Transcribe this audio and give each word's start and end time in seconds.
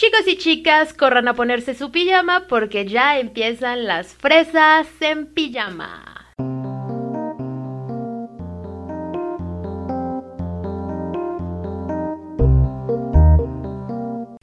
Chicos 0.00 0.26
y 0.26 0.38
chicas, 0.38 0.94
corran 0.94 1.28
a 1.28 1.34
ponerse 1.34 1.74
su 1.74 1.90
pijama 1.90 2.46
porque 2.48 2.86
ya 2.86 3.18
empiezan 3.18 3.84
las 3.84 4.14
fresas 4.14 4.86
en 5.00 5.26
pijama. 5.26 6.26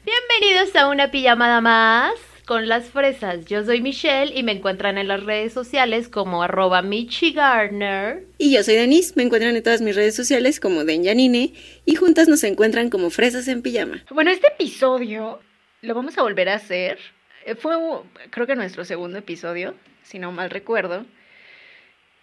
Bienvenidos 0.06 0.76
a 0.76 0.90
una 0.90 1.10
pijamada 1.10 1.60
más 1.60 2.14
con 2.46 2.68
las 2.68 2.86
fresas. 2.86 3.46
Yo 3.46 3.66
soy 3.66 3.82
Michelle 3.82 4.38
y 4.38 4.44
me 4.44 4.52
encuentran 4.52 5.00
en 5.00 5.08
las 5.08 5.24
redes 5.24 5.54
sociales 5.54 6.08
como 6.08 6.44
arroba 6.44 6.84
Gardner. 7.34 8.28
Y 8.38 8.54
yo 8.54 8.64
soy 8.64 8.76
Denise, 8.76 9.14
me 9.16 9.24
encuentran 9.24 9.56
en 9.56 9.64
todas 9.64 9.82
mis 9.82 9.96
redes 9.96 10.16
sociales 10.16 10.60
como 10.60 10.86
Den 10.86 11.02
Yanine 11.02 11.54
y 11.84 11.96
juntas 11.96 12.28
nos 12.28 12.44
encuentran 12.44 12.92
como 12.92 13.10
fresas 13.10 13.48
en 13.48 13.64
pijama. 13.64 14.06
Bueno, 14.12 14.30
este 14.30 14.48
episodio 14.48 15.40
lo 15.82 15.96
vamos 15.96 16.18
a 16.18 16.24
volver 16.24 16.50
a 16.50 16.56
hacer. 16.56 17.00
Eh, 17.46 17.56
fue 17.56 17.76
creo 18.30 18.48
que 18.48 18.56
nuestro 18.56 18.86
segundo 18.86 19.18
episodio, 19.18 19.76
si 20.04 20.20
no 20.20 20.32
mal 20.32 20.50
recuerdo. 20.50 21.06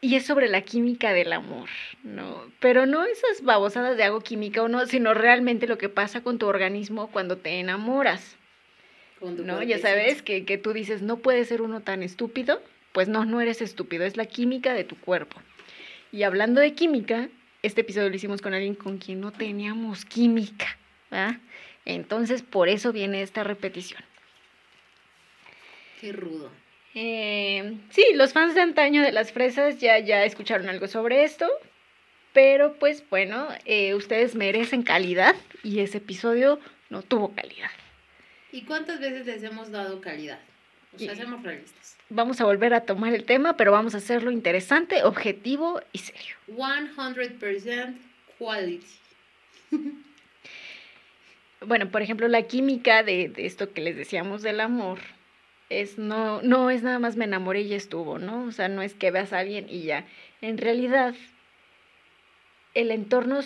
Y 0.01 0.17
es 0.17 0.27
sobre 0.27 0.49
la 0.49 0.61
química 0.61 1.15
del 1.15 1.33
amor, 1.33 1.71
¿no? 2.03 2.45
Pero 2.61 2.85
no 2.85 3.07
esas 3.07 3.43
babosadas 3.43 3.97
de 3.97 4.05
algo 4.05 4.21
química 4.21 4.63
o 4.63 4.69
no, 4.69 4.85
sino 4.85 5.15
realmente 5.15 5.67
lo 5.67 5.79
que 5.79 5.89
pasa 5.89 6.23
con 6.23 6.39
tu 6.39 6.47
organismo 6.47 7.11
cuando 7.11 7.39
te 7.39 7.59
enamoras. 7.59 8.37
¿No? 9.23 9.63
Ya 9.63 9.79
sabes 9.79 10.21
que, 10.21 10.45
que 10.45 10.59
tú 10.59 10.75
dices, 10.75 11.01
no 11.01 11.17
puede 11.17 11.47
ser 11.47 11.63
uno 11.63 11.81
tan 11.81 12.03
estúpido. 12.03 12.61
Pues 12.93 13.09
no, 13.09 13.25
no 13.25 13.41
eres 13.41 13.63
estúpido, 13.63 14.05
es 14.05 14.19
la 14.19 14.27
química 14.27 14.75
de 14.75 14.85
tu 14.85 14.97
cuerpo. 14.97 15.41
Y 16.13 16.25
hablando 16.25 16.61
de 16.61 16.75
química, 16.75 17.31
este 17.63 17.81
episodio 17.81 18.11
lo 18.11 18.17
hicimos 18.17 18.43
con 18.43 18.53
alguien 18.53 18.75
con 18.75 18.99
quien 18.99 19.23
no 19.23 19.33
teníamos 19.33 20.05
química. 20.05 20.77
¿verdad? 21.11 21.39
Entonces, 21.85 22.43
por 22.43 22.69
eso 22.69 22.93
viene 22.93 23.23
esta 23.23 23.45
repetición. 23.45 24.03
Qué 26.01 26.13
rudo. 26.13 26.51
Eh, 26.95 27.77
sí, 27.91 28.05
los 28.15 28.33
fans 28.33 28.55
de 28.55 28.61
antaño 28.61 29.03
de 29.03 29.13
las 29.13 29.33
fresas 29.33 29.81
ya, 29.81 29.99
ya 29.99 30.25
escucharon 30.25 30.69
algo 30.69 30.87
sobre 30.87 31.25
esto, 31.25 31.49
pero 32.33 32.75
pues 32.75 33.05
bueno, 33.11 33.49
eh, 33.65 33.95
ustedes 33.95 34.35
merecen 34.35 34.83
calidad 34.83 35.35
y 35.63 35.81
ese 35.81 35.99
episodio 35.99 36.61
no 36.91 37.03
tuvo 37.03 37.35
calidad. 37.35 37.71
¿Y 38.53 38.63
cuántas 38.63 39.01
veces 39.01 39.27
les 39.27 39.43
hemos 39.43 39.71
dado 39.73 40.01
calidad? 40.01 40.39
O 40.95 40.99
sea, 40.99 41.17
seamos 41.17 41.43
realistas. 41.43 41.97
Vamos 42.09 42.41
a 42.41 42.45
volver 42.45 42.73
a 42.75 42.83
tomar 42.83 43.13
el 43.15 43.25
tema, 43.25 43.57
pero 43.57 43.73
vamos 43.73 43.95
a 43.95 43.99
hacerlo 43.99 44.31
interesante, 44.31 45.03
objetivo 45.03 45.81
y 45.93 45.99
serio. 45.99 46.37
100% 46.49 47.95
quality. 48.39 48.87
bueno, 51.67 51.91
por 51.91 52.03
ejemplo, 52.03 52.29
la 52.29 52.43
química 52.43 53.03
de, 53.03 53.33
esto 53.37 53.73
que 53.73 53.81
les 53.81 53.97
decíamos 53.97 54.43
del 54.43 54.61
amor 54.61 54.99
es 55.71 55.99
no, 55.99 56.43
no 56.43 56.71
es 56.71 56.83
nada 56.83 56.99
más 56.99 57.17
me 57.17 57.25
enamoré 57.25 57.63
y 57.63 57.75
estuvo, 57.75 58.19
¿no? 58.19 58.45
O 58.45 58.53
sea, 58.53 58.69
no 58.69 58.83
es 58.83 58.95
que 58.95 59.11
veas 59.11 59.33
a 59.33 59.39
alguien 59.39 59.67
y 59.69 59.83
ya. 59.83 60.07
En 60.41 60.59
realidad, 60.59 61.15
el 62.75 62.91
entorno 62.91 63.41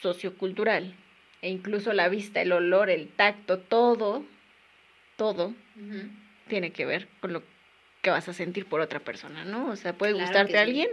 sociocultural 0.00 0.94
e 1.42 1.50
incluso 1.50 1.92
la 1.92 2.08
vista, 2.08 2.40
el 2.40 2.52
olor, 2.52 2.90
el 2.90 3.08
tacto, 3.08 3.58
todo, 3.58 4.24
todo 5.16 5.54
tiene 6.48 6.72
que 6.72 6.86
ver 6.86 7.08
con 7.20 7.32
lo 7.32 7.42
que 8.02 8.10
vas 8.10 8.28
a 8.28 8.32
sentir 8.32 8.66
por 8.66 8.80
otra 8.80 9.00
persona, 9.00 9.44
¿no? 9.44 9.68
O 9.68 9.76
sea, 9.76 9.92
puede 9.92 10.14
gustarte 10.14 10.58
a 10.58 10.62
alguien, 10.62 10.88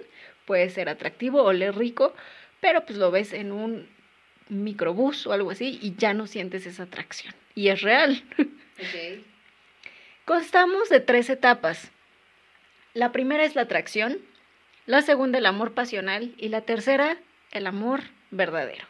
puede 0.45 0.69
ser 0.69 0.89
atractivo, 0.89 1.43
oler 1.43 1.75
rico, 1.75 2.13
pero 2.61 2.85
pues 2.85 2.97
lo 2.97 3.11
ves 3.11 3.33
en 3.33 3.51
un 3.51 3.87
microbús 4.49 5.25
o 5.27 5.33
algo 5.33 5.51
así 5.51 5.79
y 5.81 5.95
ya 5.95 6.13
no 6.13 6.27
sientes 6.27 6.65
esa 6.65 6.83
atracción. 6.83 7.33
Y 7.55 7.69
es 7.69 7.81
real. 7.81 8.23
Constamos 10.25 10.89
de 10.89 10.99
tres 10.99 11.29
etapas. 11.29 11.91
La 12.93 13.11
primera 13.11 13.43
es 13.43 13.55
la 13.55 13.63
atracción, 13.63 14.17
la 14.85 15.01
segunda 15.01 15.37
el 15.39 15.45
amor 15.45 15.73
pasional 15.73 16.33
y 16.37 16.49
la 16.49 16.61
tercera 16.61 17.17
el 17.51 17.67
amor 17.67 18.01
verdadero. 18.31 18.85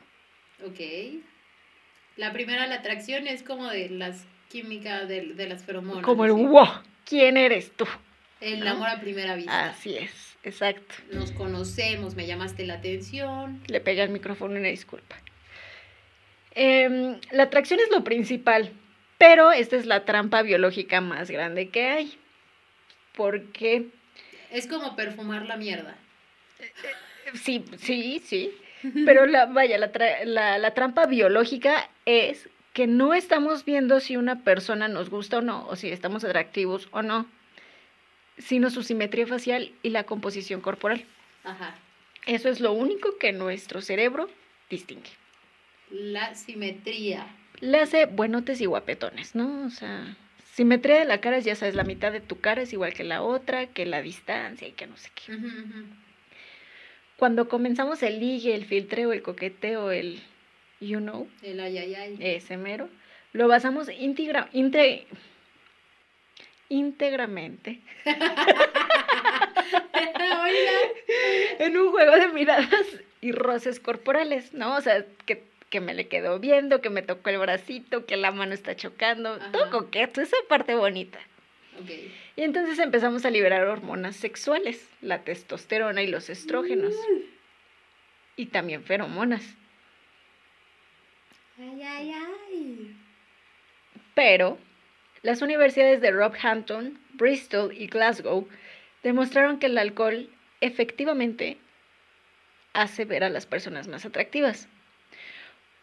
Ok. 0.66 0.80
La 2.18 2.32
primera, 2.32 2.66
la 2.68 2.76
atracción, 2.76 3.28
es 3.28 3.44
como 3.44 3.68
de 3.68 3.90
las 3.90 4.26
químicas 4.50 5.08
de, 5.08 5.48
las 5.48 5.64
feromonas. 5.64 6.04
Como 6.04 6.26
el 6.26 6.32
wow, 6.32 6.68
¿quién 7.04 7.36
eres 7.36 7.72
tú? 7.76 7.86
El 8.40 8.66
amor 8.68 8.88
a 8.88 9.02
primera 9.02 9.36
vista. 9.36 9.70
Así 9.70 9.98
es, 9.98 10.38
exacto. 10.44 10.96
Nos 11.12 11.32
conocemos, 11.32 12.16
me 12.16 12.26
llamaste 12.26 12.66
la 12.66 12.76
atención. 12.76 13.62
Le 13.68 13.82
pegué 13.82 14.02
al 14.02 14.10
micrófono 14.10 14.58
una 14.58 14.70
disculpa. 14.70 15.18
Em, 16.56 17.20
la 17.32 17.44
atracción 17.44 17.82
es 17.82 17.92
lo 17.92 18.04
principal, 18.06 18.72
pero 19.18 19.52
esta 19.52 19.76
es 19.76 19.86
la 19.86 20.06
trampa 20.06 20.42
biológica 20.42 21.02
más 21.02 21.30
grande 21.30 21.70
que 21.70 21.88
hay. 21.88 22.18
Porque... 23.16 23.90
Es 24.52 24.66
como 24.66 24.96
perfumar 24.96 25.46
la 25.46 25.58
mierda. 25.58 25.98
Sí, 27.34 27.66
sí, 27.78 28.22
sí. 28.24 28.52
Pero 29.06 29.26
la, 29.26 29.48
vaya, 29.48 29.78
la, 29.78 30.58
la 30.58 30.74
trampa 30.74 31.08
biológica 31.08 31.90
es 32.06 32.50
que 32.74 32.88
no 32.88 33.14
estamos 33.14 33.66
viendo 33.66 34.00
si 34.00 34.16
una 34.16 34.44
persona 34.44 34.88
nos 34.88 35.10
gusta 35.10 35.40
o 35.40 35.42
no, 35.42 35.68
o 35.68 35.76
si 35.76 35.90
estamos 35.90 36.24
atractivos 36.24 36.88
o 36.92 37.02
no, 37.02 37.26
sino 38.38 38.70
su 38.70 38.84
simetría 38.84 39.28
facial 39.28 39.74
y 39.82 39.90
la 39.90 40.04
composición 40.04 40.62
corporal. 40.62 41.04
Ajá. 41.44 41.76
Eso 42.26 42.48
es 42.48 42.60
lo 42.60 42.74
único 42.74 43.18
que 43.18 43.32
nuestro 43.32 43.82
cerebro 43.82 44.30
distingue 44.70 45.12
la 45.90 46.36
simetría. 46.36 47.28
Le 47.60 47.80
hace 47.80 48.06
buenotes 48.06 48.62
y 48.62 48.66
guapetones, 48.66 49.36
¿no? 49.36 49.66
O 49.66 49.70
sea, 49.70 50.16
simetría 50.54 51.00
de 51.00 51.06
la 51.06 51.22
cara 51.22 51.40
ya 51.40 51.56
sabes, 51.56 51.76
la 51.76 51.84
mitad 51.84 52.12
de 52.12 52.22
tu 52.22 52.40
cara 52.40 52.62
es 52.62 52.74
igual 52.74 52.94
que 52.94 53.04
la 53.04 53.22
otra, 53.22 53.68
que 53.68 53.86
la 53.86 54.02
distancia 54.02 54.68
y 54.68 54.74
que 54.74 54.88
no 54.88 54.98
sé 54.98 55.10
qué. 55.16 55.38
Cuando 57.18 57.48
comenzamos 57.48 58.04
el 58.04 58.20
ligue, 58.20 58.56
el 58.56 58.66
filtreo, 58.66 59.14
el 59.14 59.22
coqueteo, 59.22 59.92
el 59.92 60.22
you 60.82 61.00
know, 61.00 61.30
el 61.42 61.60
ay, 61.60 62.18
ese 62.20 62.58
mero, 62.58 62.90
lo 63.32 63.48
basamos 63.48 63.90
íntegra, 63.90 64.50
íntegramente 66.70 67.80
en 71.60 71.78
un 71.78 71.92
juego 71.92 72.14
de 72.14 72.28
miradas 72.30 72.86
y 73.22 73.32
roces 73.32 73.80
corporales, 73.80 74.54
¿no? 74.54 74.76
O 74.76 74.82
sea, 74.82 75.06
que 75.26 75.44
que 75.70 75.82
me 75.82 75.94
le 75.94 76.08
quedó 76.08 76.40
viendo, 76.40 76.82
que 76.82 76.90
me 76.90 77.02
tocó 77.02 77.30
el 77.30 77.40
bracito, 77.40 78.06
que 78.06 78.18
la 78.18 78.32
mano 78.32 78.54
está 78.54 78.76
chocando, 78.76 79.40
todo 79.52 79.70
coqueto, 79.72 80.22
esa 80.22 80.38
parte 80.48 80.76
bonita. 80.76 81.20
Y 82.36 82.42
entonces 82.42 82.80
empezamos 82.80 83.26
a 83.26 83.30
liberar 83.30 83.68
hormonas 83.68 84.16
sexuales, 84.16 84.90
la 85.02 85.24
testosterona 85.24 86.02
y 86.04 86.08
los 86.08 86.30
estrógenos. 86.30 86.94
Mm. 86.94 87.20
Y 88.38 88.46
también 88.48 88.84
feromonas. 88.84 89.56
Ay, 91.58 91.82
ay, 91.82 92.12
ay. 92.14 92.96
Pero 94.14 94.58
las 95.22 95.42
universidades 95.42 96.02
de 96.02 96.12
Rockhampton, 96.12 97.00
Bristol 97.14 97.74
y 97.74 97.88
Glasgow 97.88 98.48
demostraron 99.04 99.60
que 99.60 99.68
el 99.68 99.78
alcohol 99.78 100.30
efectivamente 100.62 101.58
hace 102.74 103.06
ver 103.06 103.24
a 103.24 103.30
las 103.30 103.46
personas 103.46 103.88
más 103.88 104.06
atractivas 104.06 104.68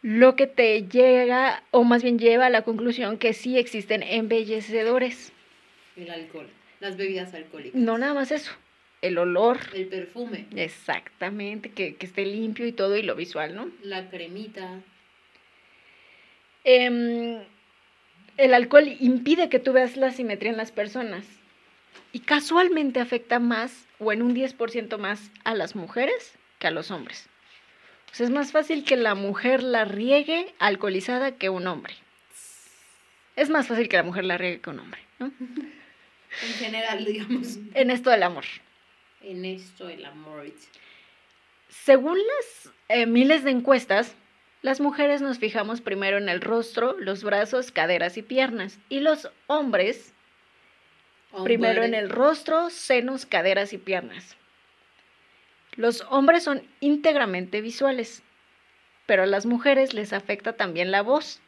lo 0.02 0.34
que 0.34 0.48
te 0.48 0.82
llega, 0.88 1.62
o 1.70 1.84
más 1.84 2.02
bien 2.02 2.18
lleva 2.18 2.46
a 2.46 2.50
la 2.50 2.62
conclusión 2.62 3.18
que 3.18 3.32
sí 3.32 3.56
existen 3.56 4.02
embellecedores. 4.02 5.32
El 5.96 6.10
alcohol, 6.10 6.48
las 6.80 6.96
bebidas 6.96 7.32
alcohólicas. 7.34 7.80
No 7.80 7.98
nada 7.98 8.12
más 8.12 8.32
eso, 8.32 8.50
el 9.00 9.16
olor. 9.18 9.60
El 9.72 9.86
perfume. 9.86 10.46
Exactamente, 10.56 11.70
que, 11.70 11.96
esté 12.00 12.26
limpio 12.26 12.66
y 12.66 12.72
todo 12.72 12.96
y 12.96 13.02
lo 13.02 13.14
visual, 13.14 13.54
¿no? 13.54 13.70
La 13.82 14.10
cremita. 14.10 14.80
Em, 16.64 17.40
el 18.36 18.54
alcohol 18.54 18.88
impide 19.00 19.48
que 19.48 19.60
tú 19.60 19.72
veas 19.72 19.96
la 19.96 20.10
simetría 20.10 20.50
en 20.50 20.56
las 20.56 20.72
personas 20.72 21.24
y 22.12 22.20
casualmente 22.20 22.98
afecta 22.98 23.38
más 23.38 23.86
o 24.00 24.12
en 24.12 24.22
un 24.22 24.34
10% 24.34 24.98
más 24.98 25.30
a 25.44 25.54
las 25.54 25.76
mujeres 25.76 26.34
que 26.58 26.66
a 26.66 26.70
los 26.72 26.90
hombres. 26.90 27.28
Pues 28.12 28.20
es 28.20 28.30
más 28.30 28.52
fácil 28.52 28.84
que 28.84 28.96
la 28.96 29.14
mujer 29.14 29.62
la 29.62 29.86
riegue 29.86 30.54
alcoholizada 30.58 31.32
que 31.32 31.48
un 31.48 31.66
hombre. 31.66 31.94
Es 33.36 33.48
más 33.48 33.68
fácil 33.68 33.88
que 33.88 33.96
la 33.96 34.02
mujer 34.02 34.26
la 34.26 34.36
riegue 34.36 34.60
que 34.60 34.68
un 34.68 34.80
hombre, 34.80 35.00
¿no? 35.18 35.32
En 36.42 36.52
general, 36.58 37.06
digamos. 37.06 37.56
En 37.72 37.90
esto 37.90 38.10
del 38.10 38.22
amor. 38.22 38.44
En 39.22 39.46
esto 39.46 39.86
del 39.86 40.04
amor. 40.04 40.44
Según 41.70 42.18
las 42.18 42.74
eh, 42.90 43.06
miles 43.06 43.44
de 43.44 43.50
encuestas, 43.50 44.14
las 44.60 44.78
mujeres 44.78 45.22
nos 45.22 45.38
fijamos 45.38 45.80
primero 45.80 46.18
en 46.18 46.28
el 46.28 46.42
rostro, 46.42 46.94
los 46.98 47.24
brazos, 47.24 47.72
caderas 47.72 48.18
y 48.18 48.22
piernas. 48.22 48.78
Y 48.90 49.00
los 49.00 49.30
hombres, 49.46 50.12
primero 51.44 51.82
en 51.82 51.94
el 51.94 52.10
rostro, 52.10 52.68
senos, 52.68 53.24
caderas 53.24 53.72
y 53.72 53.78
piernas. 53.78 54.36
Los 55.76 56.02
hombres 56.10 56.42
son 56.44 56.62
íntegramente 56.80 57.60
visuales, 57.60 58.22
pero 59.06 59.22
a 59.22 59.26
las 59.26 59.46
mujeres 59.46 59.94
les 59.94 60.12
afecta 60.12 60.52
también 60.54 60.90
la 60.90 61.02
voz. 61.02 61.40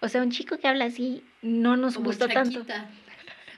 O 0.00 0.08
sea, 0.08 0.22
un 0.22 0.30
chico 0.30 0.56
que 0.58 0.68
habla 0.68 0.86
así 0.86 1.22
no 1.42 1.76
nos 1.76 1.94
Como 1.94 2.06
gustó 2.06 2.28
tanto. 2.28 2.60
Shakita. 2.60 2.88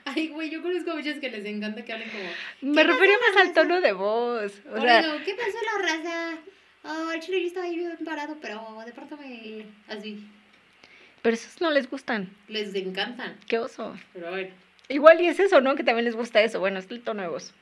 Ay, 0.05 0.27
güey, 0.27 0.49
yo 0.49 0.61
conozco 0.61 0.93
muchos 0.95 1.15
que 1.19 1.29
les 1.29 1.45
encanta 1.45 1.85
que 1.85 1.93
hablen 1.93 2.09
como. 2.09 2.73
Me 2.73 2.81
¿Qué 2.81 2.87
refería 2.87 3.15
más 3.19 3.37
al 3.41 3.47
raza? 3.47 3.61
tono 3.61 3.79
de 3.79 3.93
voz. 3.93 4.51
O 4.67 4.71
Por 4.71 4.81
sea, 4.81 4.99
eso, 4.99 5.15
¿qué 5.23 5.33
pasó 5.33 5.57
la 5.77 5.87
raza? 5.87 6.37
Oh, 6.83 7.11
el 7.13 7.21
chile 7.21 7.39
yo 7.39 7.47
estaba 7.47 7.65
ahí 7.65 7.77
bien 7.77 7.97
parado, 8.03 8.35
pero 8.41 8.83
de 8.85 8.91
pronto 8.91 9.15
me. 9.15 9.65
Así. 9.87 10.27
pero 11.21 11.35
esos 11.35 11.61
no 11.61 11.71
les 11.71 11.89
gustan. 11.89 12.29
Les 12.49 12.75
encantan. 12.75 13.37
Qué 13.47 13.57
oso. 13.59 13.95
Pero 14.11 14.29
bueno. 14.31 14.49
Igual 14.89 15.21
y 15.21 15.27
es 15.27 15.39
eso, 15.39 15.61
¿no? 15.61 15.75
Que 15.75 15.85
también 15.85 16.03
les 16.03 16.17
gusta 16.17 16.41
eso. 16.41 16.59
Bueno, 16.59 16.79
es 16.79 16.91
el 16.91 17.01
tono 17.01 17.21
de 17.21 17.29
voz. 17.29 17.53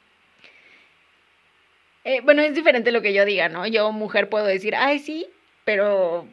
Eh, 2.03 2.21
bueno, 2.21 2.41
es 2.41 2.55
diferente 2.55 2.91
lo 2.91 3.01
que 3.01 3.13
yo 3.13 3.25
diga, 3.25 3.49
¿no? 3.49 3.67
Yo, 3.67 3.91
mujer, 3.91 4.29
puedo 4.29 4.45
decir, 4.45 4.75
ay, 4.75 4.99
sí, 4.99 5.27
pero 5.65 6.27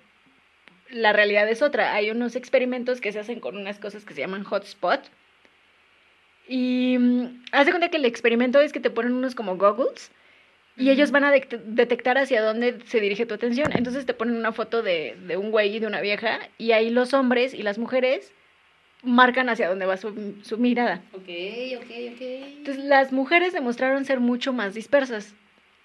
la 0.91 1.13
realidad 1.13 1.49
es 1.49 1.63
otra. 1.63 1.95
Hay 1.95 2.11
unos 2.11 2.37
experimentos 2.37 3.01
que 3.01 3.13
se 3.13 3.19
hacen 3.19 3.41
con 3.41 3.57
unas 3.57 3.79
cosas 3.79 4.05
que 4.05 4.15
se 4.15 4.21
llaman 4.21 4.45
hotspot. 4.45 5.01
Y 6.49 6.97
mm, 6.99 7.43
haz 7.53 7.67
de 7.67 7.73
cuenta 7.73 7.91
que 7.91 7.99
el 7.99 8.07
experimento 8.07 8.61
es 8.61 8.73
que 8.73 8.81
te 8.81 8.91
ponen 8.91 9.13
unos 9.13 9.35
como 9.35 9.57
goggles 9.57 10.11
y 10.79 10.91
ellos 10.91 11.11
van 11.11 11.25
a 11.25 11.33
detectar 11.33 12.19
hacia 12.19 12.41
dónde 12.41 12.79
se 12.87 13.01
dirige 13.01 13.27
tu 13.27 13.35
atención. 13.35 13.71
Entonces 13.75 14.07
te 14.07 14.15
ponen 14.15 14.37
una 14.37 14.53
foto 14.53 14.83
de, 14.83 15.17
de 15.27 15.37
un 15.37 15.51
güey 15.51 15.77
y 15.77 15.79
de 15.81 15.87
una 15.87 16.01
vieja 16.01 16.39
y 16.57 16.73
ahí 16.73 16.89
los 16.89 17.13
hombres 17.15 17.53
y 17.53 17.63
las 17.63 17.79
mujeres 17.79 18.33
marcan 19.03 19.49
hacia 19.49 19.69
dónde 19.69 19.87
va 19.87 19.97
su, 19.97 20.37
su 20.43 20.57
mirada. 20.57 21.03
Ok, 21.13 21.29
ok, 21.77 21.91
ok. 22.13 22.21
Entonces 22.21 22.85
las 22.85 23.13
mujeres 23.13 23.53
demostraron 23.53 24.05
ser 24.05 24.21
mucho 24.21 24.53
más 24.53 24.73
dispersas. 24.75 25.35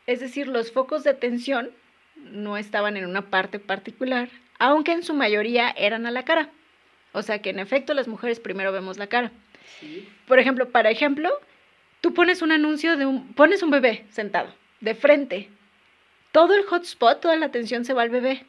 Es 0.06 0.20
decir, 0.20 0.48
los 0.48 0.72
focos 0.72 1.04
de 1.04 1.12
atención 1.12 1.72
no 2.16 2.58
estaban 2.58 2.98
en 2.98 3.06
una 3.06 3.30
parte 3.30 3.60
particular, 3.60 4.30
aunque 4.60 4.92
en 4.92 5.04
su 5.04 5.14
mayoría 5.14 5.70
eran 5.78 6.06
a 6.06 6.12
la 6.12 6.24
cara. 6.24 6.50
O 7.12 7.22
sea 7.22 7.42
que 7.42 7.52
en 7.52 7.60
efecto 7.60 7.94
las 7.94 8.08
mujeres 8.08 8.40
primero 8.40 8.72
vemos 8.72 8.98
la 8.98 9.08
cara. 9.08 9.32
Sí. 9.80 10.08
Por 10.28 10.40
ejemplo, 10.40 10.70
para 10.70 10.92
ejemplo, 10.92 11.30
tú 12.02 12.14
pones 12.14 12.42
un 12.42 12.52
anuncio 12.52 12.98
de 12.98 13.06
un 13.06 13.34
pones 13.34 13.64
un 13.64 13.70
bebé 13.70 14.06
sentado 14.10 14.54
de 14.82 14.96
frente. 14.96 15.50
Todo 16.32 16.56
el 16.56 16.64
hotspot, 16.64 17.22
toda 17.22 17.36
la 17.36 17.46
atención 17.46 17.86
se 17.86 17.94
va 17.94 18.02
al 18.02 18.10
bebé. 18.10 18.44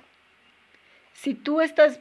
Si 1.13 1.35
tú 1.35 1.61
estás 1.61 2.01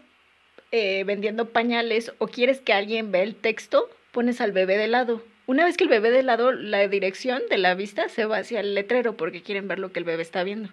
eh, 0.71 1.03
vendiendo 1.03 1.49
pañales 1.49 2.13
o 2.17 2.27
quieres 2.27 2.59
que 2.61 2.73
alguien 2.73 3.11
vea 3.11 3.21
el 3.21 3.35
texto, 3.35 3.89
pones 4.11 4.41
al 4.41 4.51
bebé 4.51 4.77
de 4.77 4.87
lado. 4.87 5.21
Una 5.45 5.65
vez 5.65 5.75
que 5.77 5.83
el 5.83 5.89
bebé 5.89 6.11
de 6.11 6.23
lado, 6.23 6.51
la 6.51 6.87
dirección 6.87 7.41
de 7.49 7.57
la 7.57 7.75
vista 7.75 8.07
se 8.09 8.25
va 8.25 8.37
hacia 8.37 8.59
el 8.61 8.75
letrero 8.75 9.17
porque 9.17 9.41
quieren 9.41 9.67
ver 9.67 9.79
lo 9.79 9.91
que 9.91 9.99
el 9.99 10.05
bebé 10.05 10.21
está 10.21 10.43
viendo. 10.43 10.69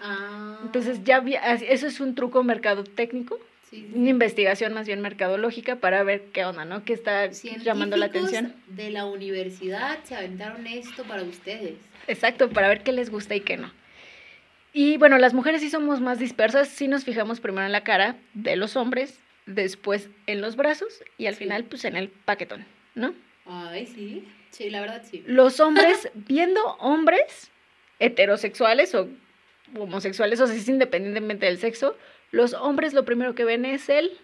Ah. 0.00 0.58
Entonces 0.62 1.02
ya 1.04 1.20
vi- 1.20 1.36
eso 1.68 1.86
es 1.86 2.00
un 2.00 2.14
truco 2.14 2.42
mercadotécnico, 2.44 3.38
Sí, 3.68 3.78
sí, 3.78 3.98
una 3.98 4.10
investigación 4.10 4.74
más 4.74 4.86
bien 4.86 5.00
mercadológica 5.00 5.76
para 5.76 6.04
ver 6.04 6.26
qué 6.32 6.44
onda, 6.44 6.64
¿no? 6.64 6.84
¿Qué 6.84 6.92
está 6.92 7.26
llamando 7.64 7.96
la 7.96 8.06
atención? 8.06 8.54
de 8.68 8.90
la 8.90 9.06
universidad 9.06 9.98
se 10.04 10.14
aventaron 10.14 10.66
esto 10.68 11.02
para 11.02 11.22
ustedes. 11.24 11.74
Exacto, 12.06 12.48
para 12.50 12.68
ver 12.68 12.82
qué 12.84 12.92
les 12.92 13.10
gusta 13.10 13.34
y 13.34 13.40
qué 13.40 13.56
no. 13.56 13.72
Y 14.72 14.98
bueno, 14.98 15.18
las 15.18 15.34
mujeres 15.34 15.62
sí 15.62 15.70
somos 15.70 16.00
más 16.00 16.20
dispersas, 16.20 16.68
sí 16.68 16.86
nos 16.86 17.04
fijamos 17.04 17.40
primero 17.40 17.66
en 17.66 17.72
la 17.72 17.82
cara 17.82 18.14
de 18.34 18.54
los 18.54 18.76
hombres, 18.76 19.18
después 19.46 20.10
en 20.28 20.40
los 20.42 20.54
brazos 20.54 21.02
y 21.18 21.26
al 21.26 21.34
Sí. 21.34 21.40
final 21.40 21.64
pues 21.64 21.84
en 21.86 21.96
el 21.96 22.08
paquetón, 22.08 22.64
¿no? 22.94 23.14
Ay, 23.46 23.86
sí. 23.86 24.26
Sí, 24.50 24.70
la 24.70 24.80
verdad 24.80 25.02
sí. 25.08 25.22
Los 25.26 25.60
hombres, 25.60 26.08
viendo 26.14 26.60
hombres 26.78 27.50
heterosexuales 27.98 28.94
o 28.94 29.08
homosexuales, 29.76 30.40
o 30.40 30.46
sea, 30.46 30.56
es 30.56 30.68
independientemente 30.68 31.46
del 31.46 31.58
sexo, 31.58 31.96
los 32.30 32.54
hombres 32.54 32.92
lo 32.94 33.04
primero 33.04 33.34
que 33.34 33.44
ven 33.44 33.64
es 33.64 33.88
el 33.88 34.16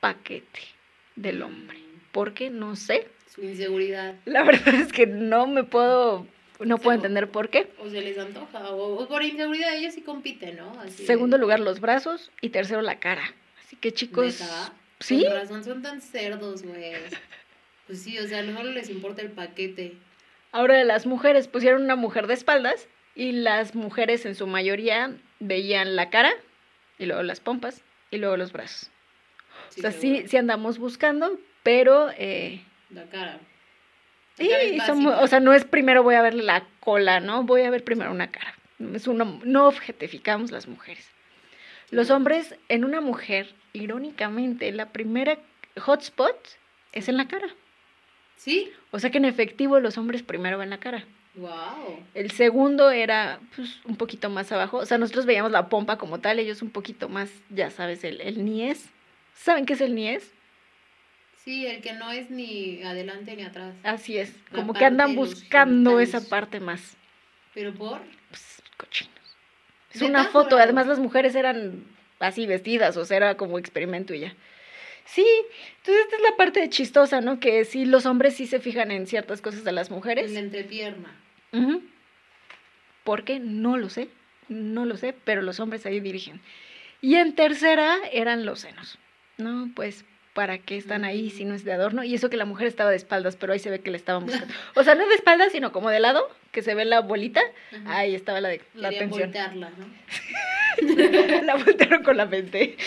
paquete 0.00 0.60
del 1.16 1.42
hombre. 1.42 1.78
¿Por 2.12 2.34
qué? 2.34 2.50
No 2.50 2.76
sé. 2.76 3.08
Su 3.34 3.42
inseguridad. 3.42 4.14
La 4.24 4.42
verdad 4.42 4.74
es 4.74 4.92
que 4.92 5.06
no 5.06 5.46
me 5.46 5.64
puedo, 5.64 6.26
no 6.60 6.78
puedo 6.78 6.96
entender 6.96 7.30
por 7.30 7.48
qué. 7.50 7.70
O 7.78 7.88
se 7.90 8.00
les 8.00 8.18
antoja. 8.18 8.70
O, 8.70 9.02
o 9.02 9.08
por 9.08 9.22
inseguridad 9.22 9.74
ellos 9.76 9.94
sí 9.94 10.02
compiten, 10.02 10.56
¿no? 10.56 10.72
Así 10.80 11.02
de- 11.02 11.06
Segundo 11.06 11.38
lugar, 11.38 11.60
los 11.60 11.80
brazos. 11.80 12.30
Y 12.40 12.50
tercero, 12.50 12.82
la 12.82 12.98
cara. 12.98 13.22
Así 13.64 13.76
que 13.76 13.92
chicos. 13.92 14.40
¿Neta? 14.40 14.72
¿Sí? 15.00 15.24
Con 15.24 15.34
razón 15.34 15.64
son 15.64 15.82
tan 15.82 16.00
cerdos, 16.00 16.62
güey. 16.62 16.92
Pues 17.88 18.02
sí, 18.02 18.16
o 18.18 18.26
sea, 18.28 18.38
a 18.38 18.42
lo 18.42 18.52
mejor 18.52 18.66
les 18.66 18.88
importa 18.90 19.22
el 19.22 19.30
paquete. 19.30 19.94
Ahora 20.52 20.82
las 20.84 21.06
mujeres 21.06 21.48
pusieron 21.48 21.82
una 21.82 21.96
mujer 21.96 22.26
de 22.28 22.34
espaldas. 22.34 22.86
Y 23.16 23.32
las 23.32 23.74
mujeres 23.74 24.24
en 24.26 24.36
su 24.36 24.46
mayoría 24.46 25.10
veían 25.40 25.96
la 25.96 26.08
cara. 26.10 26.30
Y 27.00 27.06
luego 27.06 27.22
las 27.24 27.40
pompas. 27.40 27.82
Y 28.12 28.18
luego 28.18 28.36
los 28.36 28.52
brazos. 28.52 28.90
Sí, 29.70 29.80
o 29.80 29.82
sea, 29.82 29.90
seguro. 29.92 30.20
sí, 30.22 30.28
sí 30.28 30.36
andamos 30.36 30.78
buscando. 30.78 31.36
Pero. 31.64 32.10
Eh, 32.16 32.62
La 32.90 33.04
cara. 33.06 33.40
La 34.38 34.44
sí, 34.44 34.48
cara 34.76 34.86
somos- 34.86 35.18
o 35.20 35.26
sea, 35.26 35.40
no 35.40 35.52
es 35.52 35.64
primero 35.64 36.04
voy 36.04 36.14
a 36.14 36.22
ver 36.22 36.34
la 36.34 36.64
cola, 36.78 37.18
¿no? 37.18 37.42
Voy 37.42 37.62
a 37.62 37.70
ver 37.70 37.82
primero 37.82 38.12
una 38.12 38.30
cara. 38.30 38.54
Es 38.94 39.08
uno, 39.08 39.40
no 39.44 39.66
objetificamos 39.66 40.52
las 40.52 40.68
mujeres. 40.68 41.04
Los 41.90 42.10
hombres 42.10 42.54
en 42.68 42.84
una 42.84 43.00
mujer, 43.00 43.52
irónicamente, 43.72 44.70
la 44.70 44.90
primera 44.92 45.38
hotspot 45.80 46.36
es 46.92 47.08
en 47.08 47.16
la 47.16 47.26
cara. 47.26 47.48
¿Sí? 48.38 48.72
O 48.92 48.98
sea 48.98 49.10
que 49.10 49.18
en 49.18 49.26
efectivo 49.26 49.80
los 49.80 49.98
hombres 49.98 50.22
primero 50.22 50.56
ven 50.56 50.70
la 50.70 50.78
cara. 50.78 51.04
Wow. 51.34 52.04
El 52.14 52.30
segundo 52.30 52.90
era 52.90 53.40
pues, 53.54 53.80
un 53.84 53.96
poquito 53.96 54.30
más 54.30 54.50
abajo. 54.50 54.78
O 54.78 54.86
sea, 54.86 54.96
nosotros 54.96 55.26
veíamos 55.26 55.52
la 55.52 55.68
pompa 55.68 55.98
como 55.98 56.20
tal, 56.20 56.38
ellos 56.38 56.62
un 56.62 56.70
poquito 56.70 57.08
más, 57.08 57.30
ya 57.50 57.70
sabes, 57.70 58.02
el, 58.04 58.20
el 58.20 58.44
niés. 58.44 58.86
¿Saben 59.34 59.66
qué 59.66 59.74
es 59.74 59.80
el 59.80 59.94
niés? 59.94 60.32
Sí, 61.44 61.66
el 61.66 61.80
que 61.80 61.92
no 61.92 62.10
es 62.10 62.30
ni 62.30 62.82
adelante 62.82 63.36
ni 63.36 63.42
atrás. 63.42 63.74
Así 63.82 64.18
es, 64.18 64.34
La 64.50 64.60
como 64.60 64.72
que 64.72 64.84
andan 64.84 65.14
los 65.14 65.30
buscando 65.30 66.00
esa 66.00 66.28
parte 66.28 66.60
más. 66.60 66.96
¿Pero 67.54 67.74
por? 67.74 68.00
pues, 68.28 68.62
cochinos. 68.76 69.14
Es 69.92 70.02
una 70.02 70.26
foto, 70.26 70.58
además 70.58 70.86
las 70.86 70.98
mujeres 70.98 71.34
eran 71.34 71.84
así 72.18 72.46
vestidas, 72.46 72.96
o 72.96 73.04
sea, 73.04 73.16
era 73.16 73.36
como 73.36 73.58
experimento 73.58 74.14
y 74.14 74.20
ya. 74.20 74.34
Sí, 75.08 75.26
entonces 75.78 76.04
esta 76.04 76.16
es 76.16 76.22
la 76.22 76.36
parte 76.36 76.68
chistosa, 76.68 77.22
¿no? 77.22 77.40
Que 77.40 77.64
sí, 77.64 77.86
los 77.86 78.04
hombres 78.04 78.36
sí 78.36 78.46
se 78.46 78.60
fijan 78.60 78.90
en 78.90 79.06
ciertas 79.06 79.40
cosas 79.40 79.64
de 79.64 79.72
las 79.72 79.90
mujeres. 79.90 80.26
En 80.26 80.34
la 80.34 80.40
entrepierna. 80.40 81.16
Ujú. 81.52 81.82
¿Por 83.04 83.24
qué? 83.24 83.40
No 83.40 83.78
lo 83.78 83.88
sé, 83.88 84.08
no 84.48 84.84
lo 84.84 84.98
sé, 84.98 85.14
pero 85.24 85.40
los 85.40 85.60
hombres 85.60 85.86
ahí 85.86 86.00
dirigen. 86.00 86.42
Y 87.00 87.14
en 87.14 87.34
tercera 87.34 87.96
eran 88.12 88.44
los 88.44 88.60
senos, 88.60 88.98
¿no? 89.38 89.70
Pues, 89.74 90.04
¿para 90.34 90.58
qué 90.58 90.76
están 90.76 91.04
ahí 91.04 91.30
si 91.30 91.46
no 91.46 91.54
es 91.54 91.64
de 91.64 91.72
adorno? 91.72 92.04
Y 92.04 92.14
eso 92.14 92.28
que 92.28 92.36
la 92.36 92.44
mujer 92.44 92.66
estaba 92.66 92.90
de 92.90 92.96
espaldas, 92.96 93.36
pero 93.36 93.54
ahí 93.54 93.60
se 93.60 93.70
ve 93.70 93.80
que 93.80 93.90
le 93.90 93.96
estaban 93.96 94.26
buscando. 94.26 94.52
O 94.74 94.84
sea, 94.84 94.94
no 94.94 95.08
de 95.08 95.14
espaldas, 95.14 95.52
sino 95.52 95.72
como 95.72 95.88
de 95.88 96.00
lado, 96.00 96.28
que 96.52 96.60
se 96.60 96.74
ve 96.74 96.84
la 96.84 97.00
bolita. 97.00 97.40
Ajá. 97.72 97.96
Ahí 97.98 98.14
estaba 98.14 98.42
la, 98.42 98.50
de, 98.50 98.60
la 98.74 98.88
atención. 98.88 99.30
voltearla, 99.30 99.70
¿no? 99.70 101.42
la 101.44 101.54
voltearon 101.54 102.02
con 102.02 102.18
la 102.18 102.26
mente. 102.26 102.76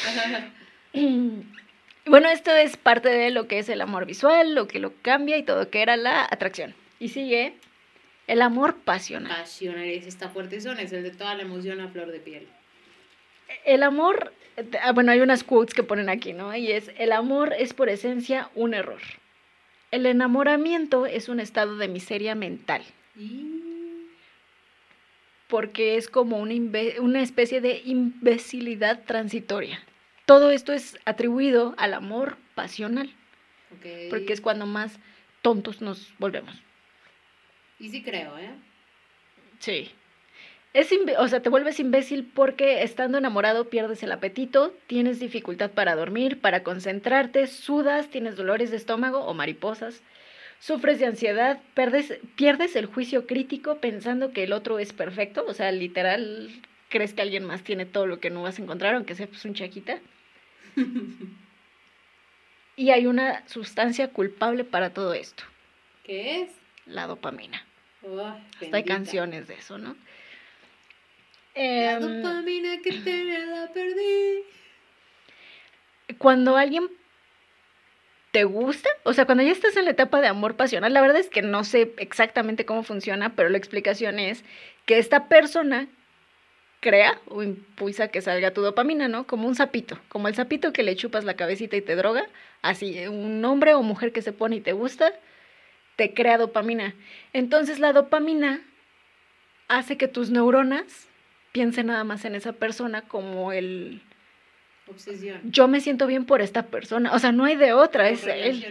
Bueno, 2.05 2.29
esto 2.29 2.51
es 2.51 2.77
parte 2.77 3.09
de 3.09 3.29
lo 3.29 3.47
que 3.47 3.59
es 3.59 3.69
el 3.69 3.81
amor 3.81 4.05
visual, 4.05 4.55
lo 4.55 4.67
que 4.67 4.79
lo 4.79 4.93
cambia 5.01 5.37
y 5.37 5.43
todo, 5.43 5.69
que 5.69 5.81
era 5.81 5.97
la 5.97 6.23
atracción. 6.23 6.73
Y 6.99 7.09
sigue 7.09 7.53
el 8.27 8.41
amor 8.41 8.77
pasional. 8.77 9.31
Pasional, 9.31 9.83
ese 9.83 10.09
está 10.09 10.29
fuerte 10.29 10.61
son, 10.61 10.79
es 10.79 10.91
el 10.93 11.03
de 11.03 11.11
toda 11.11 11.35
la 11.35 11.43
emoción 11.43 11.79
a 11.79 11.89
flor 11.89 12.11
de 12.11 12.19
piel. 12.19 12.47
El 13.65 13.83
amor, 13.83 14.33
ah, 14.81 14.93
bueno, 14.93 15.11
hay 15.11 15.19
unas 15.19 15.43
quotes 15.43 15.73
que 15.73 15.83
ponen 15.83 16.09
aquí, 16.09 16.33
¿no? 16.33 16.55
Y 16.55 16.71
es, 16.71 16.91
el 16.97 17.11
amor 17.11 17.53
es 17.57 17.73
por 17.73 17.89
esencia 17.89 18.49
un 18.55 18.73
error. 18.73 19.01
El 19.91 20.05
enamoramiento 20.05 21.05
es 21.05 21.29
un 21.29 21.39
estado 21.39 21.75
de 21.75 21.89
miseria 21.89 22.33
mental, 22.33 22.81
Y... 23.17 24.07
porque 25.49 25.97
es 25.97 26.07
como 26.07 26.37
una, 26.37 26.55
una 26.99 27.21
especie 27.21 27.59
de 27.59 27.81
imbecilidad 27.83 29.03
transitoria. 29.05 29.83
Todo 30.31 30.51
esto 30.51 30.71
es 30.71 30.97
atribuido 31.03 31.75
al 31.77 31.93
amor 31.93 32.37
pasional, 32.55 33.13
porque 34.09 34.31
es 34.31 34.39
cuando 34.39 34.65
más 34.65 34.97
tontos 35.41 35.81
nos 35.81 36.13
volvemos. 36.19 36.55
Y 37.79 37.89
sí 37.89 38.01
creo, 38.01 38.37
¿eh? 38.37 38.51
Sí. 39.59 39.91
Es 40.73 40.89
o 41.17 41.27
sea, 41.27 41.41
te 41.41 41.49
vuelves 41.49 41.81
imbécil 41.81 42.23
porque 42.23 42.81
estando 42.81 43.17
enamorado 43.17 43.69
pierdes 43.69 44.03
el 44.03 44.11
apetito, 44.13 44.73
tienes 44.87 45.19
dificultad 45.19 45.71
para 45.71 45.97
dormir, 45.97 46.39
para 46.39 46.63
concentrarte, 46.63 47.45
sudas, 47.45 48.07
tienes 48.07 48.37
dolores 48.37 48.71
de 48.71 48.77
estómago 48.77 49.25
o 49.25 49.33
mariposas, 49.33 50.01
sufres 50.59 50.97
de 50.99 51.07
ansiedad, 51.07 51.59
pierdes, 51.73 52.19
pierdes 52.37 52.77
el 52.77 52.85
juicio 52.85 53.27
crítico 53.27 53.79
pensando 53.79 54.31
que 54.31 54.45
el 54.45 54.53
otro 54.53 54.79
es 54.79 54.93
perfecto, 54.93 55.43
o 55.45 55.53
sea, 55.53 55.73
literal, 55.73 56.49
crees 56.87 57.13
que 57.13 57.21
alguien 57.21 57.43
más 57.43 57.63
tiene 57.63 57.85
todo 57.85 58.07
lo 58.07 58.21
que 58.21 58.29
no 58.29 58.43
vas 58.43 58.59
a 58.59 58.61
encontrar, 58.61 58.95
aunque 58.95 59.15
sea 59.15 59.27
pues, 59.27 59.43
un 59.43 59.55
chaquita. 59.55 59.99
Y 62.77 62.89
hay 62.89 63.05
una 63.05 63.47
sustancia 63.47 64.07
culpable 64.07 64.63
para 64.63 64.91
todo 64.91 65.13
esto, 65.13 65.43
¿Qué 66.03 66.41
es? 66.43 66.49
la 66.85 67.05
dopamina. 67.05 67.63
Oh, 68.01 68.33
Hasta 68.61 68.77
hay 68.77 68.83
canciones 68.83 69.47
de 69.47 69.53
eso, 69.55 69.77
¿no? 69.77 69.95
La 71.53 71.93
Em, 71.97 71.99
dopamina 72.01 72.77
que 72.81 72.91
tenía 72.93 73.45
la 73.45 73.67
perdí. 73.73 74.43
cuando 76.17 76.55
alguien 76.57 76.87
te 78.31 78.45
gusta, 78.45 78.89
o 79.03 79.13
sea, 79.13 79.25
cuando 79.25 79.43
ya 79.43 79.51
estás 79.51 79.75
en 79.75 79.85
la 79.85 79.91
etapa 79.91 80.21
de 80.21 80.27
amor 80.27 80.55
pasional, 80.55 80.93
la 80.93 81.01
verdad 81.01 81.17
es 81.17 81.29
que 81.29 81.41
no 81.41 81.63
sé 81.65 81.93
exactamente 81.97 82.65
cómo 82.65 82.81
funciona, 82.83 83.35
pero 83.35 83.49
la 83.49 83.57
explicación 83.57 84.17
es 84.17 84.43
que 84.85 84.97
esta 84.97 85.27
persona 85.27 85.87
crea 86.81 87.21
o 87.27 87.43
impulsa 87.43 88.09
que 88.09 88.21
salga 88.21 88.51
tu 88.51 88.61
dopamina, 88.61 89.07
¿no? 89.07 89.25
Como 89.25 89.47
un 89.47 89.55
sapito, 89.55 89.97
como 90.09 90.27
el 90.27 90.35
sapito 90.35 90.73
que 90.73 90.83
le 90.83 90.95
chupas 90.95 91.23
la 91.23 91.35
cabecita 91.35 91.77
y 91.77 91.81
te 91.81 91.95
droga, 91.95 92.27
así, 92.61 93.07
un 93.07 93.45
hombre 93.45 93.75
o 93.75 93.83
mujer 93.83 94.11
que 94.11 94.21
se 94.21 94.33
pone 94.33 94.57
y 94.57 94.61
te 94.61 94.73
gusta, 94.73 95.13
te 95.95 96.13
crea 96.13 96.39
dopamina. 96.39 96.95
Entonces 97.33 97.79
la 97.79 97.93
dopamina 97.93 98.61
hace 99.67 99.95
que 99.95 100.07
tus 100.07 100.31
neuronas 100.31 101.07
piensen 101.51 101.87
nada 101.87 102.03
más 102.03 102.25
en 102.25 102.35
esa 102.35 102.53
persona 102.53 103.03
como 103.03 103.53
el... 103.53 104.01
Obsesión. 104.87 105.39
Yo 105.43 105.67
me 105.67 105.79
siento 105.79 106.07
bien 106.07 106.25
por 106.25 106.41
esta 106.41 106.65
persona, 106.65 107.13
o 107.13 107.19
sea, 107.19 107.31
no 107.31 107.45
hay 107.45 107.55
de 107.55 107.73
otra, 107.73 108.09
es 108.09 108.25
él. 108.25 108.65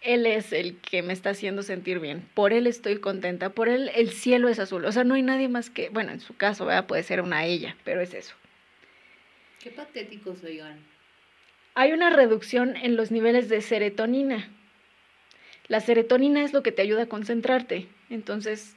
Él 0.00 0.26
es 0.26 0.52
el 0.52 0.76
que 0.78 1.02
me 1.02 1.12
está 1.12 1.30
haciendo 1.30 1.62
sentir 1.62 1.98
bien. 1.98 2.28
Por 2.34 2.52
él 2.52 2.66
estoy 2.66 2.98
contenta. 2.98 3.50
Por 3.50 3.68
él 3.68 3.90
el 3.94 4.10
cielo 4.10 4.48
es 4.48 4.58
azul. 4.58 4.84
O 4.84 4.92
sea, 4.92 5.04
no 5.04 5.14
hay 5.14 5.22
nadie 5.22 5.48
más 5.48 5.70
que, 5.70 5.88
bueno, 5.88 6.12
en 6.12 6.20
su 6.20 6.36
caso, 6.36 6.66
¿verdad? 6.66 6.86
puede 6.86 7.02
ser 7.02 7.20
una 7.20 7.44
ella, 7.44 7.76
pero 7.84 8.00
es 8.00 8.14
eso. 8.14 8.34
Qué 9.60 9.70
patéticos, 9.70 10.42
oigan. 10.44 10.78
Hay 11.74 11.92
una 11.92 12.10
reducción 12.10 12.76
en 12.76 12.96
los 12.96 13.10
niveles 13.10 13.48
de 13.48 13.60
serotonina. 13.60 14.48
La 15.66 15.80
serotonina 15.80 16.42
es 16.42 16.52
lo 16.52 16.62
que 16.62 16.72
te 16.72 16.82
ayuda 16.82 17.02
a 17.02 17.06
concentrarte. 17.06 17.88
Entonces, 18.08 18.76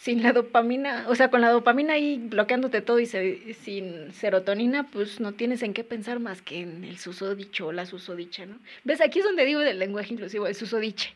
sin 0.00 0.22
la 0.22 0.32
dopamina, 0.32 1.04
o 1.08 1.14
sea, 1.14 1.30
con 1.30 1.40
la 1.40 1.50
dopamina 1.50 1.94
ahí 1.94 2.18
bloqueándote 2.18 2.80
todo 2.80 2.98
y 2.98 3.06
se- 3.06 3.54
sin 3.54 4.12
serotonina, 4.12 4.88
pues 4.90 5.20
no 5.20 5.32
tienes 5.32 5.62
en 5.62 5.74
qué 5.74 5.84
pensar 5.84 6.18
más 6.18 6.42
que 6.42 6.60
en 6.60 6.82
el 6.84 6.98
susodicho 6.98 7.68
o 7.68 7.72
la 7.72 7.86
susodicha, 7.86 8.44
¿no? 8.46 8.58
¿Ves? 8.84 9.00
Aquí 9.00 9.20
es 9.20 9.24
donde 9.24 9.44
digo 9.44 9.60
del 9.60 9.78
lenguaje 9.78 10.14
inclusivo, 10.14 10.46
el 10.48 10.54
susodiche. 10.56 11.14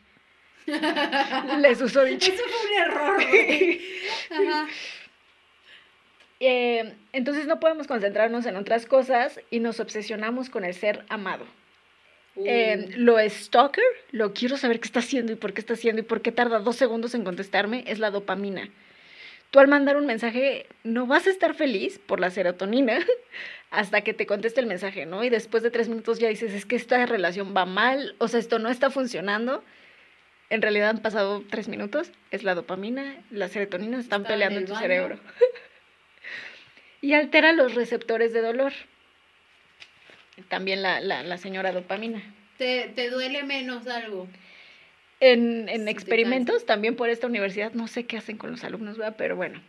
Le 0.67 1.75
susodiche. 1.75 2.33
Eso 2.33 2.43
fue 2.43 2.69
un 2.69 2.91
error. 2.91 3.21
Ajá. 4.31 4.67
Eh, 6.39 6.93
entonces 7.13 7.47
no 7.47 7.59
podemos 7.59 7.87
concentrarnos 7.87 8.45
en 8.45 8.55
otras 8.57 8.85
cosas 8.85 9.39
y 9.49 9.59
nos 9.59 9.79
obsesionamos 9.79 10.49
con 10.49 10.63
el 10.65 10.73
ser 10.73 11.03
amado. 11.09 11.45
Eh, 12.45 12.89
Uh, 12.89 12.91
lo 12.97 13.17
stalker, 13.29 13.83
lo 14.11 14.33
quiero 14.33 14.57
saber 14.57 14.79
qué 14.79 14.87
está 14.87 14.99
haciendo 14.99 15.31
y 15.31 15.35
por 15.35 15.53
qué 15.53 15.61
está 15.61 15.73
haciendo 15.73 16.01
y 16.01 16.05
por 16.05 16.21
qué 16.21 16.31
tarda 16.31 16.59
dos 16.59 16.75
segundos 16.75 17.15
en 17.15 17.23
contestarme, 17.23 17.83
es 17.87 17.99
la 17.99 18.11
dopamina. 18.11 18.69
Tú 19.51 19.59
al 19.59 19.67
mandar 19.67 19.95
un 19.97 20.05
mensaje 20.05 20.65
no 20.83 21.07
vas 21.07 21.25
a 21.25 21.29
estar 21.29 21.53
feliz 21.53 21.99
por 21.99 22.19
la 22.19 22.29
serotonina 22.29 22.99
hasta 23.71 24.01
que 24.01 24.13
te 24.13 24.25
conteste 24.25 24.59
el 24.59 24.67
mensaje, 24.67 25.05
¿no? 25.05 25.23
Y 25.23 25.29
después 25.29 25.63
de 25.63 25.71
tres 25.71 25.87
minutos 25.87 26.19
ya 26.19 26.27
dices, 26.27 26.53
es 26.53 26.65
que 26.65 26.75
esta 26.75 27.05
relación 27.05 27.53
va 27.55 27.65
mal, 27.65 28.15
o 28.17 28.27
sea, 28.27 28.39
esto 28.39 28.59
no 28.59 28.69
está 28.69 28.89
funcionando. 28.89 29.63
En 30.49 30.61
realidad 30.61 30.89
han 30.89 31.01
pasado 31.01 31.43
tres 31.49 31.67
minutos, 31.67 32.11
es 32.31 32.43
la 32.43 32.55
dopamina, 32.55 33.21
la 33.31 33.47
serotonina 33.47 33.99
están 33.99 34.21
en 34.21 34.27
peleando 34.27 34.59
el 34.59 34.63
en 34.63 34.69
tu 34.69 34.75
cerebro. 34.75 35.19
y 37.01 37.13
altera 37.13 37.51
los 37.53 37.75
receptores 37.75 38.33
de 38.33 38.41
dolor. 38.41 38.73
También 40.49 40.81
la, 40.81 40.99
la, 40.99 41.23
la 41.23 41.37
señora 41.37 41.71
dopamina. 41.71 42.21
te, 42.57 42.91
te 42.95 43.09
duele 43.09 43.43
menos 43.43 43.87
algo. 43.87 44.27
En, 45.19 45.67
en 45.69 45.87
experimentos, 45.87 46.65
también 46.65 46.95
por 46.95 47.09
esta 47.09 47.25
universidad, 47.27 47.73
no 47.73 47.87
sé 47.87 48.05
qué 48.05 48.17
hacen 48.17 48.37
con 48.37 48.51
los 48.51 48.63
alumnos, 48.63 48.97
¿verdad? 48.97 49.15
Pero 49.17 49.35
bueno, 49.35 49.59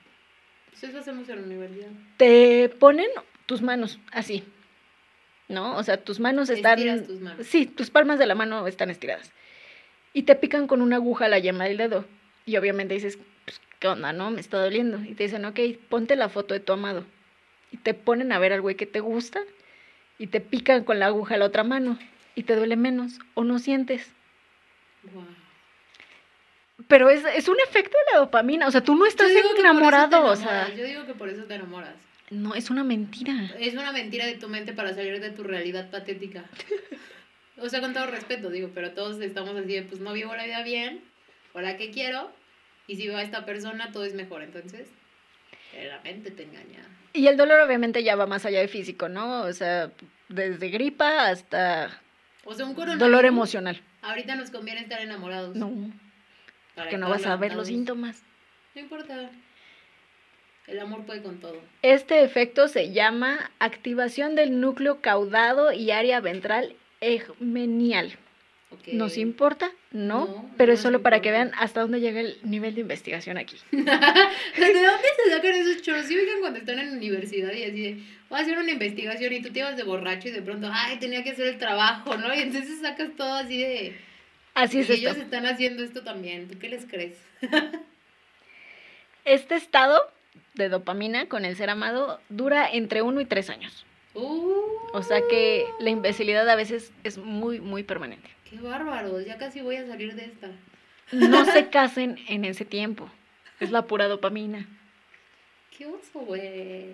Pues 0.70 0.84
eso 0.84 0.98
hacemos 0.98 1.26
en 1.30 1.36
la 1.36 1.42
universidad. 1.46 1.88
te 2.18 2.68
ponen 2.78 3.08
tus 3.46 3.62
manos 3.62 3.98
así, 4.12 4.44
¿no? 5.48 5.76
O 5.76 5.82
sea, 5.82 5.96
tus 6.04 6.20
manos 6.20 6.50
están... 6.50 7.06
Tus 7.06 7.20
manos. 7.20 7.46
Sí, 7.46 7.64
tus 7.64 7.88
palmas 7.88 8.18
de 8.18 8.26
la 8.26 8.34
mano 8.34 8.66
están 8.66 8.90
estiradas. 8.90 9.32
Y 10.12 10.24
te 10.24 10.34
pican 10.34 10.66
con 10.66 10.82
una 10.82 10.96
aguja 10.96 11.28
la 11.28 11.38
yema 11.38 11.64
del 11.64 11.78
dedo. 11.78 12.04
Y 12.44 12.56
obviamente 12.58 12.92
dices, 12.94 13.18
pues, 13.46 13.60
¿qué 13.78 13.88
onda, 13.88 14.12
no? 14.12 14.30
Me 14.30 14.40
está 14.40 14.58
doliendo. 14.62 14.98
Y 15.00 15.14
te 15.14 15.22
dicen, 15.22 15.46
ok, 15.46 15.60
ponte 15.88 16.14
la 16.14 16.28
foto 16.28 16.52
de 16.52 16.60
tu 16.60 16.74
amado. 16.74 17.04
Y 17.72 17.78
te 17.78 17.94
ponen 17.94 18.32
a 18.32 18.38
ver 18.38 18.52
al 18.52 18.60
güey 18.60 18.74
que 18.74 18.86
te 18.86 19.00
gusta 19.00 19.40
y 20.18 20.26
te 20.28 20.40
pican 20.40 20.84
con 20.84 20.98
la 20.98 21.06
aguja 21.06 21.36
la 21.36 21.46
otra 21.46 21.64
mano. 21.64 21.98
Y 22.34 22.44
te 22.44 22.54
duele 22.54 22.76
menos 22.76 23.18
o 23.34 23.44
no 23.44 23.58
sientes. 23.58 24.12
Guau. 25.12 25.26
Pero 26.86 27.10
es, 27.10 27.24
es 27.34 27.48
un 27.48 27.56
efecto 27.68 27.96
de 28.06 28.12
la 28.12 28.18
dopamina. 28.20 28.66
O 28.68 28.70
sea, 28.70 28.82
tú 28.82 28.94
no 28.94 29.06
estás 29.06 29.30
enamorado. 29.58 30.24
O 30.26 30.36
sea, 30.36 30.72
Yo 30.74 30.84
digo 30.84 31.04
que 31.06 31.14
por 31.14 31.28
eso 31.28 31.44
te 31.44 31.54
enamoras. 31.56 31.96
no, 32.30 32.54
es 32.54 32.70
una 32.70 32.84
mentira. 32.84 33.50
Es 33.58 33.74
una 33.74 33.90
mentira 33.92 34.26
de 34.26 34.34
tu 34.36 34.48
mente 34.48 34.72
para 34.72 34.94
salir 34.94 35.20
de 35.20 35.30
tu 35.30 35.42
realidad 35.42 35.90
patética. 35.90 36.44
O 37.60 37.68
sea, 37.68 37.80
con 37.80 37.92
todo 37.92 38.06
respeto, 38.06 38.50
digo, 38.50 38.70
pero 38.72 38.92
todos 38.92 39.20
estamos 39.20 39.56
así 39.56 39.74
de, 39.74 39.82
pues 39.82 40.00
no 40.00 40.12
vivo 40.12 40.32
la 40.36 40.44
vida 40.44 40.62
bien, 40.62 41.00
o 41.54 41.60
la 41.60 41.76
que 41.76 41.90
quiero, 41.90 42.30
y 42.86 42.94
si 42.94 43.08
veo 43.08 43.16
a 43.16 43.22
esta 43.24 43.44
persona, 43.44 43.90
todo 43.90 44.04
es 44.04 44.14
mejor. 44.14 44.44
Entonces, 44.44 44.86
la 45.74 46.00
mente 46.02 46.30
te 46.30 46.44
engaña. 46.44 46.84
Y 47.18 47.26
el 47.26 47.36
dolor 47.36 47.60
obviamente 47.60 48.04
ya 48.04 48.14
va 48.14 48.26
más 48.26 48.46
allá 48.46 48.60
de 48.60 48.68
físico, 48.68 49.08
¿no? 49.08 49.42
O 49.42 49.52
sea, 49.52 49.90
desde 50.28 50.68
gripa 50.68 51.28
hasta 51.28 52.00
O 52.44 52.54
sea, 52.54 52.64
un 52.64 52.98
dolor 52.98 53.24
emocional. 53.24 53.82
Ahorita 54.02 54.36
nos 54.36 54.50
conviene 54.50 54.82
estar 54.82 55.00
enamorados. 55.00 55.56
No, 55.56 55.90
para 56.76 56.90
que 56.90 56.96
no 56.96 57.10
vas 57.10 57.26
a 57.26 57.34
ver 57.34 57.56
los 57.56 57.66
síntomas. 57.66 58.22
No 58.76 58.82
importa. 58.82 59.30
El 60.68 60.78
amor 60.78 61.06
puede 61.06 61.22
con 61.22 61.40
todo. 61.40 61.60
Este 61.82 62.22
efecto 62.22 62.68
se 62.68 62.92
llama 62.92 63.50
activación 63.58 64.36
del 64.36 64.60
núcleo 64.60 65.00
caudado 65.00 65.72
y 65.72 65.90
área 65.90 66.20
ventral 66.20 66.76
egmenial. 67.00 68.16
Ok. 68.70 68.88
¿Nos 68.88 69.16
importa? 69.16 69.70
No, 69.92 70.26
No, 70.26 70.50
pero 70.58 70.68
no 70.72 70.74
es 70.74 70.80
solo 70.80 71.00
para 71.02 71.20
que 71.22 71.30
vean 71.30 71.52
hasta 71.56 71.80
dónde 71.80 72.00
llega 72.00 72.20
el 72.20 72.38
nivel 72.42 72.74
de 72.74 72.82
investigación 72.82 73.38
aquí. 73.38 73.56
¿De 73.70 73.80
dónde 73.82 75.08
se 75.24 75.30
sacan 75.30 75.54
esos 75.54 75.82
choros? 75.82 76.04
¿Sí 76.04 76.16
oigan 76.18 76.40
cuando 76.40 76.58
están 76.58 76.78
en 76.78 76.90
la 76.90 76.96
universidad 76.96 77.52
y 77.52 77.64
así 77.64 77.80
de, 77.80 78.02
voy 78.28 78.38
a 78.38 78.42
hacer 78.42 78.58
una 78.58 78.70
investigación 78.70 79.32
y 79.32 79.40
tú 79.40 79.50
te 79.50 79.60
ibas 79.60 79.76
de 79.76 79.84
borracho 79.84 80.28
y 80.28 80.32
de 80.32 80.42
pronto, 80.42 80.68
ay, 80.70 80.98
tenía 80.98 81.24
que 81.24 81.30
hacer 81.30 81.46
el 81.48 81.58
trabajo, 81.58 82.16
¿no? 82.18 82.34
Y 82.34 82.40
entonces 82.40 82.80
sacas 82.80 83.08
todo 83.16 83.32
así 83.34 83.58
de, 83.58 83.96
Así 84.54 84.78
y 84.78 84.80
es 84.80 84.90
esto. 84.90 85.08
ellos 85.08 85.16
están 85.16 85.46
haciendo 85.46 85.82
esto 85.82 86.02
también, 86.04 86.48
¿tú 86.48 86.58
qué 86.58 86.68
les 86.68 86.84
crees? 86.84 87.16
Este 89.24 89.56
estado 89.56 90.00
de 90.54 90.68
dopamina 90.68 91.26
con 91.28 91.44
el 91.44 91.54
ser 91.56 91.70
amado 91.70 92.20
dura 92.28 92.68
entre 92.70 93.02
uno 93.02 93.20
y 93.20 93.26
tres 93.26 93.50
años. 93.50 93.84
Uh, 94.14 94.52
O 94.94 95.02
sea 95.02 95.20
que 95.28 95.66
la 95.80 95.90
imbecilidad 95.90 96.48
a 96.48 96.56
veces 96.56 96.92
es 97.04 97.18
muy, 97.18 97.60
muy 97.60 97.82
permanente. 97.82 98.28
Qué 98.50 98.58
bárbaros, 98.60 99.24
ya 99.26 99.36
casi 99.38 99.60
voy 99.60 99.76
a 99.76 99.86
salir 99.86 100.14
de 100.14 100.24
esta. 100.26 100.48
No 101.12 101.44
se 101.44 101.68
casen 101.70 102.18
en 102.28 102.44
ese 102.44 102.64
tiempo. 102.64 103.10
Es 103.60 103.70
la 103.70 103.82
pura 103.82 104.08
dopamina. 104.08 104.66
Qué 105.76 105.86
oso, 105.86 106.20
güey. 106.20 106.86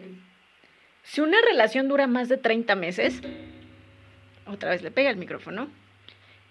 Si 1.03 1.21
una 1.21 1.37
relación 1.51 1.89
dura 1.89 2.07
más 2.07 2.29
de 2.29 2.39
30 2.39 2.75
meses, 2.77 3.21
otra 4.47 4.71
vez 4.71 4.83
le 4.83 4.91
pega 4.91 5.11
el 5.11 5.17
micrófono, 5.17 5.69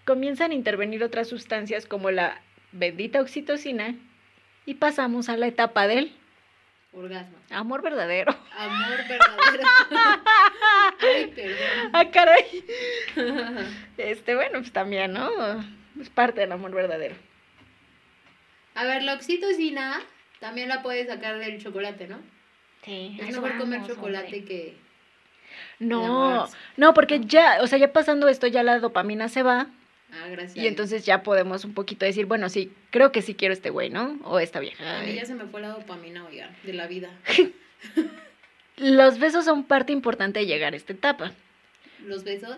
comienzan 0.06 0.52
a 0.52 0.56
intervenir 0.56 1.04
otras 1.04 1.28
sustancias 1.28 1.86
como 1.86 2.12
la 2.12 2.42
bendita 2.72 3.20
oxitocina 3.22 3.96
y 4.66 4.76
pasamos 4.76 5.30
a 5.30 5.38
la 5.38 5.48
etapa 5.48 5.88
del 5.88 6.14
Orgasmo. 6.92 7.38
amor 7.50 7.82
verdadero. 7.82 8.36
Amor 8.58 8.98
verdadero. 9.10 9.64
Ay, 11.04 11.28
perdón. 11.36 11.90
Ah, 11.94 12.10
caray. 12.12 12.64
Este, 13.98 14.36
bueno, 14.36 14.60
pues 14.60 14.72
también, 14.72 15.14
¿no? 15.14 15.30
Es 16.00 16.10
parte 16.10 16.42
del 16.42 16.52
amor 16.52 16.72
verdadero. 16.72 17.16
A 18.76 18.86
ver, 18.86 19.04
la 19.04 19.14
oxitocina 19.14 20.02
también 20.40 20.68
la 20.68 20.82
puedes 20.82 21.08
sacar 21.08 21.38
del 21.38 21.62
chocolate, 21.62 22.08
¿no? 22.08 22.20
Sí. 22.84 23.18
Es 23.22 23.36
mejor 23.36 23.58
comer 23.58 23.86
chocolate 23.86 24.44
que... 24.44 24.76
No, 25.80 26.50
no, 26.78 26.94
porque 26.94 27.20
ya, 27.20 27.60
o 27.62 27.68
sea, 27.68 27.78
ya 27.78 27.94
pasando 27.94 28.28
esto, 28.28 28.48
ya 28.48 28.64
la 28.64 28.80
dopamina 28.80 29.30
se 29.30 29.44
va 29.44 29.68
Ah, 30.12 30.28
gracias. 30.30 30.58
y 30.58 30.68
entonces 30.68 31.06
ya 31.06 31.24
podemos 31.24 31.66
un 31.66 31.74
poquito 31.74 32.06
decir, 32.06 32.26
bueno, 32.26 32.50
sí, 32.50 32.72
creo 32.90 33.12
que 33.12 33.22
sí 33.22 33.36
quiero 33.36 33.54
este 33.54 33.70
güey, 33.70 33.90
¿no? 33.90 34.20
O 34.24 34.40
esta 34.40 34.60
vieja. 34.60 35.00
A 35.00 35.04
mí 35.04 35.14
ya 35.14 35.26
se 35.26 35.36
me 35.36 35.46
fue 35.46 35.62
la 35.62 35.70
dopamina, 35.70 36.26
oigan, 36.26 36.56
de 36.64 36.74
la 36.74 36.88
vida. 36.88 37.10
Los 38.78 39.20
besos 39.20 39.46
son 39.46 39.64
parte 39.64 39.94
importante 39.94 40.40
de 40.40 40.46
llegar 40.46 40.74
a 40.74 40.78
esta 40.78 40.94
etapa, 40.94 41.32
Los 42.06 42.24
besos. 42.24 42.58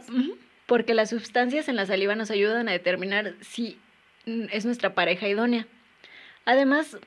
porque 0.66 0.94
las 0.94 1.10
sustancias 1.10 1.68
en 1.68 1.76
la 1.76 1.86
saliva 1.86 2.16
nos 2.16 2.32
ayudan 2.32 2.70
a 2.70 2.72
determinar 2.72 3.34
si 3.42 3.78
es 4.26 4.66
nuestra 4.66 4.94
pareja 4.96 5.28
idónea. 5.28 5.68
Además, 6.46 6.98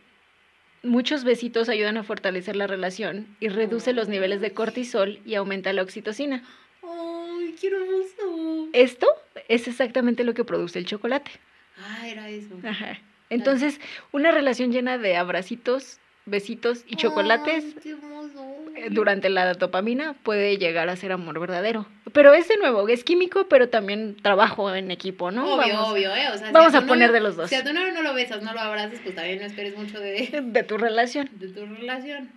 muchos 0.82 1.24
besitos 1.24 1.68
ayudan 1.68 1.96
a 1.96 2.04
fortalecer 2.04 2.54
la 2.56 2.66
relación 2.66 3.26
y 3.40 3.48
reduce 3.48 3.92
los 3.92 4.08
niveles 4.08 4.40
de 4.40 4.52
cortisol 4.52 5.20
y 5.24 5.34
aumenta 5.34 5.72
la 5.72 5.82
oxitocina. 5.82 6.44
Ay, 6.82 7.54
qué 7.60 7.68
hermoso. 7.68 8.68
Esto 8.72 9.06
es 9.48 9.66
exactamente 9.68 10.22
lo 10.24 10.34
que 10.34 10.44
produce 10.44 10.78
el 10.78 10.86
chocolate. 10.86 11.30
Ah, 11.78 12.06
era 12.08 12.28
eso. 12.28 12.56
Ajá. 12.64 12.98
Entonces, 13.30 13.80
una 14.12 14.30
relación 14.32 14.72
llena 14.72 14.98
de 14.98 15.16
abracitos, 15.16 15.98
besitos 16.26 16.84
y 16.86 16.96
chocolates 16.96 17.64
Ay, 17.64 17.74
qué 17.82 17.90
hermoso. 17.90 18.57
Eh, 18.78 18.88
durante 18.90 19.28
la 19.28 19.52
dopamina 19.54 20.14
puede 20.22 20.56
llegar 20.58 20.88
a 20.88 20.96
ser 20.96 21.12
amor 21.12 21.38
verdadero. 21.40 21.86
Pero 22.12 22.32
es 22.34 22.48
de 22.48 22.56
nuevo, 22.56 22.88
es 22.88 23.04
químico, 23.04 23.46
pero 23.48 23.68
también 23.68 24.16
trabajo 24.22 24.74
en 24.74 24.90
equipo, 24.90 25.30
¿no? 25.30 25.44
Obvio, 25.54 25.74
vamos, 25.74 25.90
obvio, 25.92 26.14
¿eh? 26.14 26.28
O 26.32 26.38
sea, 26.38 26.46
si 26.48 26.52
vamos 26.52 26.74
a 26.74 26.86
poner 26.86 27.12
de 27.12 27.20
los 27.20 27.36
dos. 27.36 27.50
Si 27.50 27.54
a 27.56 27.62
tu 27.64 27.72
novio 27.72 27.92
no 27.92 28.02
lo 28.02 28.14
besas, 28.14 28.42
no 28.42 28.52
lo 28.54 28.60
abrazas, 28.60 28.98
pues 29.02 29.14
también 29.14 29.38
no 29.40 29.44
esperes 29.46 29.76
mucho 29.76 30.00
de, 30.00 30.40
De 30.42 30.62
tu 30.62 30.78
relación. 30.78 31.28
de 31.32 31.48
tu 31.48 31.66
relación. 31.66 32.30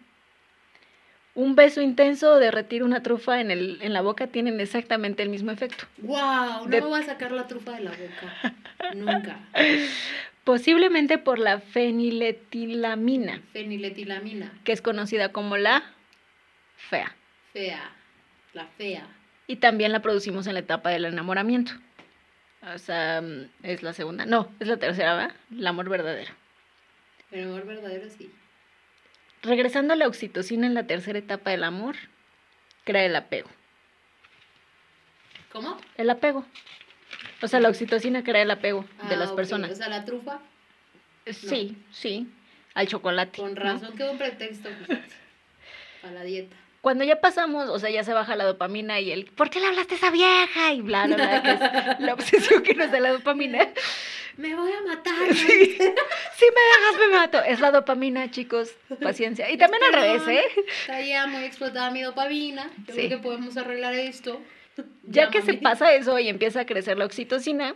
Un 1.34 1.56
beso 1.56 1.82
intenso 1.82 2.34
o 2.34 2.40
derretir 2.40 2.84
una 2.84 3.02
trufa 3.04 3.40
en, 3.40 3.52
el, 3.52 3.78
en 3.82 3.94
la 3.94 4.02
boca 4.02 4.28
tienen 4.28 4.60
exactamente 4.60 5.24
el 5.24 5.30
mismo 5.30 5.52
efecto. 5.52 5.86
¡Wow! 6.00 6.18
No 6.64 6.68
De- 6.68 6.82
me 6.82 6.88
voy 6.88 7.00
a 7.00 7.06
sacar 7.06 7.32
la 7.32 7.48
trufa 7.48 7.72
de 7.72 7.82
la 7.86 7.92
boca. 7.92 8.54
Nunca. 8.96 9.40
Posiblemente 10.44 11.18
por 11.18 11.40
la 11.40 11.60
feniletilamina, 11.60 13.42
Feniletilamina. 13.54 14.52
que 14.66 14.74
es 14.74 14.82
conocida 14.82 15.32
como 15.32 15.56
la 15.56 15.84
fea. 16.90 17.16
Fea. 17.54 17.92
La 18.54 18.66
fea. 18.68 19.08
Y 19.48 19.58
también 19.58 19.92
la 19.92 20.02
producimos 20.02 20.48
en 20.48 20.54
la 20.54 20.60
etapa 20.62 20.90
del 20.90 21.06
enamoramiento. 21.06 21.74
O 22.74 22.78
sea, 22.78 23.22
es 23.64 23.82
la 23.84 23.94
segunda. 23.94 24.26
No, 24.26 24.52
es 24.60 24.68
la 24.68 24.78
tercera, 24.78 25.16
¿va? 25.16 25.32
El 25.52 25.66
amor 25.66 25.90
verdadero. 25.90 26.32
El 27.32 27.46
amor 27.46 27.66
verdadero 27.66 28.10
sí. 28.10 28.32
Regresando 29.42 29.94
a 29.94 29.96
la 29.96 30.08
oxitocina 30.08 30.68
en 30.68 30.74
la 30.76 30.86
tercera 30.86 31.18
etapa 31.18 31.50
del 31.50 31.64
amor, 31.64 31.96
crea 32.84 33.06
el 33.06 33.16
apego. 33.16 33.50
¿Cómo? 35.52 35.78
El 35.98 36.10
apego. 36.10 36.46
O 37.42 37.48
sea, 37.48 37.60
la 37.60 37.70
oxitocina 37.70 38.24
crea 38.24 38.44
el 38.44 38.52
apego 38.52 38.86
de 39.10 39.16
Ah, 39.16 39.18
las 39.18 39.32
personas. 39.32 39.72
O 39.72 39.76
sea, 39.76 39.90
la 39.90 40.06
trufa, 40.06 40.40
Sí, 41.26 41.78
sí. 41.92 42.28
Al 42.74 42.88
chocolate. 42.88 43.40
con 43.40 43.54
¿no? 43.54 43.60
razón, 43.62 43.96
quedó 43.96 44.12
un 44.12 44.18
pretexto, 44.18 44.70
fíjate. 44.70 45.10
Para 46.02 46.14
la 46.14 46.24
dieta. 46.24 46.56
Cuando 46.82 47.04
ya 47.04 47.22
pasamos, 47.22 47.70
o 47.70 47.78
sea, 47.80 47.90
ya 47.92 48.04
se 48.04 48.12
baja 48.14 48.36
la 48.36 48.44
dopamina 48.44 49.00
y 49.00 49.12
el 49.12 49.26
¿por 49.26 49.50
qué 49.52 49.60
le 49.60 49.68
hablaste 49.68 49.94
a 49.94 49.98
esa 49.98 50.10
vieja? 50.12 50.74
Y 50.74 50.82
bla, 50.82 51.06
bla, 51.06 51.16
bla, 51.16 51.42
que 51.44 51.52
es 51.52 52.00
la 52.00 52.14
obsesión 52.14 52.64
que 52.64 52.74
nos 52.74 52.92
da 52.92 53.00
la 53.00 53.12
dopamina. 53.12 53.68
Me 54.38 54.56
voy 54.56 54.72
a 54.72 54.82
matar. 54.88 55.14
Sí. 55.36 55.78
Si 55.78 56.46
me 56.46 56.62
dejas, 56.62 57.00
me 57.00 57.16
mato. 57.16 57.44
Es 57.44 57.60
la 57.60 57.70
dopamina, 57.70 58.32
chicos. 58.32 58.72
Paciencia. 59.04 59.52
Y 59.52 59.58
también 59.58 59.84
al 59.84 59.94
revés, 59.94 60.28
¿eh? 60.28 60.44
Traía 60.88 61.28
muy 61.28 61.44
explotada 61.44 61.92
mi 61.92 62.02
dopamina. 62.02 62.72
Yo 62.88 62.94
Sí. 62.96 63.08
creo 63.08 63.10
que 63.10 63.18
podemos 63.20 63.58
arreglar 63.58 63.94
esto. 63.94 64.42
Ya 65.04 65.30
que 65.30 65.42
se 65.44 65.54
pasa 65.56 65.94
eso 65.94 66.18
y 66.18 66.30
empieza 66.30 66.62
a 66.62 66.66
crecer 66.66 66.98
la 66.98 67.06
oxitocina, 67.06 67.76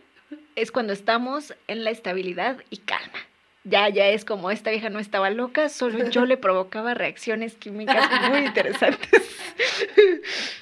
es 0.56 0.72
cuando 0.72 0.94
estamos 0.94 1.54
en 1.68 1.84
la 1.84 1.92
estabilidad 1.92 2.58
y 2.72 2.78
calma. 2.78 3.20
Ya, 3.66 3.90
ya 3.90 4.08
es 4.10 4.24
como 4.26 4.52
esta 4.52 4.70
vieja 4.70 4.90
no 4.90 5.00
estaba 5.00 5.32
loca, 5.32 5.70
solo 5.70 6.10
yo 6.10 6.26
le 6.26 6.38
provocaba 6.38 6.94
reacciones 6.94 7.56
químicas 7.56 8.10
muy 8.30 8.46
interesantes. 8.46 9.10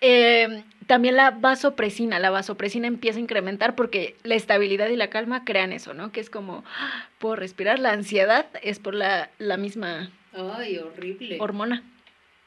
Eh, 0.00 0.62
también 0.86 1.16
la 1.16 1.32
vasopresina, 1.32 2.20
la 2.20 2.30
vasopresina 2.30 2.86
empieza 2.86 3.18
a 3.18 3.22
incrementar 3.22 3.74
porque 3.74 4.14
la 4.22 4.36
estabilidad 4.36 4.88
y 4.90 4.96
la 4.96 5.10
calma 5.10 5.44
crean 5.44 5.72
eso, 5.72 5.92
¿no? 5.92 6.12
Que 6.12 6.20
es 6.20 6.30
como, 6.30 6.62
¡ah! 6.78 7.08
puedo 7.18 7.34
respirar, 7.34 7.80
la 7.80 7.90
ansiedad 7.90 8.46
es 8.62 8.78
por 8.78 8.94
la, 8.94 9.28
la 9.38 9.56
misma 9.56 10.10
Ay, 10.32 10.78
horrible. 10.78 11.38
hormona. 11.40 11.82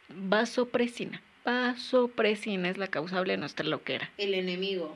Vasopresina. 0.07 1.21
Vasopresina 1.43 2.69
es 2.69 2.77
la 2.77 2.87
causable 2.87 3.33
de 3.33 3.37
nuestra 3.37 3.65
loquera. 3.65 4.09
El 4.17 4.33
enemigo. 4.33 4.95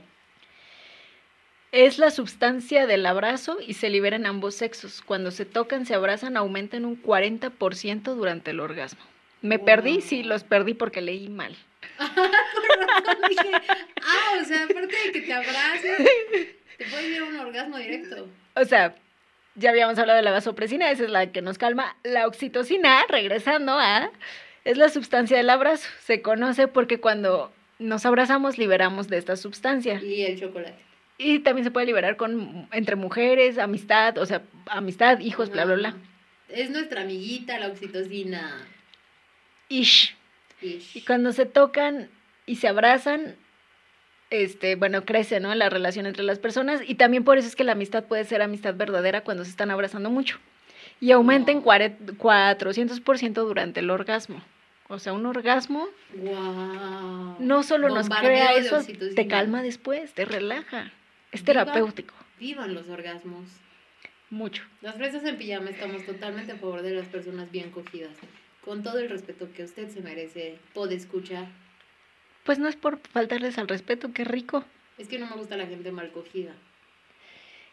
Es 1.75 1.97
la 1.97 2.09
sustancia 2.09 2.87
del 2.87 3.05
abrazo 3.05 3.57
y 3.59 3.73
se 3.73 3.89
libera 3.89 4.15
en 4.15 4.25
ambos 4.25 4.55
sexos. 4.55 5.01
Cuando 5.01 5.29
se 5.29 5.43
tocan, 5.43 5.85
se 5.85 5.93
abrazan, 5.93 6.37
aumentan 6.37 6.85
un 6.85 7.03
40% 7.03 8.15
durante 8.15 8.51
el 8.51 8.61
orgasmo. 8.61 9.01
¿Me 9.41 9.59
perdí? 9.59 9.99
Sí, 9.99 10.23
los 10.23 10.45
perdí 10.45 10.73
porque 10.73 11.01
leí 11.01 11.27
mal. 11.27 11.53
Dije, 13.29 13.51
ah, 14.01 14.39
o 14.41 14.45
sea, 14.45 14.63
aparte 14.63 14.95
de 15.05 15.11
que 15.11 15.19
te 15.19 15.33
abraces, 15.33 15.97
te 16.77 16.85
puede 16.85 17.09
ir 17.09 17.21
a 17.21 17.25
un 17.25 17.35
orgasmo 17.35 17.77
directo. 17.77 18.25
O 18.55 18.63
sea, 18.63 18.95
ya 19.55 19.71
habíamos 19.71 19.99
hablado 19.99 20.15
de 20.15 20.23
la 20.23 20.31
vasopresina, 20.31 20.89
esa 20.91 21.03
es 21.03 21.09
la 21.09 21.29
que 21.33 21.41
nos 21.41 21.57
calma. 21.57 21.97
La 22.03 22.25
oxitocina, 22.25 23.03
regresando 23.09 23.73
a, 23.73 24.11
es 24.63 24.77
la 24.77 24.87
sustancia 24.87 25.35
del 25.35 25.49
abrazo. 25.49 25.89
Se 25.99 26.21
conoce 26.21 26.69
porque 26.69 27.01
cuando 27.01 27.51
nos 27.79 28.05
abrazamos 28.05 28.57
liberamos 28.57 29.09
de 29.09 29.17
esta 29.17 29.35
sustancia. 29.35 30.01
Y 30.01 30.21
el 30.21 30.39
chocolate. 30.39 30.84
Y 31.17 31.39
también 31.39 31.63
se 31.63 31.71
puede 31.71 31.85
liberar 31.85 32.17
con 32.17 32.67
entre 32.71 32.95
mujeres, 32.95 33.57
amistad, 33.57 34.17
o 34.17 34.25
sea, 34.25 34.41
amistad, 34.67 35.19
hijos, 35.19 35.49
bla, 35.49 35.65
bla, 35.65 35.75
bla. 35.75 35.95
Es 36.49 36.69
nuestra 36.69 37.01
amiguita, 37.01 37.57
la 37.57 37.67
oxitocina. 37.67 38.67
Ish. 39.69 40.15
Ish. 40.61 40.95
Y 40.97 41.01
cuando 41.01 41.31
se 41.31 41.45
tocan 41.45 42.09
y 42.45 42.57
se 42.57 42.67
abrazan, 42.67 43.35
este, 44.29 44.75
bueno, 44.75 45.05
crece, 45.05 45.39
¿no? 45.39 45.53
La 45.55 45.69
relación 45.69 46.05
entre 46.05 46.23
las 46.23 46.39
personas. 46.39 46.81
Y 46.85 46.95
también 46.95 47.23
por 47.23 47.37
eso 47.37 47.47
es 47.47 47.55
que 47.55 47.63
la 47.63 47.71
amistad 47.73 48.03
puede 48.03 48.25
ser 48.25 48.41
amistad 48.41 48.75
verdadera 48.75 49.21
cuando 49.21 49.43
se 49.45 49.51
están 49.51 49.71
abrazando 49.71 50.09
mucho. 50.09 50.37
Y 50.99 51.11
aumenta 51.11 51.51
en 51.51 51.57
Wow. 51.57 51.65
cuare- 51.65 51.97
400% 52.17 53.43
durante 53.45 53.79
el 53.79 53.89
orgasmo. 53.89 54.41
O 54.87 54.99
sea, 54.99 55.13
un 55.13 55.25
orgasmo 55.25 55.87
Wow. 56.13 57.37
no 57.39 57.63
solo 57.63 57.89
nos 57.89 58.07
crea 58.09 58.53
eso, 58.53 58.81
te 59.15 59.27
calma 59.27 59.63
después, 59.63 60.13
te 60.13 60.25
relaja. 60.25 60.91
Es 61.35 61.43
terapéutico. 61.43 62.15
Vivan 62.39 62.73
los 62.73 62.87
orgasmos. 62.87 63.49
Mucho. 64.29 64.63
Las 64.79 64.95
fresas 64.95 65.25
en 65.25 65.37
pijama 65.37 65.69
estamos 65.69 66.05
totalmente 66.05 66.53
a 66.53 66.55
favor 66.55 66.81
de 66.81 66.91
las 66.91 67.07
personas 67.07 67.51
bien 67.51 67.71
cogidas. 67.71 68.15
Con 68.63 68.83
todo 68.83 68.99
el 68.99 69.09
respeto 69.09 69.51
que 69.53 69.65
usted 69.65 69.89
se 69.89 69.99
merece, 69.99 70.57
puede 70.73 70.95
escuchar. 70.95 71.47
Pues 72.45 72.57
no 72.57 72.69
es 72.69 72.77
por 72.77 72.99
faltarles 72.99 73.57
al 73.57 73.67
respeto, 73.67 74.13
qué 74.13 74.23
rico. 74.23 74.63
Es 74.97 75.09
que 75.09 75.19
no 75.19 75.27
me 75.27 75.35
gusta 75.35 75.57
la 75.57 75.67
gente 75.67 75.91
mal 75.91 76.09
cogida. 76.13 76.53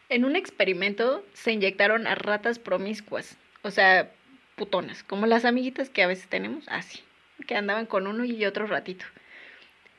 En 0.09 0.25
un 0.25 0.35
experimento 0.35 1.23
se 1.31 1.53
inyectaron 1.53 2.05
a 2.05 2.15
ratas 2.15 2.59
promiscuas, 2.59 3.37
o 3.61 3.71
sea, 3.71 4.11
putonas, 4.57 5.03
como 5.03 5.25
las 5.25 5.45
amiguitas 5.45 5.89
que 5.89 6.03
a 6.03 6.07
veces 6.07 6.27
tenemos, 6.27 6.65
así, 6.67 6.99
que 7.47 7.55
andaban 7.55 7.85
con 7.85 8.07
uno 8.07 8.25
y 8.25 8.43
otro 8.43 8.67
ratito, 8.67 9.05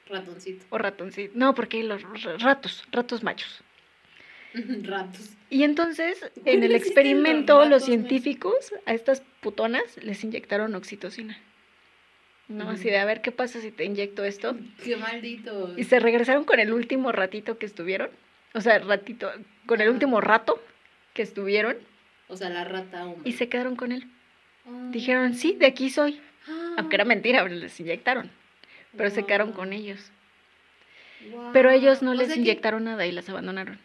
Ratoncito. 0.08 0.66
o 0.70 0.78
ratoncito, 0.78 1.32
no, 1.34 1.54
porque 1.54 1.82
los 1.82 2.02
ratos, 2.40 2.84
ratos 2.92 3.22
machos. 3.22 3.62
Ratos. 4.82 5.30
Y 5.50 5.62
entonces, 5.64 6.20
¿Por 6.20 6.44
qué 6.44 6.52
en 6.52 6.62
el 6.62 6.74
experimento, 6.74 7.64
los 7.64 7.84
científicos 7.84 8.72
a 8.86 8.94
estas 8.94 9.22
putonas 9.40 9.82
les 10.02 10.22
inyectaron 10.24 10.74
oxitocina. 10.74 11.36
No, 12.46 12.68
así 12.70 12.90
de 12.90 12.98
a 12.98 13.04
ver 13.06 13.22
qué 13.22 13.32
pasa 13.32 13.60
si 13.60 13.70
te 13.70 13.84
inyecto 13.84 14.22
esto. 14.22 14.54
Qué 14.84 14.96
maldito. 14.96 15.72
Y 15.78 15.84
se 15.84 15.98
regresaron 15.98 16.44
con 16.44 16.60
el 16.60 16.72
último 16.72 17.10
ratito 17.10 17.56
que 17.58 17.64
estuvieron, 17.66 18.10
o 18.52 18.60
sea, 18.60 18.78
ratito, 18.80 19.30
con 19.66 19.80
el 19.80 19.88
último 19.88 20.20
rato 20.20 20.62
que 21.14 21.22
estuvieron 21.22 21.76
O 22.28 22.36
sea, 22.36 22.50
la 22.50 22.64
rata 22.64 23.06
hombre. 23.06 23.28
y 23.28 23.32
se 23.32 23.48
quedaron 23.48 23.76
con 23.76 23.92
él. 23.92 24.06
Ah. 24.66 24.88
Dijeron, 24.90 25.34
sí, 25.34 25.56
de 25.58 25.66
aquí 25.66 25.88
soy. 25.88 26.20
Ah. 26.46 26.74
Aunque 26.78 26.96
era 26.96 27.04
mentira, 27.06 27.42
pero 27.42 27.54
les 27.54 27.80
inyectaron. 27.80 28.30
Pero 28.96 29.10
se 29.10 29.24
quedaron 29.24 29.52
con 29.52 29.72
ellos. 29.72 30.00
Pero 31.52 31.70
ellos 31.70 32.02
no 32.02 32.12
O 32.12 32.14
les 32.14 32.32
que- 32.32 32.38
inyectaron 32.40 32.84
nada 32.84 33.06
y 33.06 33.12
las 33.12 33.28
abandonaron. 33.28 33.78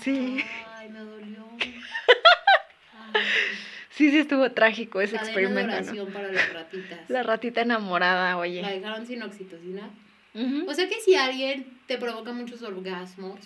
Sí. 0.00 0.42
Ay, 0.76 0.88
me 0.88 1.00
dolió. 1.00 1.48
Sí, 3.90 4.10
sí, 4.10 4.18
estuvo 4.18 4.50
trágico 4.52 5.00
ese 5.02 5.16
Cadena 5.16 5.24
de 5.26 5.32
experimento, 5.42 5.72
¿no? 5.72 5.76
oración 5.82 6.12
para 6.12 6.32
las 6.32 6.52
ratitas. 6.54 7.10
La 7.10 7.22
ratita 7.22 7.60
enamorada, 7.60 8.30
La 8.30 8.38
oye. 8.38 8.62
dejaron 8.62 9.06
sin 9.06 9.22
oxitocina. 9.22 9.90
O 10.66 10.72
sea 10.72 10.88
que 10.88 11.00
si 11.00 11.16
alguien 11.16 11.66
te 11.86 11.98
provoca 11.98 12.32
muchos 12.32 12.62
orgasmos, 12.62 13.38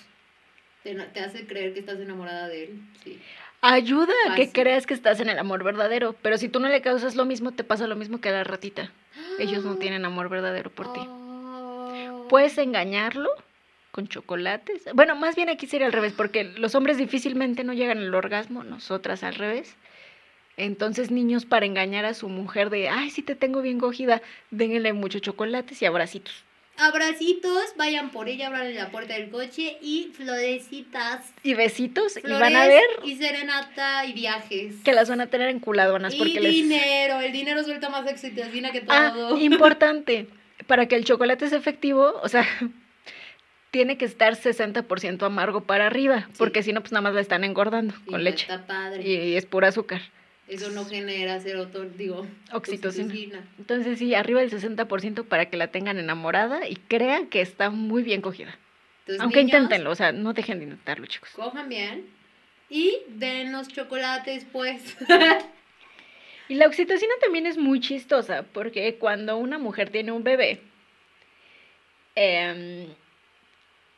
te, 0.84 0.94
te 0.94 1.20
hace 1.20 1.46
creer 1.46 1.72
que 1.74 1.80
estás 1.80 1.98
enamorada 1.98 2.46
de 2.46 2.64
él, 2.64 2.80
sí. 3.02 3.18
Ayuda 3.62 4.12
a 4.30 4.34
que 4.36 4.52
creas 4.52 4.86
que 4.86 4.92
estás 4.94 5.18
en 5.20 5.28
el 5.30 5.38
amor 5.38 5.64
verdadero. 5.64 6.14
Pero 6.22 6.36
si 6.36 6.48
tú 6.50 6.60
no 6.60 6.68
le 6.68 6.82
causas 6.82 7.16
lo 7.16 7.24
mismo, 7.24 7.50
te 7.52 7.64
pasa 7.64 7.86
lo 7.88 7.96
mismo 7.96 8.20
que 8.20 8.28
a 8.28 8.32
la 8.32 8.44
ratita. 8.44 8.92
Ellos 9.38 9.64
no 9.64 9.76
tienen 9.76 10.04
amor 10.04 10.28
verdadero 10.28 10.70
por 10.70 10.92
ti. 10.92 11.00
Oh. 11.06 12.26
Puedes 12.28 12.56
engañarlo 12.58 13.28
con 13.90 14.08
chocolates. 14.08 14.84
Bueno, 14.94 15.16
más 15.16 15.36
bien 15.36 15.48
aquí 15.48 15.66
sería 15.66 15.86
al 15.86 15.92
revés, 15.92 16.12
porque 16.12 16.44
los 16.44 16.74
hombres 16.74 16.98
difícilmente 16.98 17.64
no 17.64 17.72
llegan 17.72 17.98
al 17.98 18.14
orgasmo, 18.14 18.64
nosotras 18.64 19.22
al 19.22 19.34
revés. 19.34 19.76
Entonces, 20.56 21.10
niños, 21.10 21.46
para 21.46 21.66
engañar 21.66 22.04
a 22.04 22.14
su 22.14 22.28
mujer 22.28 22.70
de, 22.70 22.88
ay, 22.88 23.10
sí 23.10 23.22
te 23.22 23.34
tengo 23.34 23.60
bien 23.60 23.80
cogida, 23.80 24.22
dénle 24.50 24.92
muchos 24.92 25.22
chocolates 25.22 25.82
y 25.82 25.86
abracitos. 25.86 26.43
Abracitos, 26.76 27.74
vayan 27.76 28.10
por 28.10 28.28
ella, 28.28 28.48
abran 28.48 28.74
la 28.74 28.90
puerta 28.90 29.14
del 29.14 29.30
coche 29.30 29.78
y 29.80 30.10
florecitas. 30.16 31.32
Y 31.42 31.54
besitos, 31.54 32.16
y 32.16 32.32
van 32.32 32.56
a 32.56 32.66
ver 32.66 32.82
Y 33.04 33.16
serenata 33.16 34.04
y 34.06 34.12
viajes. 34.12 34.74
que 34.84 34.92
las 34.92 35.08
van 35.08 35.20
a 35.20 35.28
tener 35.28 35.48
enculadonas 35.48 36.14
y 36.14 36.18
porque 36.18 36.40
les... 36.40 36.52
dinero, 36.52 37.20
el 37.20 37.32
dinero 37.32 37.62
suelta 37.62 37.88
más 37.90 38.10
oxitocina 38.10 38.72
que 38.72 38.82
Ah, 38.88 39.12
todo. 39.14 39.38
importante, 39.40 40.26
para 40.66 40.86
que 40.86 40.96
el 40.96 41.04
chocolate 41.04 41.48
sea 41.48 41.58
efectivo, 41.58 42.12
o 42.22 42.28
sea, 42.28 42.44
tiene 43.70 43.96
que 43.96 44.04
estar 44.04 44.34
60% 44.36 45.22
amargo 45.24 45.62
para 45.62 45.86
arriba, 45.86 46.26
Sí. 46.32 46.34
porque 46.38 46.62
si 46.62 46.72
no, 46.72 46.80
pues 46.80 46.92
nada 46.92 47.02
más 47.02 47.14
la 47.14 47.20
están 47.20 47.44
engordando 47.44 47.94
Y 48.06 48.10
con 48.10 48.24
leche. 48.24 48.42
Está 48.44 48.66
padre. 48.66 49.02
Y 49.08 49.36
es 49.36 49.46
pura 49.46 49.68
azúcar. 49.68 50.00
Eso 50.46 50.70
no 50.70 50.84
genera 50.84 51.40
serotonina, 51.40 51.94
digo, 51.96 52.26
Oxitocina. 52.52 53.06
oxitocina. 53.06 53.44
Entonces 53.58 53.98
sí, 53.98 54.14
arriba 54.14 54.40
del 54.40 54.50
60% 54.50 55.24
para 55.24 55.46
que 55.46 55.56
la 55.56 55.68
tengan 55.68 55.98
enamorada 55.98 56.68
y 56.68 56.76
crean 56.76 57.28
que 57.28 57.40
está 57.40 57.70
muy 57.70 58.02
bien 58.02 58.20
cogida. 58.20 58.58
Entonces, 59.00 59.22
Aunque 59.22 59.38
niños, 59.42 59.54
inténtenlo, 59.54 59.90
o 59.90 59.94
sea, 59.94 60.12
no 60.12 60.32
dejen 60.32 60.58
de 60.58 60.64
intentarlo, 60.64 61.06
chicos. 61.06 61.30
Cojan 61.30 61.68
bien 61.68 62.06
y 62.68 62.98
denos 63.08 63.68
chocolates, 63.68 64.46
pues. 64.50 64.96
Y 66.46 66.56
la 66.56 66.66
oxitocina 66.66 67.14
también 67.22 67.46
es 67.46 67.56
muy 67.56 67.80
chistosa, 67.80 68.42
porque 68.42 68.96
cuando 68.96 69.38
una 69.38 69.56
mujer 69.56 69.88
tiene 69.88 70.12
un 70.12 70.24
bebé, 70.24 70.60
em, 72.14 72.86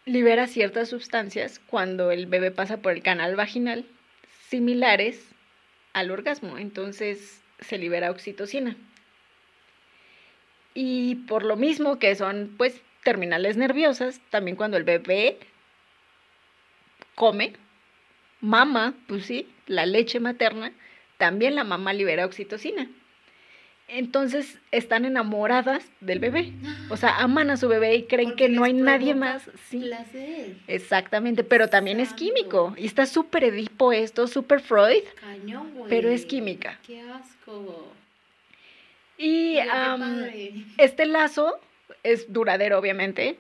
libera 0.05 0.47
ciertas 0.47 0.89
sustancias 0.89 1.61
cuando 1.67 2.13
el 2.13 2.27
bebé 2.27 2.53
pasa 2.53 2.77
por 2.77 2.93
el 2.93 3.03
canal 3.03 3.35
vaginal, 3.35 3.85
similares 4.49 5.27
al 5.97 6.11
orgasmo. 6.11 6.59
Entonces 6.59 7.41
se 7.59 7.79
libera 7.79 8.11
oxitocina. 8.11 8.77
Y 10.75 11.15
por 11.27 11.43
lo 11.43 11.57
mismo 11.57 11.99
que 11.99 12.15
son, 12.15 12.55
pues, 12.59 12.83
terminales 13.03 13.57
nerviosas, 13.57 14.21
también 14.29 14.59
cuando 14.59 14.77
el 14.77 14.85
bebé 14.85 15.39
come, 17.15 17.55
mama, 18.43 18.93
pues 19.09 19.25
sí, 19.25 19.49
la 19.67 19.87
leche 19.87 20.21
materna, 20.21 20.71
también 21.17 21.55
la 21.55 21.65
mamá 21.65 21.95
libera 21.95 22.27
oxitocina. 22.27 22.91
Entonces 23.89 24.59
están 24.73 25.05
enamoradas 25.05 25.85
del 26.01 26.19
bebé. 26.19 26.53
O 26.91 26.97
sea, 26.97 27.19
aman 27.19 27.51
a 27.51 27.57
su 27.57 27.69
bebé 27.69 27.95
y 27.95 28.03
creen 28.05 28.31
Porque 28.31 28.47
que 28.47 28.51
no 28.51 28.65
hay 28.65 28.73
nadie 28.73 29.15
más. 29.15 29.49
Sí, 29.69 29.79
Placer. 29.79 30.57
exactamente, 30.67 31.45
pero 31.45 31.69
también 31.69 32.01
es 32.01 32.13
químico. 32.13 32.75
Y 32.77 32.87
está 32.87 33.07
súper 33.07 33.45
Edipo 33.45 33.93
esto, 33.93 34.27
súper 34.27 34.61
Freud, 34.61 35.05
Cañón, 35.21 35.73
güey. 35.75 35.89
pero 35.89 36.09
es 36.09 36.27
química. 36.27 36.79
Qué 36.85 37.01
asco. 37.01 37.93
Y 39.19 39.59
este 40.79 41.07
lazo 41.07 41.59
es 42.03 42.33
duradero, 42.33 42.79
obviamente, 42.79 43.39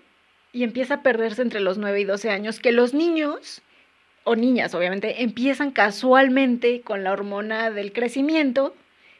y 0.52 0.62
empieza 0.62 0.94
a 0.94 1.02
perderse 1.02 1.42
entre 1.42 1.60
los 1.60 1.76
9 1.76 2.00
y 2.00 2.04
12 2.04 2.30
años, 2.30 2.60
que 2.60 2.72
los 2.72 2.94
niños, 2.94 3.62
o 4.24 4.36
niñas, 4.36 4.74
obviamente, 4.74 5.22
empiezan 5.22 5.72
casualmente 5.72 6.80
con 6.80 7.04
la 7.04 7.12
hormona 7.12 7.70
del 7.70 7.92
crecimiento. 7.92 8.74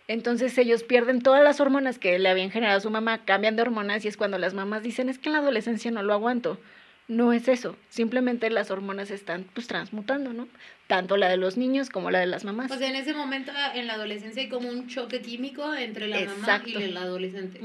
Entonces 0.09 0.57
ellos 0.59 0.85
pierden 0.85 1.21
todas 1.21 1.43
las 1.43 1.61
hormonas 1.61 1.99
que 1.99 2.19
le 2.19 2.29
habían 2.29 2.51
generado 2.51 2.79
a 2.79 2.81
su 2.81 2.91
mamá, 2.91 3.25
cambian 3.25 3.57
de 3.57 3.63
hormonas 3.63 4.05
y 4.05 4.09
es 4.09 4.17
cuando 4.17 4.39
las 4.39 4.55
mamás 4.55 4.83
dicen, 4.83 5.09
es 5.09 5.19
que 5.19 5.29
en 5.29 5.33
la 5.33 5.41
adolescencia 5.41 5.91
no 5.91 6.03
lo 6.03 6.13
aguanto. 6.13 6.61
No 7.09 7.33
es 7.33 7.47
eso, 7.47 7.77
simplemente 7.89 8.51
las 8.51 8.73
hormonas 8.73 9.13
están 9.13 9.45
pues 9.55 9.69
transmutando, 9.69 10.33
¿no? 10.33 10.49
Tanto 10.89 11.17
la 11.17 11.29
de 11.29 11.37
los 11.37 11.57
niños 11.57 11.89
como 11.89 12.11
la 12.11 12.19
de 12.19 12.27
las 12.27 12.45
mamás. 12.45 12.71
O 12.71 12.77
sea, 12.77 12.89
en 12.89 12.97
ese 12.97 13.15
momento 13.15 13.53
en 13.75 13.87
la 13.87 13.95
adolescencia 13.95 14.43
hay 14.43 14.49
como 14.49 14.69
un 14.69 14.89
choque 14.89 15.21
químico 15.21 15.73
entre 15.75 16.09
la 16.09 16.19
mamá 16.19 16.33
Exacto. 16.33 16.69
y 16.69 16.83
el 16.83 16.97
adolescente. 16.97 17.61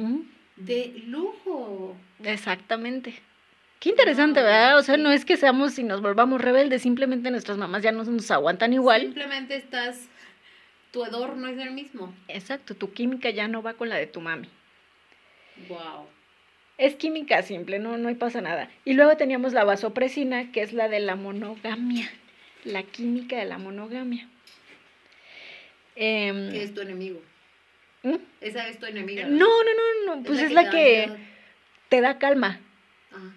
De 0.58 0.94
lujo. 1.08 1.96
Exactamente. 2.24 3.16
Qué 3.80 3.90
interesante, 3.90 4.44
¿verdad? 4.44 4.78
O 4.78 4.84
sea, 4.84 4.98
no 4.98 5.12
es 5.12 5.26
que 5.26 5.38
seamos 5.38 5.80
y 5.80 5.84
nos 5.84 6.04
volvamos 6.04 6.40
rebeldes, 6.40 6.84
simplemente 6.84 7.32
nuestras 7.32 7.58
mamás 7.58 7.82
ya 7.82 7.92
no 7.92 8.04
nos 8.04 8.30
aguantan 8.30 8.74
igual. 8.74 9.02
Simplemente 9.02 9.56
estás. 9.56 10.08
Tu 10.92 11.04
hedor 11.06 11.38
no 11.38 11.48
es 11.48 11.58
el 11.58 11.72
mismo. 11.72 12.14
Exacto, 12.28 12.76
tu 12.76 12.92
química 12.92 13.30
ya 13.30 13.48
no 13.48 13.62
va 13.62 13.76
con 13.76 13.90
la 13.90 13.96
de 13.96 14.08
tu 14.08 14.20
mami. 14.20 14.50
Wow. 15.70 16.08
Es 16.78 16.96
química 16.96 17.42
simple, 17.44 17.80
no, 17.80 17.98
no 17.98 18.14
pasa 18.18 18.42
nada. 18.42 18.70
Y 18.86 18.94
luego 18.94 19.16
teníamos 19.16 19.54
la 19.54 19.64
vasopresina, 19.64 20.52
que 20.52 20.62
es 20.62 20.74
la 20.74 20.90
de 20.90 21.00
la 21.00 21.16
monogamia, 21.16 22.10
la 22.64 22.84
química 22.84 23.38
de 23.38 23.46
la 23.46 23.58
monogamia. 23.58 24.28
Que 25.96 26.64
es 26.64 26.74
tu 26.74 26.82
enemigo. 26.82 27.22
¿Mm? 28.04 28.16
Esa 28.42 28.68
es 28.68 28.80
tu 28.80 28.86
enemiga. 28.86 29.28
no, 29.28 29.46
no, 29.64 29.72
no, 30.06 30.16
no, 30.16 30.24
pues 30.24 30.42
es 30.42 30.52
la 30.52 30.70
que 30.70 31.10
te 31.90 32.02
da 32.02 32.18
calma. 32.18 32.60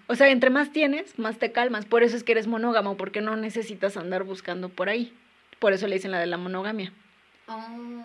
O 0.07 0.15
sea, 0.15 0.29
entre 0.29 0.49
más 0.49 0.71
tienes, 0.71 1.19
más 1.19 1.37
te 1.37 1.51
calmas. 1.51 1.85
Por 1.85 2.03
eso 2.03 2.15
es 2.15 2.23
que 2.23 2.31
eres 2.31 2.47
monógamo, 2.47 2.97
porque 2.97 3.21
no 3.21 3.35
necesitas 3.35 3.97
andar 3.97 4.23
buscando 4.23 4.69
por 4.69 4.89
ahí. 4.89 5.13
Por 5.59 5.73
eso 5.73 5.87
le 5.87 5.95
dicen 5.95 6.11
la 6.11 6.19
de 6.19 6.27
la 6.27 6.37
monogamia. 6.37 6.93
Oh. 7.47 8.03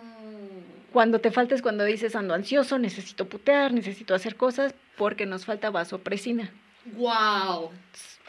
Cuando 0.91 1.19
te 1.19 1.31
falta 1.31 1.55
es 1.55 1.61
cuando 1.61 1.85
dices 1.85 2.15
ando 2.15 2.33
ansioso, 2.33 2.77
necesito 2.77 3.27
putear, 3.27 3.73
necesito 3.73 4.13
hacer 4.13 4.35
cosas, 4.35 4.75
porque 4.97 5.25
nos 5.25 5.45
falta 5.45 5.69
vasopresina. 5.69 6.51
Wow. 6.97 7.71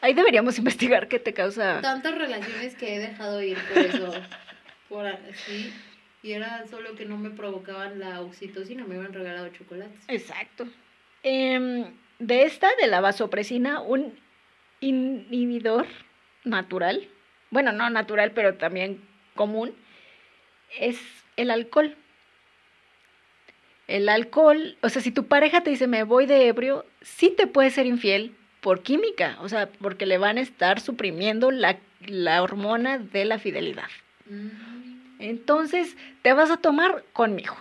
Ahí 0.00 0.14
deberíamos 0.14 0.58
investigar 0.58 1.08
qué 1.08 1.18
te 1.18 1.32
causa. 1.32 1.80
Tantas 1.80 2.16
relaciones 2.16 2.76
que 2.76 2.94
he 2.94 2.98
dejado 2.98 3.42
ir 3.42 3.58
por 3.68 3.78
eso. 3.78 4.12
Por 4.88 5.06
así. 5.06 5.72
Y 6.22 6.32
era 6.32 6.66
solo 6.68 6.94
que 6.94 7.04
no 7.04 7.18
me 7.18 7.30
provocaban 7.30 7.98
la 7.98 8.20
oxitocina, 8.20 8.84
me 8.84 8.94
habían 8.94 9.12
regalado 9.12 9.48
chocolates. 9.48 10.04
Exacto. 10.06 10.66
Em, 11.24 11.84
de 12.20 12.44
esta, 12.44 12.68
de 12.80 12.86
la 12.86 13.00
vasopresina, 13.00 13.80
un 13.80 14.18
inhibidor 14.80 15.86
natural, 16.44 17.08
bueno, 17.50 17.72
no 17.72 17.90
natural, 17.90 18.32
pero 18.32 18.54
también 18.54 19.00
común, 19.34 19.74
es 20.78 20.98
el 21.36 21.50
alcohol. 21.50 21.96
El 23.88 24.08
alcohol, 24.08 24.76
o 24.80 24.88
sea, 24.88 25.02
si 25.02 25.10
tu 25.10 25.26
pareja 25.26 25.62
te 25.62 25.70
dice 25.70 25.86
me 25.86 26.04
voy 26.04 26.26
de 26.26 26.46
ebrio, 26.46 26.86
sí 27.02 27.30
te 27.30 27.46
puede 27.46 27.70
ser 27.70 27.86
infiel 27.86 28.34
por 28.60 28.82
química, 28.82 29.36
o 29.40 29.48
sea, 29.48 29.68
porque 29.80 30.06
le 30.06 30.18
van 30.18 30.38
a 30.38 30.40
estar 30.40 30.80
suprimiendo 30.80 31.50
la, 31.50 31.78
la 32.06 32.42
hormona 32.42 32.98
de 32.98 33.24
la 33.24 33.38
fidelidad. 33.38 33.88
Mm, 34.26 35.20
Entonces, 35.20 35.96
te 36.22 36.32
vas 36.32 36.50
a 36.50 36.56
tomar 36.58 37.04
conmigo. 37.12 37.56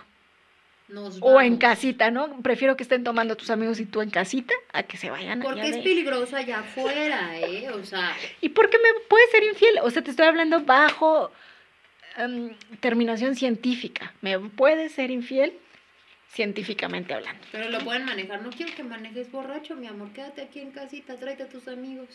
Nos 0.88 1.18
O 1.22 1.40
en 1.40 1.56
casita, 1.56 2.10
¿no? 2.10 2.40
Prefiero 2.42 2.76
que 2.76 2.82
estén 2.82 3.02
tomando 3.02 3.36
tus 3.36 3.50
amigos 3.50 3.80
y 3.80 3.86
tú 3.86 4.00
en 4.02 4.10
casita 4.10 4.54
a 4.72 4.82
que 4.84 4.96
se 4.98 5.10
vayan 5.10 5.40
Porque 5.40 5.62
es 5.68 5.76
de- 5.76 5.82
peligroso 5.82 6.36
allá 6.36 6.60
afuera, 6.60 7.38
¿eh? 7.40 7.68
O 7.70 7.82
sea, 7.84 8.14
¿Y 8.40 8.50
por 8.50 8.68
qué 8.70 8.78
me 8.78 9.00
puede 9.08 9.26
ser 9.28 9.42
infiel? 9.44 9.78
O 9.82 9.90
sea, 9.90 10.02
te 10.02 10.10
estoy 10.10 10.26
hablando 10.26 10.60
bajo 10.60 11.32
em, 12.16 12.54
terminación 12.80 13.34
científica. 13.34 14.12
¿Me 14.20 14.38
puede 14.38 14.88
ser 14.88 15.10
infiel? 15.10 15.52
Científicamente 16.28 17.12
hablando. 17.12 17.42
pero 17.52 17.68
lo 17.68 17.78
pueden 17.80 18.06
manejar. 18.06 18.40
No 18.40 18.50
quiero 18.50 18.74
que 18.74 18.82
manejes 18.82 19.30
borracho, 19.30 19.76
mi 19.76 19.86
amor. 19.86 20.12
Quédate 20.12 20.40
aquí 20.40 20.60
en 20.60 20.70
casita, 20.70 21.16
tráete 21.16 21.42
a 21.42 21.48
tus 21.48 21.68
amigos. 21.68 22.08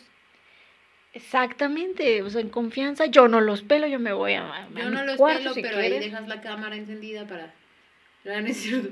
Exactamente, 1.14 2.22
o 2.22 2.30
sea, 2.30 2.40
en 2.40 2.50
confianza. 2.50 3.06
Yo 3.06 3.28
no 3.28 3.40
los 3.40 3.62
pelo, 3.62 3.86
yo 3.86 3.98
me 3.98 4.12
voy 4.12 4.34
a, 4.34 4.42
a 4.42 4.68
Yo 4.70 4.90
no 4.90 5.04
los 5.04 5.16
cuarto 5.16 5.38
pelo, 5.40 5.54
si 5.54 5.62
pero 5.62 5.78
ahí 5.78 5.98
dejas 5.98 6.28
la 6.28 6.40
cámara 6.40 6.76
encendida 6.76 7.26
para... 7.26 7.54
Ya, 8.24 8.40
no 8.40 8.48
es 8.48 8.56
cierto. 8.56 8.90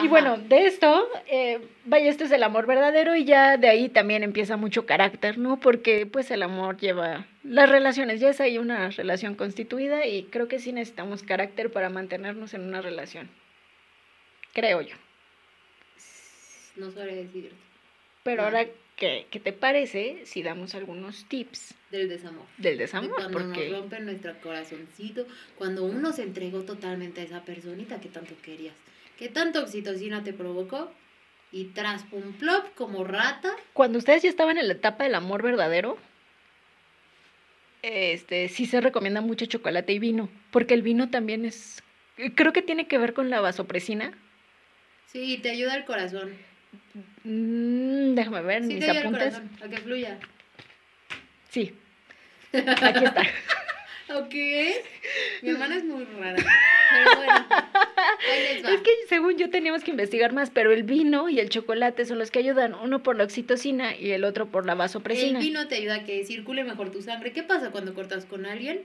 Y 0.00 0.08
bueno, 0.08 0.38
de 0.38 0.66
esto, 0.66 1.08
eh, 1.26 1.60
vaya, 1.84 2.08
esto 2.10 2.24
es 2.24 2.30
el 2.30 2.42
amor 2.42 2.66
verdadero 2.66 3.16
y 3.16 3.24
ya 3.24 3.56
de 3.56 3.68
ahí 3.68 3.88
también 3.88 4.22
empieza 4.22 4.56
mucho 4.56 4.86
carácter, 4.86 5.38
¿no? 5.38 5.58
Porque 5.58 6.06
pues 6.06 6.30
el 6.30 6.42
amor 6.42 6.76
lleva 6.78 7.26
las 7.42 7.68
relaciones, 7.68 8.20
ya 8.20 8.28
es 8.30 8.40
ahí 8.40 8.58
una 8.58 8.90
relación 8.90 9.34
constituida 9.34 10.06
y 10.06 10.24
creo 10.24 10.46
que 10.48 10.58
sí 10.60 10.72
necesitamos 10.72 11.22
carácter 11.22 11.70
para 11.72 11.90
mantenernos 11.90 12.54
en 12.54 12.62
una 12.62 12.80
relación. 12.80 13.28
Creo 14.52 14.80
yo. 14.82 14.94
No 16.76 16.90
sabré 16.90 17.16
decirte. 17.16 17.54
Pero 18.22 18.42
Ah. 18.42 18.46
ahora, 18.46 18.66
¿qué, 18.96 19.26
qué 19.30 19.40
te 19.40 19.52
parece 19.52 20.20
si 20.24 20.42
damos 20.42 20.74
algunos 20.74 21.24
tips 21.24 21.74
Del 21.90 22.08
desamor. 22.08 22.44
del 22.58 22.76
De 22.78 22.84
desamor? 22.84 23.14
cuando 23.16 23.38
Porque 23.38 23.68
nos 23.70 23.80
rompen 23.80 24.04
nuestro 24.06 24.34
corazoncito, 24.40 25.26
cuando 25.56 25.84
uno 25.84 26.12
se 26.12 26.22
entregó 26.22 26.62
totalmente 26.62 27.20
a 27.20 27.24
esa 27.24 27.42
personita 27.42 28.00
que 28.00 28.08
tanto 28.08 28.34
querías, 28.42 28.74
que 29.18 29.28
tanto 29.28 29.60
oxitocina 29.62 30.22
te 30.22 30.32
provocó, 30.32 30.92
y 31.50 31.64
tras 31.66 32.02
pum 32.04 32.32
plop 32.34 32.74
como 32.74 33.04
rata, 33.04 33.50
cuando 33.72 33.98
ustedes 33.98 34.22
ya 34.22 34.28
estaban 34.28 34.58
en 34.58 34.68
la 34.68 34.74
etapa 34.74 35.04
del 35.04 35.14
amor 35.14 35.42
verdadero, 35.42 35.96
este, 37.82 38.48
sí 38.48 38.66
se 38.66 38.80
recomienda 38.80 39.20
mucho 39.20 39.46
chocolate 39.46 39.92
y 39.92 39.98
vino, 39.98 40.28
porque 40.50 40.74
el 40.74 40.82
vino 40.82 41.10
también 41.10 41.44
es, 41.44 41.82
creo 42.34 42.52
que 42.52 42.62
tiene 42.62 42.86
que 42.86 42.98
ver 42.98 43.14
con 43.14 43.30
la 43.30 43.40
vasopresina. 43.40 44.12
sí, 45.06 45.38
te 45.38 45.50
ayuda 45.50 45.74
al 45.74 45.84
corazón. 45.84 46.32
Mm, 47.24 48.14
déjame 48.14 48.42
ver, 48.42 48.62
Sí, 48.62 48.74
mis 48.74 48.80
te 48.84 48.90
ayuda 48.90 49.00
al 49.00 49.06
apuntes. 49.06 49.34
corazón, 49.34 49.50
a 49.62 49.68
que 49.68 49.76
fluya. 49.78 50.18
Sí. 51.48 51.74
Aquí 52.52 53.04
está. 53.04 53.22
Ok. 54.10 54.32
Mi 55.42 55.50
hermana 55.50 55.76
es 55.76 55.84
muy 55.84 56.02
rara. 56.06 56.36
Pero 56.90 57.16
bueno. 57.16 57.46
Es 58.54 58.80
que 58.80 58.90
según 59.08 59.36
yo 59.36 59.50
teníamos 59.50 59.84
que 59.84 59.90
investigar 59.90 60.32
más, 60.32 60.50
pero 60.50 60.72
el 60.72 60.82
vino 60.82 61.28
y 61.28 61.40
el 61.40 61.48
chocolate 61.48 62.04
son 62.04 62.18
los 62.18 62.30
que 62.30 62.38
ayudan, 62.38 62.74
uno 62.74 63.02
por 63.02 63.16
la 63.16 63.24
oxitocina 63.24 63.96
y 63.96 64.10
el 64.10 64.24
otro 64.24 64.46
por 64.50 64.66
la 64.66 64.72
El 64.72 64.78
vasopresina. 64.78 65.38
vino 65.40 65.68
te 65.68 65.76
ayuda 65.76 65.96
a 65.96 66.04
que 66.04 66.24
circule 66.24 66.64
mejor 66.64 66.90
tu 66.90 67.02
sangre. 67.02 67.32
¿Qué 67.32 67.42
pasa 67.42 67.70
cuando 67.70 67.94
cortas 67.94 68.24
con 68.24 68.46
alguien? 68.46 68.82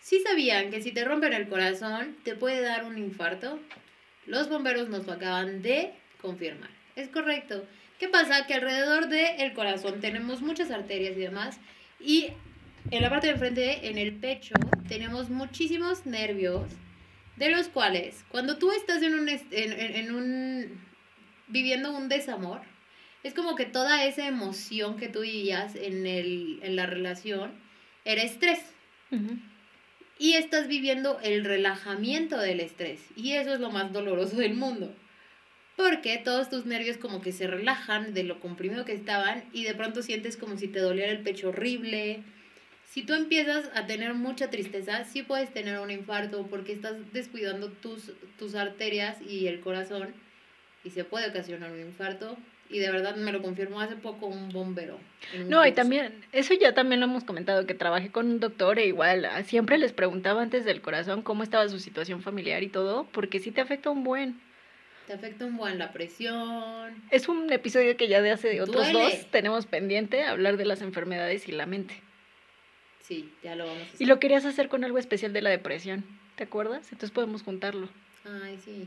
Sí 0.00 0.20
sabían 0.20 0.70
que 0.70 0.80
si 0.80 0.92
te 0.92 1.04
rompen 1.04 1.32
el 1.32 1.48
corazón 1.48 2.16
te 2.24 2.34
puede 2.34 2.60
dar 2.60 2.84
un 2.84 2.98
infarto. 2.98 3.58
Los 4.26 4.48
bomberos 4.48 4.88
nos 4.88 5.06
lo 5.06 5.12
acaban 5.14 5.62
de 5.62 5.92
confirmar. 6.20 6.70
Es 6.96 7.08
correcto. 7.08 7.64
¿Qué 7.98 8.08
pasa? 8.08 8.46
Que 8.46 8.54
alrededor 8.54 9.08
del 9.08 9.52
corazón 9.54 10.00
tenemos 10.00 10.40
muchas 10.40 10.70
arterias 10.70 11.16
y 11.16 11.20
demás. 11.20 11.58
Y 12.00 12.28
en 12.90 13.02
la 13.02 13.10
parte 13.10 13.26
de 13.26 13.32
enfrente, 13.32 13.88
en 13.88 13.98
el 13.98 14.14
pecho, 14.14 14.54
tenemos 14.88 15.30
muchísimos 15.30 16.06
nervios 16.06 16.64
de 17.38 17.50
los 17.50 17.68
cuales, 17.68 18.24
cuando 18.30 18.58
tú 18.58 18.72
estás 18.72 19.02
en 19.02 19.14
un, 19.14 19.28
en, 19.28 19.42
en 19.50 20.14
un, 20.14 20.80
viviendo 21.46 21.96
un 21.96 22.08
desamor, 22.08 22.60
es 23.22 23.34
como 23.34 23.56
que 23.56 23.64
toda 23.64 24.04
esa 24.04 24.26
emoción 24.26 24.96
que 24.96 25.08
tú 25.08 25.20
vivías 25.20 25.74
en, 25.76 26.06
el, 26.06 26.60
en 26.62 26.76
la 26.76 26.86
relación 26.86 27.52
era 28.04 28.22
estrés. 28.22 28.60
Y 30.18 30.34
estás 30.34 30.66
viviendo 30.66 31.18
el 31.22 31.44
relajamiento 31.44 32.38
del 32.38 32.60
estrés. 32.60 33.00
Y 33.16 33.32
eso 33.32 33.54
es 33.54 33.60
lo 33.60 33.70
más 33.70 33.92
doloroso 33.92 34.36
del 34.36 34.54
mundo. 34.54 34.94
Porque 35.76 36.18
todos 36.18 36.50
tus 36.50 36.66
nervios 36.66 36.96
como 36.96 37.20
que 37.20 37.32
se 37.32 37.46
relajan 37.46 38.14
de 38.14 38.24
lo 38.24 38.40
comprimido 38.40 38.84
que 38.84 38.94
estaban 38.94 39.44
y 39.52 39.62
de 39.64 39.74
pronto 39.74 40.02
sientes 40.02 40.36
como 40.36 40.56
si 40.56 40.66
te 40.66 40.80
doliera 40.80 41.12
el 41.12 41.22
pecho 41.22 41.50
horrible, 41.50 42.24
si 42.90 43.02
tú 43.02 43.12
empiezas 43.12 43.70
a 43.74 43.86
tener 43.86 44.14
mucha 44.14 44.48
tristeza, 44.48 45.04
sí 45.04 45.22
puedes 45.22 45.52
tener 45.52 45.78
un 45.78 45.90
infarto 45.90 46.46
porque 46.46 46.72
estás 46.72 46.94
descuidando 47.12 47.68
tus, 47.68 48.12
tus 48.38 48.54
arterias 48.54 49.20
y 49.20 49.46
el 49.46 49.60
corazón 49.60 50.14
y 50.84 50.90
se 50.90 51.04
puede 51.04 51.28
ocasionar 51.28 51.70
un 51.70 51.80
infarto. 51.80 52.36
Y 52.70 52.80
de 52.80 52.90
verdad 52.90 53.16
me 53.16 53.32
lo 53.32 53.40
confirmó 53.40 53.80
hace 53.80 53.96
poco 53.96 54.26
un 54.26 54.50
bombero. 54.50 54.98
no, 55.46 55.66
y 55.66 55.72
también, 55.72 56.22
eso 56.32 56.52
ya 56.52 56.74
también 56.74 57.00
lo 57.00 57.06
hemos 57.06 57.24
comentado, 57.24 57.66
que 57.66 57.72
trabajé 57.72 58.10
con 58.10 58.26
un 58.26 58.40
doctor 58.40 58.78
e 58.78 58.86
igual 58.86 59.26
siempre 59.44 59.78
les 59.78 59.92
preguntaba 59.92 60.42
antes 60.42 60.66
del 60.66 60.82
corazón 60.82 61.22
cómo 61.22 61.42
estaba 61.42 61.66
su 61.68 61.78
situación 61.78 62.20
familiar 62.20 62.62
y 62.62 62.68
todo, 62.68 63.06
porque 63.12 63.38
sí 63.38 63.52
te 63.52 63.62
afecta 63.62 63.88
un 63.88 64.04
buen. 64.04 64.38
Te 65.06 65.14
afecta 65.14 65.46
un 65.46 65.56
buen 65.56 65.78
la 65.78 65.92
presión. 65.92 67.02
Es 67.10 67.28
un 67.28 67.50
episodio 67.50 67.96
que 67.96 68.08
ya 68.08 68.20
de 68.20 68.32
hace 68.32 68.60
otros 68.60 68.92
dos 68.92 69.26
tenemos 69.30 69.64
pendiente, 69.64 70.24
hablar 70.24 70.58
de 70.58 70.66
las 70.66 70.82
enfermedades 70.82 71.48
y 71.48 71.52
la 71.52 71.64
mente. 71.64 72.02
Sí, 73.08 73.32
ya 73.42 73.56
lo 73.56 73.64
vamos 73.64 73.80
a 73.80 73.86
hacer. 73.86 74.02
Y 74.02 74.04
lo 74.04 74.20
querías 74.20 74.44
hacer 74.44 74.68
con 74.68 74.84
algo 74.84 74.98
especial 74.98 75.32
de 75.32 75.40
la 75.40 75.48
depresión, 75.48 76.04
¿te 76.36 76.44
acuerdas? 76.44 76.82
Entonces 76.92 77.10
podemos 77.10 77.42
juntarlo. 77.42 77.88
Ay, 78.44 78.58
sí. 78.62 78.86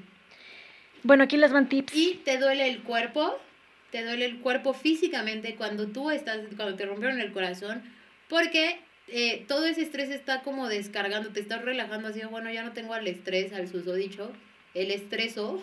Bueno, 1.02 1.24
aquí 1.24 1.38
las 1.38 1.52
van 1.52 1.68
tips. 1.68 1.96
¿Y 1.96 2.22
te 2.24 2.38
duele 2.38 2.70
el 2.70 2.84
cuerpo? 2.84 3.40
¿Te 3.90 4.04
duele 4.04 4.26
el 4.26 4.40
cuerpo 4.40 4.76
físicamente 4.76 5.56
cuando 5.56 5.88
tú 5.88 6.12
estás, 6.12 6.40
cuando 6.56 6.76
te 6.76 6.86
rompieron 6.86 7.20
el 7.20 7.34
corazón? 7.34 7.82
Porque 8.30 8.80
eh, 9.08 9.44
todo 9.48 9.66
ese 9.66 9.82
estrés 9.82 10.12
está 10.12 10.44
como 10.44 10.70
descargando, 10.70 11.30
te 11.30 11.40
estás 11.40 11.64
relajando 11.66 12.10
así, 12.10 12.22
bueno, 12.30 12.52
ya 12.52 12.62
no 12.62 12.74
tengo 12.74 12.94
al 12.94 13.08
estrés, 13.08 13.52
al 13.54 13.68
susodicho, 13.68 14.32
el 14.76 14.92
estreso, 14.92 15.60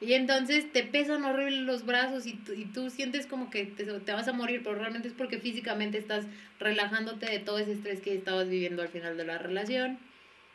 y 0.00 0.12
entonces 0.12 0.70
te 0.72 0.84
pesan 0.84 1.24
horrible 1.24 1.62
los 1.62 1.84
brazos 1.84 2.26
y, 2.26 2.38
y 2.56 2.66
tú 2.66 2.88
sientes 2.88 3.26
como 3.26 3.50
que 3.50 3.66
te, 3.66 3.84
te, 3.84 4.12
vas 4.12 4.28
a 4.28 4.32
morir, 4.32 4.62
pero 4.62 4.76
realmente 4.76 5.08
es 5.08 5.14
porque 5.14 5.38
físicamente 5.38 5.98
estás 5.98 6.26
relajándote 6.60 7.26
de 7.26 7.40
todo 7.40 7.58
ese 7.58 7.72
estrés 7.72 8.00
que 8.00 8.14
estabas 8.14 8.48
viviendo 8.48 8.82
al 8.82 8.88
final 8.88 9.16
de 9.16 9.24
la 9.24 9.38
relación. 9.38 9.98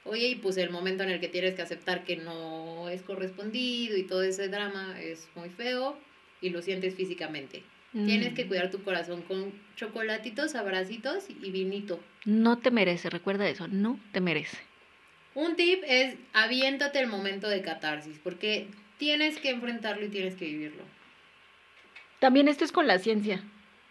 Oye, 0.06 0.30
y 0.30 0.36
pues 0.36 0.58
el 0.58 0.70
momento 0.70 1.04
en 1.04 1.10
el 1.10 1.20
que 1.20 1.28
tienes 1.28 1.56
que 1.56 1.62
aceptar 1.62 2.04
que 2.06 2.18
no 2.18 2.90
es 2.90 3.02
correspondido 3.02 3.98
y 3.98 4.04
todo 4.04 4.24
ese 4.24 4.48
drama 4.48 5.00
es 5.02 5.28
muy 5.36 5.50
feo 5.50 5.98
y 6.42 6.50
lo 6.50 6.62
sientes 6.62 6.96
físicamente. 6.96 7.64
Tienes 7.92 8.34
que 8.34 8.46
mm. 8.46 8.48
cuidar 8.48 8.72
tu 8.72 8.82
corazón 8.84 9.22
con 9.22 9.54
chocolatitos, 9.76 10.56
abracitos 10.56 11.26
y 11.30 11.52
vinito. 11.52 12.00
No 12.26 12.58
te 12.58 12.72
merece, 12.72 13.10
recuerda 13.10 13.48
eso, 13.48 13.68
no 13.68 14.00
te 14.12 14.20
merece. 14.20 14.58
Un 15.36 15.56
tip 15.56 15.84
es 15.86 16.16
aviéntate 16.34 17.00
el 17.00 17.08
momento 17.08 17.48
de 17.48 17.62
catarsis, 17.62 18.20
porque 18.24 18.68
tienes 19.04 19.38
que 19.38 19.50
enfrentarlo 19.50 20.06
y 20.06 20.10
tienes 20.10 20.36
que 20.36 20.46
vivirlo. 20.46 20.82
También 22.20 22.48
esto 22.48 22.64
es 22.64 22.72
con 22.72 22.88
la 22.88 23.00
ciencia. 23.00 23.44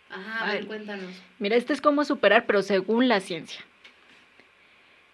Ajá, 0.09 0.49
a 0.49 0.55
ver, 0.55 0.67
cuéntanos. 0.67 1.13
Mira, 1.39 1.55
esto 1.57 1.75
es 1.75 1.83
cómo 1.83 2.07
superar, 2.07 2.47
pero 2.47 2.63
según 2.63 3.09
la 3.09 3.21
ciencia. 3.21 3.61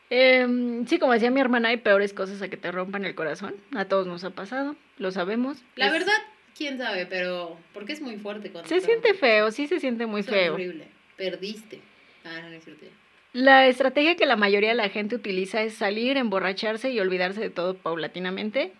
Em, 0.09 0.87
sí, 0.87 1.01
como 1.01 1.15
decía 1.15 1.33
mi 1.33 1.41
hermana, 1.41 1.71
hay 1.71 1.79
peores 1.79 2.15
cosas 2.15 2.41
a 2.43 2.49
que 2.49 2.57
te 2.57 2.71
rompan 2.71 3.05
el 3.05 3.17
corazón. 3.17 3.57
A 3.75 3.87
todos 3.87 4.07
nos 4.07 4.23
ha 4.23 4.31
pasado, 4.31 4.77
lo 4.99 5.11
sabemos. 5.11 5.65
La 5.75 5.91
verdad, 5.91 6.23
quién 6.57 6.79
sabe, 6.79 7.07
pero 7.07 7.59
porque 7.75 7.93
es 7.93 8.01
muy 8.01 8.19
fuerte. 8.19 8.53
Cuando 8.53 8.69
se 8.69 8.81
siente 8.81 9.15
feo, 9.15 9.51
sí 9.51 9.67
se 9.67 9.81
siente 9.81 10.07
muy 10.07 10.23
feo. 10.23 10.55
Horrible. 10.55 10.87
Perdiste. 11.17 11.81
Ah, 12.25 12.41
no, 12.43 12.51
no 12.51 12.55
es 12.55 12.63
cierto. 12.63 12.87
La 13.33 13.67
estrategia 13.67 14.15
que 14.15 14.27
la 14.27 14.37
mayoría 14.37 14.69
de 14.69 14.77
la 14.77 14.91
gente 14.91 15.17
utiliza 15.17 15.63
es 15.63 15.75
salir, 15.75 16.17
emborracharse 16.17 16.91
y 16.91 17.01
olvidarse 17.01 17.41
de 17.41 17.51
todo 17.51 17.75
paulatinamente 17.75 18.73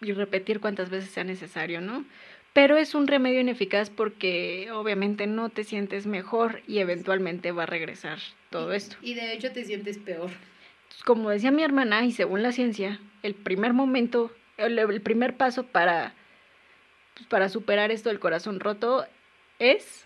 y 0.00 0.12
repetir 0.12 0.60
cuantas 0.60 0.90
veces 0.90 1.10
sea 1.10 1.24
necesario, 1.24 1.80
¿no? 1.80 2.04
Pero 2.52 2.76
es 2.76 2.94
un 2.94 3.06
remedio 3.06 3.40
ineficaz 3.40 3.90
porque 3.90 4.70
obviamente 4.72 5.26
no 5.26 5.50
te 5.50 5.62
sientes 5.62 6.06
mejor 6.06 6.62
y 6.66 6.78
eventualmente 6.78 7.52
va 7.52 7.62
a 7.62 7.66
regresar 7.66 8.18
todo 8.50 8.72
esto. 8.72 8.96
Y 9.02 9.14
de 9.14 9.32
hecho 9.32 9.52
te 9.52 9.64
sientes 9.64 9.98
peor. 9.98 10.30
Como 11.04 11.30
decía 11.30 11.52
mi 11.52 11.62
hermana, 11.62 12.04
y 12.04 12.12
según 12.12 12.42
la 12.42 12.50
ciencia, 12.50 12.98
el 13.22 13.34
primer 13.34 13.72
momento, 13.72 14.32
el, 14.56 15.00
primer 15.00 15.36
paso 15.36 15.64
para, 15.64 16.14
pues, 17.14 17.26
para 17.28 17.48
superar 17.48 17.92
esto 17.92 18.08
del 18.08 18.18
corazón 18.18 18.58
roto 18.58 19.06
es 19.60 20.04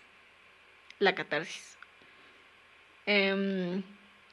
la 0.99 1.15
catarsis. 1.15 1.77
Em, 3.07 3.81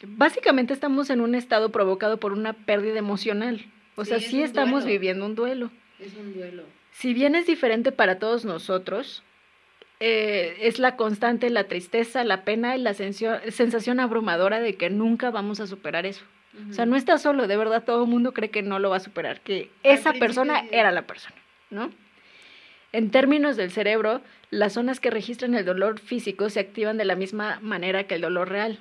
básicamente 0.05 0.75
estamos 0.75 1.09
en 1.09 1.23
un 1.23 1.35
estado 1.35 1.73
provocado 1.73 2.19
por 2.19 2.33
una 2.33 2.53
pérdida 2.53 2.99
emocional. 2.99 3.65
O 3.97 4.05
sea, 4.05 4.21
sí 4.21 4.43
estamos 4.43 4.85
viviendo 4.85 5.27
un 5.27 5.35
duelo. 5.35 5.71
Es 5.99 6.15
un 6.15 6.35
duelo. 6.35 6.65
Si 6.93 7.15
bien 7.15 7.35
es 7.35 7.47
diferente 7.47 7.93
para 7.93 8.19
todos 8.19 8.45
nosotros, 8.45 9.23
eh, 10.01 10.57
es 10.61 10.79
la 10.79 10.97
constante, 10.97 11.49
la 11.51 11.65
tristeza, 11.65 12.25
la 12.25 12.45
pena 12.45 12.77
y 12.77 12.81
la 12.81 12.95
sensación 12.95 14.01
abrumadora 14.01 14.61
de 14.61 14.75
que 14.75 14.91
nunca 14.91 15.31
vamos 15.31 15.61
a 15.61 15.67
superar 15.67 16.07
eso. 16.07 16.25
O 16.69 16.73
sea, 16.75 16.85
no 16.85 16.97
estás 16.97 17.23
solo, 17.23 17.47
de 17.47 17.57
verdad 17.57 17.85
todo 17.85 18.05
el 18.05 18.11
mundo 18.11 18.35
cree 18.35 18.51
que 18.51 18.61
no 18.61 18.79
lo 18.79 18.91
va 18.91 18.97
a 18.97 19.01
superar, 19.01 19.41
que 19.41 19.71
esa 19.83 20.13
persona 20.13 20.65
era 20.71 20.93
la 20.93 21.07
persona, 21.07 21.37
¿no? 21.71 21.91
En 22.93 23.11
términos 23.11 23.57
del 23.57 23.71
cerebro, 23.71 24.21
las 24.51 24.75
zonas 24.75 25.01
que 25.01 25.11
registran 25.11 25.55
el 25.55 25.65
dolor 25.65 25.99
físico 25.99 26.51
se 26.51 26.61
activan 26.61 26.99
de 26.99 27.07
la 27.07 27.15
misma 27.15 27.59
manera 27.63 28.05
que 28.05 28.17
el 28.17 28.21
dolor 28.21 28.51
real. 28.51 28.79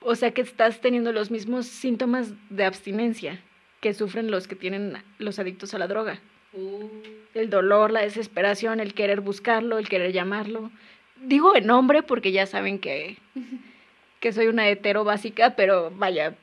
O 0.00 0.14
sea 0.14 0.32
que 0.32 0.42
estás 0.42 0.80
teniendo 0.80 1.12
los 1.12 1.30
mismos 1.30 1.66
síntomas 1.66 2.32
de 2.50 2.64
abstinencia 2.64 3.40
que 3.80 3.94
sufren 3.94 4.30
los 4.30 4.48
que 4.48 4.56
tienen 4.56 5.02
los 5.18 5.38
adictos 5.38 5.74
a 5.74 5.78
la 5.78 5.86
droga. 5.86 6.20
Uh. 6.52 6.88
El 7.34 7.50
dolor, 7.50 7.90
la 7.90 8.00
desesperación, 8.00 8.80
el 8.80 8.94
querer 8.94 9.20
buscarlo, 9.20 9.78
el 9.78 9.88
querer 9.88 10.12
llamarlo. 10.12 10.70
Digo 11.16 11.56
en 11.56 11.66
nombre 11.66 12.02
porque 12.02 12.32
ya 12.32 12.46
saben 12.46 12.78
que, 12.78 13.16
que 14.20 14.32
soy 14.32 14.46
una 14.46 14.68
hetero 14.68 15.04
básica, 15.04 15.56
pero 15.56 15.90
vaya, 15.90 16.34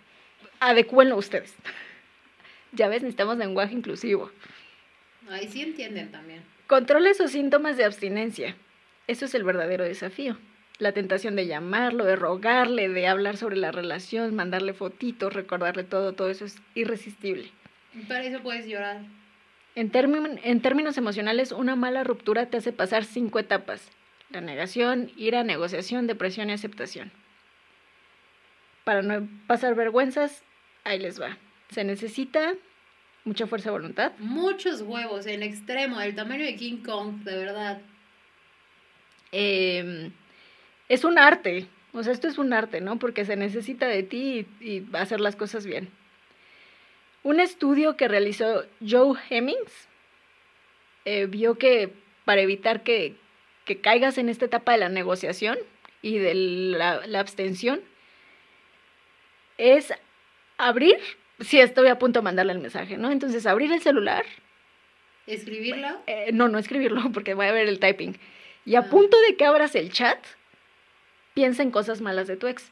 adecúenlo 0.59 1.17
ustedes. 1.17 1.55
Ya 2.71 2.87
ves, 2.89 3.03
necesitamos 3.03 3.37
lenguaje 3.37 3.73
inclusivo. 3.73 4.31
Ahí 5.29 5.47
sí 5.47 5.61
entienden 5.61 6.11
también. 6.11 6.41
Controla 6.67 7.09
esos 7.09 7.31
síntomas 7.31 7.77
de 7.77 7.85
abstinencia. 7.85 8.55
Eso 9.07 9.25
es 9.25 9.33
el 9.33 9.43
verdadero 9.43 9.83
desafío 9.83 10.37
la 10.79 10.91
tentación 10.91 11.35
de 11.35 11.47
llamarlo, 11.47 12.05
de 12.05 12.15
rogarle, 12.15 12.89
de 12.89 13.07
hablar 13.07 13.37
sobre 13.37 13.55
la 13.55 13.71
relación, 13.71 14.35
mandarle 14.35 14.73
fotitos, 14.73 15.33
recordarle 15.33 15.83
todo, 15.83 16.13
todo 16.13 16.29
eso 16.29 16.45
es 16.45 16.57
irresistible. 16.73 17.49
Para 18.07 18.25
eso 18.25 18.41
puedes 18.41 18.67
llorar. 18.67 19.01
En, 19.75 19.91
en 20.43 20.61
términos 20.61 20.97
emocionales, 20.97 21.51
una 21.51 21.75
mala 21.75 22.03
ruptura 22.03 22.47
te 22.47 22.57
hace 22.57 22.73
pasar 22.73 23.05
cinco 23.05 23.39
etapas. 23.39 23.89
La 24.31 24.41
negación, 24.41 25.11
ira, 25.15 25.43
negociación, 25.43 26.07
depresión 26.07 26.49
y 26.49 26.53
aceptación. 26.53 27.11
Para 28.83 29.01
no 29.01 29.27
pasar 29.47 29.75
vergüenzas, 29.75 30.43
ahí 30.83 30.99
les 30.99 31.21
va. 31.21 31.37
Se 31.69 31.83
necesita 31.83 32.53
mucha 33.23 33.47
fuerza 33.47 33.69
de 33.69 33.77
voluntad. 33.77 34.11
Muchos 34.19 34.81
huevos 34.81 35.25
en 35.25 35.41
extremo, 35.41 35.99
del 35.99 36.15
tamaño 36.15 36.43
de 36.43 36.55
King 36.55 36.83
Kong, 36.83 37.23
de 37.23 37.37
verdad. 37.37 37.81
Eh, 39.31 40.11
es 40.89 41.03
un 41.03 41.17
arte, 41.17 41.67
o 41.93 42.03
sea, 42.03 42.13
esto 42.13 42.27
es 42.27 42.37
un 42.37 42.53
arte, 42.53 42.81
¿no? 42.81 42.99
Porque 42.99 43.25
se 43.25 43.35
necesita 43.35 43.87
de 43.87 44.03
ti 44.03 44.45
y, 44.59 44.83
hacer 44.93 45.19
las 45.19 45.35
cosas 45.35 45.65
bien. 45.65 45.89
Un 47.23 47.39
estudio 47.39 47.97
que 47.97 48.07
realizó 48.07 48.65
Joe 48.87 49.17
Hemmings 49.29 49.87
eh, 51.05 51.25
vio 51.27 51.57
que 51.57 51.91
para 52.25 52.41
evitar 52.41 52.83
que, 52.83 53.15
caigas 53.81 54.17
en 54.17 54.29
esta 54.29 54.45
etapa 54.45 54.73
de 54.73 54.79
la 54.79 54.89
negociación 54.89 55.57
y 56.01 56.19
de 56.19 56.35
la, 56.35 57.01
abstención, 57.19 57.81
es 59.57 59.91
abrir, 60.57 60.97
si 61.39 61.59
estoy 61.59 61.87
a 61.87 61.97
punto 61.97 62.19
de 62.19 62.23
mandarle 62.25 62.53
el 62.53 62.59
mensaje, 62.59 62.97
¿no? 62.97 63.11
Entonces, 63.11 63.45
abrir 63.47 63.71
el 63.71 63.81
celular. 63.81 64.25
¿Escribirlo? 65.25 65.87
Eh, 66.05 66.29
no, 66.33 66.47
no 66.47 66.59
escribirlo 66.59 67.09
porque 67.13 67.33
voy 67.33 67.47
a 67.47 67.51
ver 67.53 67.67
el 67.67 67.79
typing. 67.79 68.17
Y 68.65 68.75
a 68.75 68.79
ah. 68.79 68.89
punto 68.89 69.17
de 69.21 69.35
que 69.35 69.45
abras 69.45 69.75
el 69.75 69.91
chat, 69.91 70.19
piensa 71.35 71.61
en 71.61 71.69
cosas 71.69 72.01
malas 72.01 72.25
de 72.25 72.37
tu 72.37 72.47
ex. 72.47 72.71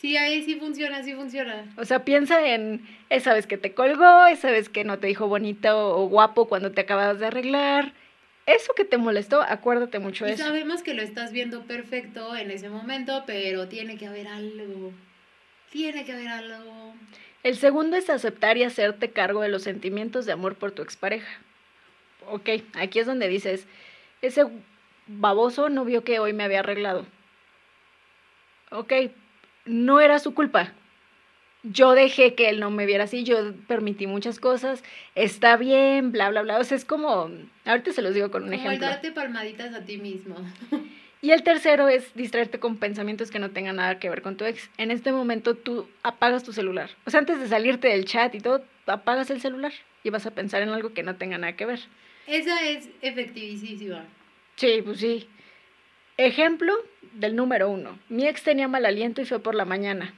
Sí, 0.00 0.16
ahí 0.16 0.42
sí 0.42 0.56
funciona, 0.56 1.02
sí 1.02 1.14
funciona. 1.14 1.64
O 1.78 1.84
sea, 1.84 2.04
piensa 2.04 2.46
en 2.46 2.86
esa 3.08 3.32
vez 3.32 3.46
que 3.46 3.56
te 3.56 3.72
colgó, 3.72 4.26
esa 4.26 4.50
vez 4.50 4.68
que 4.68 4.84
no 4.84 4.98
te 4.98 5.08
dijo 5.08 5.26
bonito 5.26 5.98
o 5.98 6.06
guapo 6.06 6.46
cuando 6.46 6.70
te 6.70 6.82
acababas 6.82 7.18
de 7.18 7.26
arreglar. 7.26 7.92
Eso 8.44 8.74
que 8.74 8.84
te 8.84 8.98
molestó, 8.98 9.42
acuérdate 9.42 9.98
mucho 9.98 10.24
de 10.24 10.34
eso. 10.34 10.44
Sabemos 10.44 10.82
que 10.82 10.94
lo 10.94 11.02
estás 11.02 11.32
viendo 11.32 11.62
perfecto 11.62 12.36
en 12.36 12.50
ese 12.52 12.68
momento, 12.68 13.24
pero 13.26 13.66
tiene 13.66 13.96
que 13.96 14.06
haber 14.06 14.28
algo. 14.28 14.92
Tiene 15.72 16.04
que 16.04 16.12
haber 16.12 16.28
algo. 16.28 16.94
El 17.42 17.56
segundo 17.56 17.96
es 17.96 18.10
aceptar 18.10 18.56
y 18.58 18.64
hacerte 18.64 19.10
cargo 19.10 19.40
de 19.40 19.48
los 19.48 19.62
sentimientos 19.62 20.26
de 20.26 20.32
amor 20.32 20.56
por 20.56 20.72
tu 20.72 20.82
expareja. 20.82 21.40
Ok, 22.28 22.50
aquí 22.74 22.98
es 22.98 23.06
donde 23.06 23.28
dices, 23.28 23.66
ese 24.20 24.44
baboso 25.06 25.68
no 25.68 25.84
vio 25.84 26.04
que 26.04 26.18
hoy 26.18 26.32
me 26.32 26.44
había 26.44 26.60
arreglado. 26.60 27.06
Ok, 28.70 28.92
no 29.64 30.00
era 30.00 30.18
su 30.18 30.34
culpa. 30.34 30.72
Yo 31.62 31.92
dejé 31.94 32.34
que 32.34 32.48
él 32.48 32.60
no 32.60 32.70
me 32.70 32.86
viera 32.86 33.04
así, 33.04 33.24
yo 33.24 33.52
permití 33.66 34.06
muchas 34.06 34.38
cosas, 34.38 34.84
está 35.16 35.56
bien, 35.56 36.12
bla, 36.12 36.30
bla, 36.30 36.42
bla. 36.42 36.58
O 36.58 36.64
sea, 36.64 36.76
es 36.76 36.84
como, 36.84 37.28
ahorita 37.64 37.92
se 37.92 38.02
los 38.02 38.14
digo 38.14 38.30
con 38.30 38.44
un 38.44 38.50
Como 38.50 38.60
ejemplo. 38.60 38.86
darte 38.86 39.10
palmaditas 39.10 39.74
a 39.74 39.84
ti 39.84 39.98
mismo. 39.98 40.36
Y 41.22 41.32
el 41.32 41.42
tercero 41.42 41.88
es 41.88 42.14
distraerte 42.14 42.60
con 42.60 42.76
pensamientos 42.76 43.30
que 43.32 43.40
no 43.40 43.50
tengan 43.50 43.76
nada 43.76 43.98
que 43.98 44.08
ver 44.10 44.22
con 44.22 44.36
tu 44.36 44.44
ex. 44.44 44.70
En 44.78 44.92
este 44.92 45.10
momento 45.10 45.54
tú 45.56 45.88
apagas 46.04 46.44
tu 46.44 46.52
celular. 46.52 46.90
O 47.04 47.10
sea, 47.10 47.18
antes 47.18 47.40
de 47.40 47.48
salirte 47.48 47.88
del 47.88 48.04
chat 48.04 48.32
y 48.34 48.40
todo, 48.40 48.62
apagas 48.86 49.30
el 49.30 49.40
celular 49.40 49.72
y 50.04 50.10
vas 50.10 50.26
a 50.26 50.30
pensar 50.30 50.62
en 50.62 50.68
algo 50.68 50.92
que 50.92 51.02
no 51.02 51.16
tenga 51.16 51.36
nada 51.38 51.56
que 51.56 51.66
ver. 51.66 51.80
Esa 52.28 52.62
es 52.68 52.88
efectivísima. 53.00 54.04
Sí, 54.56 54.82
pues 54.84 54.98
sí. 55.00 55.26
Ejemplo 56.16 56.72
del 57.12 57.36
número 57.36 57.68
uno. 57.68 57.98
Mi 58.08 58.26
ex 58.26 58.42
tenía 58.42 58.68
mal 58.68 58.86
aliento 58.86 59.20
y 59.20 59.26
fue 59.26 59.38
por 59.40 59.54
la 59.54 59.64
mañana. 59.64 60.14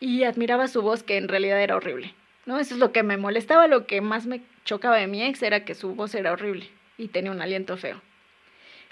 Y 0.00 0.24
admiraba 0.24 0.68
su 0.68 0.82
voz 0.82 1.02
que 1.02 1.16
en 1.16 1.28
realidad 1.28 1.60
era 1.62 1.76
horrible. 1.76 2.14
¿No? 2.46 2.58
Eso 2.58 2.74
es 2.74 2.80
lo 2.80 2.92
que 2.92 3.02
me 3.02 3.16
molestaba, 3.16 3.68
lo 3.68 3.86
que 3.86 4.00
más 4.02 4.26
me 4.26 4.42
chocaba 4.66 4.96
de 4.98 5.06
mi 5.06 5.22
ex 5.22 5.42
era 5.42 5.64
que 5.64 5.74
su 5.74 5.94
voz 5.94 6.14
era 6.14 6.32
horrible 6.32 6.68
y 6.98 7.08
tenía 7.08 7.30
un 7.30 7.40
aliento 7.40 7.76
feo. 7.78 8.00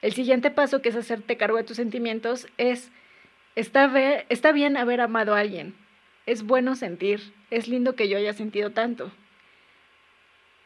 El 0.01 0.13
siguiente 0.15 0.51
paso, 0.51 0.81
que 0.83 0.89
es 0.89 0.97
hacerte 0.97 1.37
cargo 1.37 1.59
de 1.59 1.65
tus 1.65 1.77
sentimientos, 1.77 2.49
es, 2.57 2.91
está, 3.55 3.87
ve- 3.89 4.25
está 4.31 4.53
bien 4.53 4.77
haber 4.77 5.01
amado 5.03 5.35
a 5.35 5.41
alguien. 5.41 5.75
Es 6.27 6.43
bueno 6.45 6.75
sentir. 6.77 7.21
Es 7.51 7.69
lindo 7.69 7.95
que 7.95 8.09
yo 8.09 8.17
haya 8.17 8.33
sentido 8.33 8.71
tanto. 8.71 9.13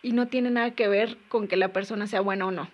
Y 0.03 0.13
no 0.13 0.29
tiene 0.29 0.51
nada 0.51 0.71
que 0.71 0.87
ver 0.89 1.17
con 1.29 1.49
que 1.49 1.57
la 1.57 1.69
persona 1.73 2.07
sea 2.07 2.21
buena 2.21 2.47
o 2.47 2.51
no. 2.53 2.69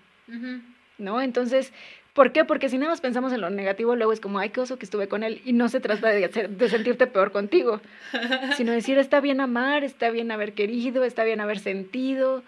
¿no? 0.99 1.21
Entonces, 1.23 1.73
¿por 2.13 2.33
qué? 2.33 2.45
Porque 2.45 2.69
si 2.69 2.79
nada 2.79 2.91
más 2.91 3.01
pensamos 3.01 3.33
en 3.33 3.41
lo 3.41 3.51
negativo, 3.51 3.97
luego 3.97 4.13
es 4.13 4.21
como, 4.21 4.39
ay, 4.39 4.51
qué 4.51 4.61
oso 4.61 4.79
que 4.79 4.85
estuve 4.85 5.09
con 5.09 5.23
él, 5.23 5.41
y 5.45 5.53
no 5.53 5.69
se 5.69 5.81
trata 5.81 6.09
de, 6.09 6.25
hacer- 6.25 6.49
de 6.51 6.69
sentirte 6.69 7.07
peor 7.07 7.33
contigo, 7.33 7.81
sino 8.57 8.73
decir, 8.73 8.99
está 8.99 9.21
bien 9.21 9.41
amar, 9.41 9.85
está 9.85 10.11
bien 10.11 10.31
haber 10.31 10.53
querido, 10.55 11.05
está 11.05 11.25
bien 11.25 11.41
haber 11.41 11.59
sentido, 11.59 12.43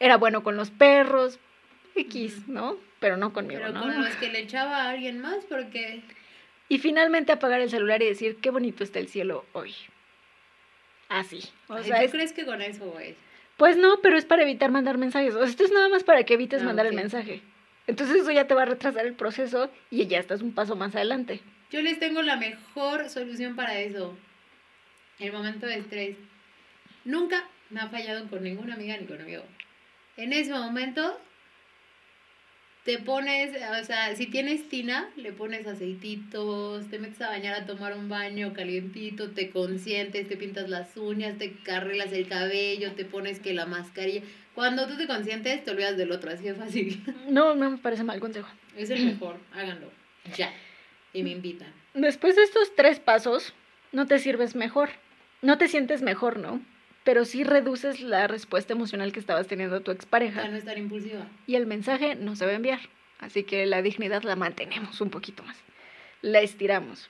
era 0.00 0.16
bueno 0.16 0.42
con 0.42 0.56
los 0.56 0.70
perros, 0.70 1.38
X, 1.94 2.46
¿no? 2.48 2.76
Pero 3.00 3.16
no 3.16 3.32
conmigo, 3.32 3.60
Pero 3.60 3.72
¿no? 3.72 3.80
con 3.80 4.02
los 4.04 4.14
que 4.16 4.28
le 4.28 4.40
echaba 4.40 4.82
a 4.84 4.90
alguien 4.90 5.18
más, 5.20 5.44
porque 5.48 6.02
Y 6.68 6.78
finalmente 6.78 7.32
apagar 7.32 7.60
el 7.60 7.70
celular 7.70 8.02
y 8.02 8.06
decir, 8.06 8.36
qué 8.42 8.50
bonito 8.50 8.82
está 8.84 8.98
el 8.98 9.08
cielo 9.08 9.44
hoy. 9.52 9.74
Así. 11.08 11.40
O 11.68 11.82
sea, 11.82 11.98
¿tú 12.00 12.04
es- 12.06 12.10
crees 12.10 12.32
que 12.32 12.44
con 12.44 12.60
eso, 12.62 12.84
güey? 12.86 13.14
pues 13.56 13.78
no, 13.78 14.00
pero 14.02 14.18
es 14.18 14.26
para 14.26 14.42
evitar 14.42 14.70
mandar 14.70 14.98
mensajes. 14.98 15.34
O 15.34 15.38
sea, 15.38 15.48
esto 15.48 15.64
es 15.64 15.72
nada 15.72 15.88
más 15.88 16.04
para 16.04 16.24
que 16.24 16.34
evites 16.34 16.60
Ah, 16.62 16.66
mandar 16.66 16.84
el 16.86 16.94
mensaje. 16.94 17.40
Entonces 17.86 18.16
eso 18.16 18.30
ya 18.32 18.46
te 18.46 18.54
va 18.54 18.62
a 18.62 18.66
retrasar 18.66 19.06
el 19.06 19.14
proceso 19.14 19.70
y 19.90 20.06
ya 20.06 20.18
estás 20.18 20.42
un 20.42 20.52
paso 20.52 20.76
más 20.76 20.94
adelante. 20.94 21.40
Yo 21.70 21.82
les 21.82 21.98
tengo 21.98 22.22
la 22.22 22.36
mejor 22.36 23.08
solución 23.08 23.56
para 23.56 23.78
eso. 23.78 24.16
El 25.18 25.32
momento 25.32 25.66
de 25.66 25.78
estrés. 25.78 26.16
Nunca 27.04 27.44
me 27.70 27.80
ha 27.80 27.88
fallado 27.88 28.28
con 28.28 28.42
ninguna 28.42 28.74
amiga 28.74 28.96
ni 28.96 29.06
con 29.06 29.20
amigo. 29.20 29.44
En 30.16 30.32
ese 30.32 30.52
momento 30.52 31.20
te 32.86 33.00
pones, 33.00 33.50
o 33.50 33.84
sea, 33.84 34.14
si 34.14 34.26
tienes 34.26 34.68
tina, 34.68 35.10
le 35.16 35.32
pones 35.32 35.66
aceititos, 35.66 36.88
te 36.88 37.00
metes 37.00 37.20
a 37.20 37.30
bañar 37.30 37.54
a 37.54 37.66
tomar 37.66 37.96
un 37.96 38.08
baño 38.08 38.52
calientito, 38.54 39.32
te 39.32 39.50
consientes, 39.50 40.28
te 40.28 40.36
pintas 40.36 40.70
las 40.70 40.96
uñas, 40.96 41.36
te 41.36 41.52
arreglas 41.68 42.12
el 42.12 42.28
cabello, 42.28 42.92
te 42.92 43.04
pones 43.04 43.40
que 43.40 43.54
la 43.54 43.66
mascarilla. 43.66 44.22
Cuando 44.54 44.86
tú 44.86 44.96
te 44.96 45.08
consientes, 45.08 45.64
te 45.64 45.72
olvidas 45.72 45.96
del 45.96 46.12
otro, 46.12 46.30
así 46.30 46.44
de 46.44 46.54
fácil. 46.54 47.04
No, 47.28 47.56
no 47.56 47.72
me 47.72 47.78
parece 47.78 48.04
mal 48.04 48.20
consejo. 48.20 48.48
Es 48.76 48.88
el 48.90 49.04
mejor, 49.04 49.36
háganlo. 49.52 49.90
Ya. 50.36 50.52
Y 51.12 51.24
me 51.24 51.30
invitan. 51.30 51.72
Después 51.92 52.36
de 52.36 52.44
estos 52.44 52.72
tres 52.76 53.00
pasos, 53.00 53.52
no 53.90 54.06
te 54.06 54.20
sirves 54.20 54.54
mejor. 54.54 54.90
No 55.42 55.58
te 55.58 55.66
sientes 55.66 56.02
mejor, 56.02 56.38
¿no? 56.38 56.60
Pero 57.06 57.24
sí 57.24 57.44
reduces 57.44 58.00
la 58.00 58.26
respuesta 58.26 58.72
emocional 58.72 59.12
que 59.12 59.20
estabas 59.20 59.46
teniendo 59.46 59.76
a 59.76 59.78
tu 59.78 59.84
Para 59.92 59.94
expareja. 59.96 60.48
no 60.48 60.56
estar 60.56 60.76
impulsiva. 60.76 61.24
Y 61.46 61.54
el 61.54 61.64
mensaje 61.64 62.16
no 62.16 62.34
se 62.34 62.44
va 62.44 62.50
a 62.50 62.56
enviar. 62.56 62.80
Así 63.20 63.44
que 63.44 63.64
la 63.64 63.80
dignidad 63.80 64.24
la 64.24 64.34
mantenemos 64.34 65.00
un 65.00 65.10
poquito 65.10 65.44
más. 65.44 65.56
La 66.20 66.40
estiramos. 66.40 67.08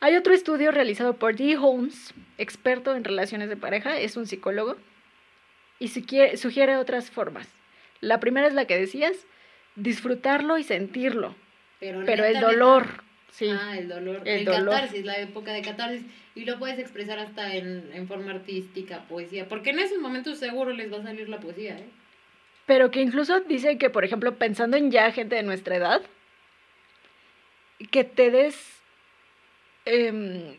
Hay 0.00 0.16
otro 0.16 0.34
estudio 0.34 0.72
realizado 0.72 1.14
por 1.14 1.36
Dee 1.36 1.56
Holmes, 1.56 2.12
experto 2.38 2.96
en 2.96 3.04
relaciones 3.04 3.48
de 3.48 3.56
pareja, 3.56 3.98
es 3.98 4.16
un 4.16 4.26
psicólogo, 4.26 4.76
y 5.78 5.86
sugiere, 5.88 6.36
sugiere 6.36 6.76
otras 6.76 7.08
formas. 7.08 7.48
La 8.00 8.18
primera 8.18 8.48
es 8.48 8.54
la 8.54 8.64
que 8.66 8.76
decías, 8.76 9.16
disfrutarlo 9.76 10.58
y 10.58 10.64
sentirlo, 10.64 11.36
Pero, 11.78 12.02
pero 12.04 12.24
neta, 12.24 12.28
el 12.28 12.34
neta, 12.34 12.46
dolor, 12.46 13.04
sí. 13.36 13.48
Ah, 13.50 13.76
el 13.76 13.88
dolor. 13.88 14.22
El 14.24 14.38
El, 14.40 14.44
dolor. 14.46 14.70
catarsis, 14.74 15.04
la 15.04 15.18
época 15.18 15.52
de 15.52 15.62
catarsis. 15.62 16.02
Y 16.34 16.44
lo 16.44 16.58
puedes 16.58 16.78
expresar 16.78 17.18
hasta 17.18 17.54
en, 17.54 17.90
en 17.92 18.08
forma 18.08 18.30
artística, 18.32 19.02
poesía. 19.08 19.46
Porque 19.48 19.70
en 19.70 19.78
esos 19.78 19.98
momentos 19.98 20.38
seguro 20.38 20.72
les 20.72 20.92
va 20.92 20.98
a 20.98 21.02
salir 21.02 21.28
la 21.28 21.40
poesía, 21.40 21.78
¿eh? 21.78 21.88
Pero 22.66 22.90
que 22.90 23.00
incluso 23.00 23.40
dice 23.40 23.78
que, 23.78 23.90
por 23.90 24.04
ejemplo, 24.04 24.34
pensando 24.36 24.76
en 24.76 24.90
ya 24.90 25.12
gente 25.12 25.36
de 25.36 25.42
nuestra 25.44 25.76
edad, 25.76 26.02
que 27.90 28.04
te 28.04 28.30
des 28.30 28.56
em, 29.84 30.56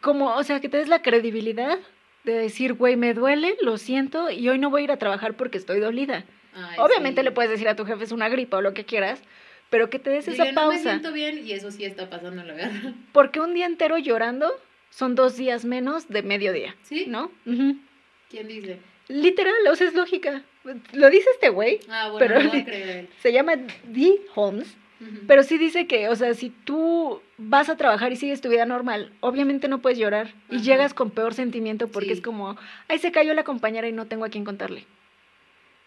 como, 0.00 0.34
o 0.34 0.42
sea, 0.42 0.60
que 0.60 0.68
te 0.68 0.76
des 0.76 0.88
la 0.88 1.02
credibilidad 1.02 1.78
de 2.24 2.32
decir, 2.34 2.74
güey, 2.74 2.96
me 2.96 3.14
duele, 3.14 3.56
lo 3.62 3.78
siento, 3.78 4.30
y 4.30 4.48
hoy 4.48 4.58
no 4.58 4.70
voy 4.70 4.82
a 4.82 4.84
ir 4.84 4.92
a 4.92 4.98
trabajar 4.98 5.34
porque 5.34 5.56
estoy 5.58 5.80
dolida. 5.80 6.24
Ay, 6.54 6.76
Obviamente 6.78 7.22
sí. 7.22 7.24
le 7.24 7.32
puedes 7.32 7.50
decir 7.50 7.68
a 7.68 7.76
tu 7.76 7.84
jefe 7.86 8.04
es 8.04 8.12
una 8.12 8.28
gripa 8.28 8.58
o 8.58 8.62
lo 8.62 8.74
que 8.74 8.84
quieras, 8.84 9.22
pero 9.70 9.88
que 9.88 9.98
te 9.98 10.10
des 10.10 10.28
esa 10.28 10.44
no 10.44 10.50
me 10.50 10.54
pausa. 10.54 10.78
siento 10.90 11.12
bien 11.12 11.40
y 11.46 11.52
eso 11.52 11.70
sí 11.70 11.84
está 11.84 12.10
pasando, 12.10 12.42
la 12.44 12.52
verdad. 12.54 12.70
Porque 13.12 13.40
un 13.40 13.54
día 13.54 13.66
entero 13.66 13.96
llorando 13.98 14.52
son 14.90 15.14
dos 15.14 15.36
días 15.36 15.64
menos 15.64 16.08
de 16.08 16.22
mediodía, 16.22 16.74
¿Sí? 16.82 17.04
¿no? 17.06 17.30
¿Quién 17.44 18.48
dice? 18.48 18.78
Literal, 19.08 19.54
o 19.70 19.74
sea, 19.76 19.88
es 19.88 19.94
lógica. 19.94 20.42
Lo 20.92 21.08
dice 21.10 21.26
este 21.32 21.48
güey, 21.48 21.80
Ah, 21.88 22.10
bueno, 22.10 22.18
Pero- 22.18 22.42
no 22.44 22.52
se 23.22 23.32
llama 23.32 23.54
Dee 23.84 24.20
Holmes, 24.34 24.76
pero 25.26 25.42
sí 25.42 25.56
dice 25.56 25.86
que, 25.86 26.08
o 26.10 26.14
sea, 26.16 26.34
si 26.34 26.50
tú 26.50 27.22
vas 27.38 27.68
a 27.70 27.76
trabajar 27.76 28.12
y 28.12 28.16
sigues 28.16 28.40
tu 28.42 28.50
vida 28.50 28.66
normal, 28.66 29.12
obviamente 29.20 29.66
no 29.68 29.78
puedes 29.80 29.98
llorar 29.98 30.34
y 30.50 30.58
llegas 30.60 30.92
con 30.92 31.10
peor 31.10 31.32
sentimiento 31.34 31.88
porque 31.88 32.08
Sí. 32.08 32.12
es 32.14 32.20
como, 32.20 32.56
ay, 32.88 32.98
se 32.98 33.10
cayó 33.10 33.32
la 33.34 33.42
compañera 33.44 33.88
y 33.88 33.92
no 33.92 34.06
tengo 34.06 34.24
a 34.26 34.28
quién 34.28 34.44
contarle. 34.44 34.84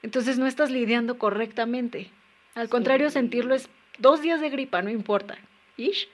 Entonces 0.02 0.38
no 0.40 0.48
estás 0.48 0.72
lidiando 0.72 1.18
correctamente. 1.18 2.10
Al 2.56 2.70
contrario, 2.70 3.10
sentirlo 3.10 3.56
es 3.56 3.70
dos 3.98 4.22
días 4.22 4.42
de 4.42 4.50
gripa, 4.50 4.82
no 4.82 4.90
importa. 4.90 5.38
¿Ish? 5.78 6.08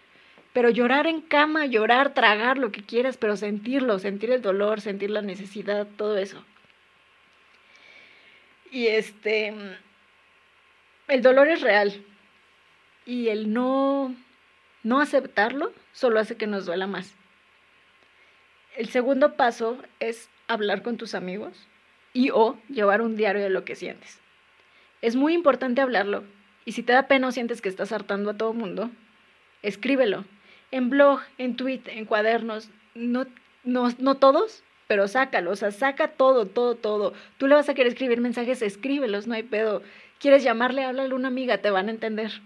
Pero 0.54 0.69
llorar 0.69 1.06
en 1.06 1.21
cama, 1.21 1.65
llorar, 1.65 2.13
tragar, 2.13 2.58
lo 2.58 2.71
que 2.71 2.82
quieras, 2.82 3.17
pero 3.17 3.36
sentirlo, 3.36 3.99
sentir 3.99 4.32
el 4.32 4.41
dolor, 4.41 4.82
sentir 4.82 5.12
la 5.12 5.21
necesidad, 5.21 5.88
todo 5.97 6.17
eso. 6.17 6.43
Y 8.71 8.88
este, 8.88 9.54
el 11.08 11.21
dolor 11.21 11.49
es 11.49 11.62
real. 11.62 12.04
Y 13.06 13.30
el 13.30 13.54
no, 13.54 14.15
no 14.84 15.02
aceptarlo 15.02 15.73
solo 15.91 16.19
hace 16.19 16.38
que 16.38 16.47
nos 16.47 16.65
duela 16.65 16.88
más. 16.88 17.15
El 18.75 18.89
segundo 18.89 19.36
paso 19.36 19.78
es 19.99 20.30
hablar 20.47 20.84
con 20.84 20.97
tus 20.97 21.15
amigos 21.15 21.67
y 22.13 22.30
o 22.32 22.58
llevar 22.69 23.02
un 23.02 23.15
diario 23.15 23.41
de 23.41 23.49
lo 23.49 23.65
que 23.65 23.75
sientes. 23.75 24.19
Es 25.01 25.15
muy 25.15 25.33
importante 25.33 25.81
hablarlo 25.81 26.23
y 26.65 26.73
si 26.73 26.83
te 26.83 26.93
da 26.93 27.07
pena 27.07 27.27
o 27.27 27.31
sientes 27.31 27.62
que 27.62 27.69
estás 27.69 27.91
hartando 27.91 28.31
a 28.31 28.38
todo 28.38 28.53
mundo, 28.53 28.91
escríbelo. 29.62 30.25
En 30.71 30.89
blog, 30.89 31.21
en 31.38 31.55
tweet, 31.55 31.81
en 31.88 32.05
cuadernos, 32.05 32.69
no, 32.93 33.26
no, 33.63 33.89
no 33.97 34.15
todos, 34.15 34.63
pero 34.88 35.07
sácalo, 35.07 35.51
o 35.51 35.55
sea, 35.55 35.71
saca 35.71 36.09
todo, 36.09 36.45
todo, 36.45 36.76
todo. 36.76 37.13
Tú 37.38 37.47
le 37.47 37.55
vas 37.55 37.69
a 37.69 37.74
querer 37.74 37.91
escribir 37.91 38.21
mensajes, 38.21 38.61
escríbelos, 38.61 39.26
no 39.26 39.34
hay 39.36 39.43
pedo. 39.43 39.82
¿Quieres 40.19 40.43
llamarle? 40.43 40.84
Háblale 40.84 41.13
a 41.13 41.15
una 41.15 41.30
amiga, 41.30 41.59
te 41.59 41.71
van 41.71 41.88
a 41.88 41.91
entender. 41.91 42.41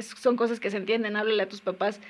Son 0.00 0.36
cosas 0.36 0.60
que 0.60 0.70
se 0.70 0.76
entienden, 0.76 1.16
háblale 1.16 1.42
a 1.42 1.48
tus 1.48 1.60
papás. 1.60 2.00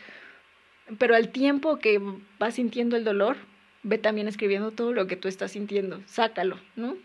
Pero 0.99 1.15
al 1.15 1.31
tiempo 1.31 1.79
que 1.79 2.01
vas 2.39 2.55
sintiendo 2.55 2.97
el 2.97 3.05
dolor, 3.05 3.37
ve 3.83 3.99
también 3.99 4.29
escribiendo 4.29 4.71
todo 4.71 4.93
lo 4.93 5.07
que 5.07 5.17
tú 5.17 5.29
estás 5.29 5.53
sintiendo, 5.53 6.03
sácalo, 6.07 6.59
¿no? 6.77 6.97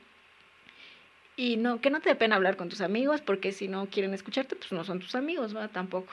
Y 1.39 1.55
no, 1.55 1.79
que 1.79 1.89
no 1.89 2.01
te 2.01 2.09
dé 2.09 2.15
pena 2.15 2.35
hablar 2.35 2.57
con 2.57 2.67
tus 2.67 2.81
amigos, 2.81 3.21
porque 3.21 3.53
si 3.53 3.69
no 3.69 3.85
quieren 3.85 4.13
escucharte, 4.13 4.57
pues 4.57 4.73
no 4.73 4.83
son 4.83 4.99
tus 4.99 5.15
amigos, 5.15 5.55
¿va? 5.55 5.69
Tampoco. 5.69 6.11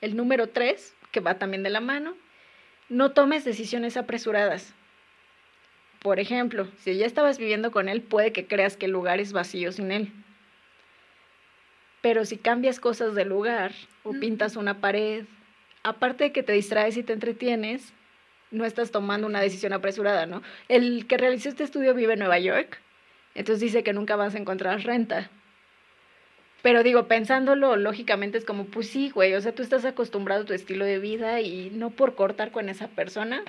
El 0.00 0.16
número 0.16 0.48
tres, 0.48 0.96
que 1.12 1.20
va 1.20 1.38
también 1.38 1.62
de 1.62 1.70
la 1.70 1.78
mano, 1.78 2.16
no 2.88 3.12
tomes 3.12 3.44
decisiones 3.44 3.96
apresuradas. 3.96 4.74
Por 6.00 6.18
ejemplo, 6.18 6.66
si 6.78 6.96
ya 6.96 7.06
estabas 7.06 7.38
viviendo 7.38 7.70
con 7.70 7.88
él, 7.88 8.02
puede 8.02 8.32
que 8.32 8.48
creas 8.48 8.76
que 8.76 8.86
el 8.86 8.92
lugar 8.92 9.20
es 9.20 9.32
vacío 9.32 9.70
sin 9.70 9.92
él. 9.92 10.12
Pero 12.00 12.24
si 12.24 12.38
cambias 12.38 12.80
cosas 12.80 13.14
del 13.14 13.28
lugar 13.28 13.70
o 14.02 14.10
pintas 14.14 14.56
una 14.56 14.80
pared, 14.80 15.26
aparte 15.84 16.24
de 16.24 16.32
que 16.32 16.42
te 16.42 16.54
distraes 16.54 16.96
y 16.96 17.04
te 17.04 17.12
entretienes, 17.12 17.92
no 18.50 18.64
estás 18.64 18.90
tomando 18.90 19.28
una 19.28 19.40
decisión 19.40 19.72
apresurada, 19.72 20.26
¿no? 20.26 20.42
El 20.66 21.06
que 21.06 21.18
realizó 21.18 21.48
este 21.48 21.62
estudio 21.62 21.94
vive 21.94 22.14
en 22.14 22.18
Nueva 22.18 22.40
York, 22.40 22.80
entonces 23.40 23.60
dice 23.60 23.82
que 23.82 23.92
nunca 23.92 24.16
vas 24.16 24.34
a 24.34 24.38
encontrar 24.38 24.80
renta. 24.82 25.30
Pero 26.62 26.82
digo, 26.82 27.08
pensándolo 27.08 27.76
lógicamente 27.76 28.36
es 28.36 28.44
como, 28.44 28.66
pues 28.66 28.88
sí, 28.88 29.10
güey, 29.10 29.34
o 29.34 29.40
sea, 29.40 29.54
tú 29.54 29.62
estás 29.62 29.84
acostumbrado 29.86 30.42
a 30.42 30.46
tu 30.46 30.52
estilo 30.52 30.84
de 30.84 30.98
vida 30.98 31.40
y 31.40 31.70
no 31.70 31.90
por 31.90 32.14
cortar 32.14 32.50
con 32.52 32.68
esa 32.68 32.88
persona. 32.88 33.42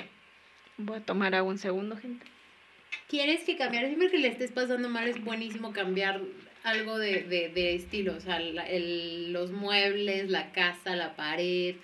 Voy 0.78 0.98
a 0.98 1.02
tomar 1.02 1.36
agua 1.36 1.52
un 1.52 1.58
segundo, 1.58 1.98
gente. 1.98 2.26
Quieres 3.10 3.44
que 3.44 3.58
cambiar, 3.58 3.86
siempre 3.88 4.10
que 4.10 4.18
le 4.18 4.30
estés 4.30 4.52
pasando 4.52 4.88
mal 4.88 5.08
es 5.10 5.22
buenísimo 5.24 5.74
cambiar 5.74 6.22
algo 6.64 6.98
de, 6.98 7.24
de, 7.24 7.50
de 7.50 7.76
estilo, 7.76 8.16
o 8.16 8.20
sea, 8.22 8.38
el- 8.38 9.34
los 9.34 9.52
muebles, 9.52 10.30
la 10.30 10.52
casa, 10.54 10.96
la 10.96 11.16
pared, 11.18 11.76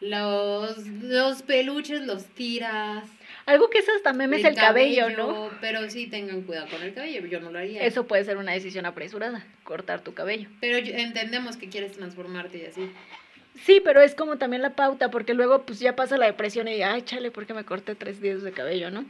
los, 0.00 0.86
los 0.86 1.42
peluches 1.42 2.06
los 2.06 2.26
tiras. 2.26 3.08
Algo 3.46 3.70
que 3.70 3.78
es 3.78 3.88
hasta 3.88 4.12
meme 4.12 4.38
es 4.38 4.44
el 4.44 4.56
cabello, 4.56 5.08
¿no? 5.10 5.50
Pero 5.60 5.88
sí 5.88 6.08
tengan 6.08 6.42
cuidado 6.42 6.68
con 6.68 6.82
el 6.82 6.92
cabello, 6.92 7.24
yo 7.26 7.38
no 7.38 7.52
lo 7.52 7.60
haría. 7.60 7.82
Eso 7.82 8.06
puede 8.08 8.24
ser 8.24 8.38
una 8.38 8.52
decisión 8.52 8.86
apresurada, 8.86 9.46
cortar 9.62 10.00
tu 10.00 10.14
cabello. 10.14 10.48
Pero 10.60 10.78
entendemos 10.78 11.56
que 11.56 11.68
quieres 11.68 11.92
transformarte 11.92 12.58
y 12.58 12.66
así. 12.66 12.90
Sí, 13.62 13.80
pero 13.82 14.02
es 14.02 14.16
como 14.16 14.36
también 14.36 14.62
la 14.62 14.74
pauta, 14.74 15.12
porque 15.12 15.32
luego 15.32 15.62
pues 15.62 15.78
ya 15.78 15.94
pasa 15.94 16.18
la 16.18 16.26
depresión 16.26 16.66
y 16.66 16.82
ay, 16.82 17.02
chale, 17.02 17.30
¿por 17.30 17.46
qué 17.46 17.54
me 17.54 17.64
corté 17.64 17.94
tres 17.94 18.20
días 18.20 18.42
de 18.42 18.50
cabello, 18.50 18.90
no? 18.90 19.04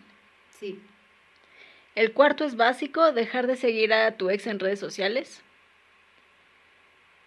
Sí. 0.60 0.78
El 1.94 2.12
cuarto 2.12 2.44
es 2.44 2.56
básico, 2.56 3.12
dejar 3.12 3.46
de 3.46 3.56
seguir 3.56 3.94
a 3.94 4.18
tu 4.18 4.28
ex 4.28 4.46
en 4.46 4.58
redes 4.58 4.78
sociales. 4.78 5.42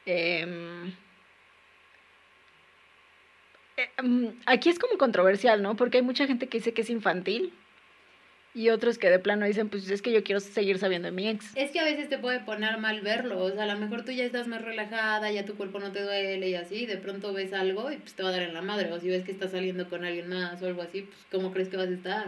Eh, 0.05 0.93
aquí 4.45 4.69
es 4.69 4.79
como 4.79 4.97
controversial, 4.97 5.61
¿no? 5.61 5.75
Porque 5.75 5.97
hay 5.97 6.03
mucha 6.03 6.27
gente 6.27 6.47
que 6.47 6.57
dice 6.59 6.73
que 6.73 6.81
es 6.81 6.89
infantil 6.89 7.53
y 8.55 8.69
otros 8.69 8.97
que 8.97 9.09
de 9.09 9.19
plano 9.19 9.45
dicen, 9.45 9.69
pues 9.69 9.89
es 9.89 10.01
que 10.01 10.11
yo 10.11 10.23
quiero 10.23 10.39
seguir 10.39 10.79
sabiendo 10.79 11.05
de 11.07 11.11
mi 11.11 11.27
ex. 11.27 11.55
Es 11.55 11.71
que 11.71 11.79
a 11.79 11.83
veces 11.83 12.09
te 12.09 12.17
puede 12.17 12.39
poner 12.39 12.77
mal 12.79 13.01
verlo, 13.01 13.39
o 13.43 13.51
sea, 13.51 13.63
a 13.63 13.67
lo 13.67 13.77
mejor 13.77 14.03
tú 14.03 14.11
ya 14.11 14.23
estás 14.25 14.47
más 14.47 14.61
relajada, 14.63 15.31
ya 15.31 15.45
tu 15.45 15.55
cuerpo 15.55 15.79
no 15.79 15.91
te 15.91 16.01
duele 16.01 16.49
y 16.49 16.55
así, 16.55 16.85
de 16.85 16.97
pronto 16.97 17.31
ves 17.31 17.53
algo 17.53 17.91
y 17.91 17.97
pues 17.97 18.13
te 18.15 18.23
va 18.23 18.29
a 18.29 18.31
dar 18.31 18.41
en 18.41 18.53
la 18.55 18.61
madre, 18.61 18.91
o 18.91 18.99
si 18.99 19.07
ves 19.07 19.23
que 19.23 19.31
estás 19.31 19.51
saliendo 19.51 19.87
con 19.87 20.03
alguien 20.03 20.29
más 20.29 20.61
o 20.61 20.65
algo 20.65 20.81
así, 20.81 21.01
pues 21.03 21.17
¿cómo 21.31 21.51
crees 21.53 21.69
que 21.69 21.77
vas 21.77 21.89
a 21.89 21.93
estar? 21.93 22.25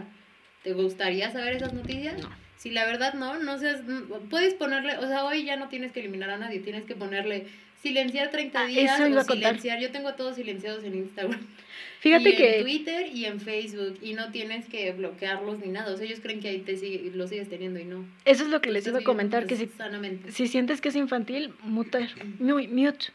¿Te 0.62 0.72
gustaría 0.74 1.30
saber 1.32 1.56
esas 1.56 1.72
noticias? 1.72 2.22
No. 2.22 2.30
Si 2.56 2.70
la 2.70 2.86
verdad 2.86 3.14
no, 3.14 3.38
no 3.40 3.58
seas, 3.58 3.82
no- 3.82 4.04
puedes 4.30 4.54
ponerle, 4.54 4.96
o 4.98 5.06
sea, 5.08 5.24
hoy 5.24 5.44
ya 5.44 5.56
no 5.56 5.68
tienes 5.68 5.90
que 5.90 5.98
eliminar 5.98 6.30
a 6.30 6.38
nadie, 6.38 6.60
tienes 6.60 6.84
que 6.84 6.94
ponerle 6.94 7.48
silenciar 7.82 8.30
30 8.30 8.60
Ah, 8.60 8.66
días 8.66 8.94
eso 8.94 9.08
iba 9.08 9.18
o 9.18 9.20
a 9.20 9.24
silenciar, 9.24 9.80
yo 9.80 9.90
tengo 9.90 10.14
todos 10.14 10.36
silenciados 10.36 10.84
en 10.84 10.94
Instagram. 10.94 11.40
Fíjate 12.00 12.30
y 12.30 12.36
que... 12.36 12.56
en 12.58 12.62
Twitter 12.64 13.06
y 13.14 13.24
en 13.26 13.40
Facebook 13.40 13.96
y 14.02 14.14
no 14.14 14.30
tienes 14.32 14.66
que 14.66 14.90
bloquearlos 14.92 15.58
ni 15.60 15.68
nada, 15.68 15.92
o 15.92 15.96
sea, 15.96 16.04
ellos 16.06 16.20
creen 16.20 16.40
que 16.40 16.48
ahí 16.48 16.58
te 16.60 16.76
sigue, 16.76 17.10
lo 17.14 17.26
sigues 17.28 17.48
teniendo 17.48 17.78
y 17.80 17.84
no. 17.84 18.04
Eso 18.24 18.42
es 18.44 18.50
lo 18.50 18.60
que 18.60 18.70
les 18.70 18.86
iba 18.86 18.98
a 18.98 19.02
comentar, 19.04 19.46
que 19.46 19.54
viviendo 19.54 19.72
si, 19.72 19.78
sanamente. 19.78 20.32
si 20.32 20.46
sientes 20.48 20.80
que 20.80 20.88
es 20.88 20.96
infantil, 20.96 21.52
mutar, 21.62 22.08
mu- 22.38 22.66
mute. 22.68 23.06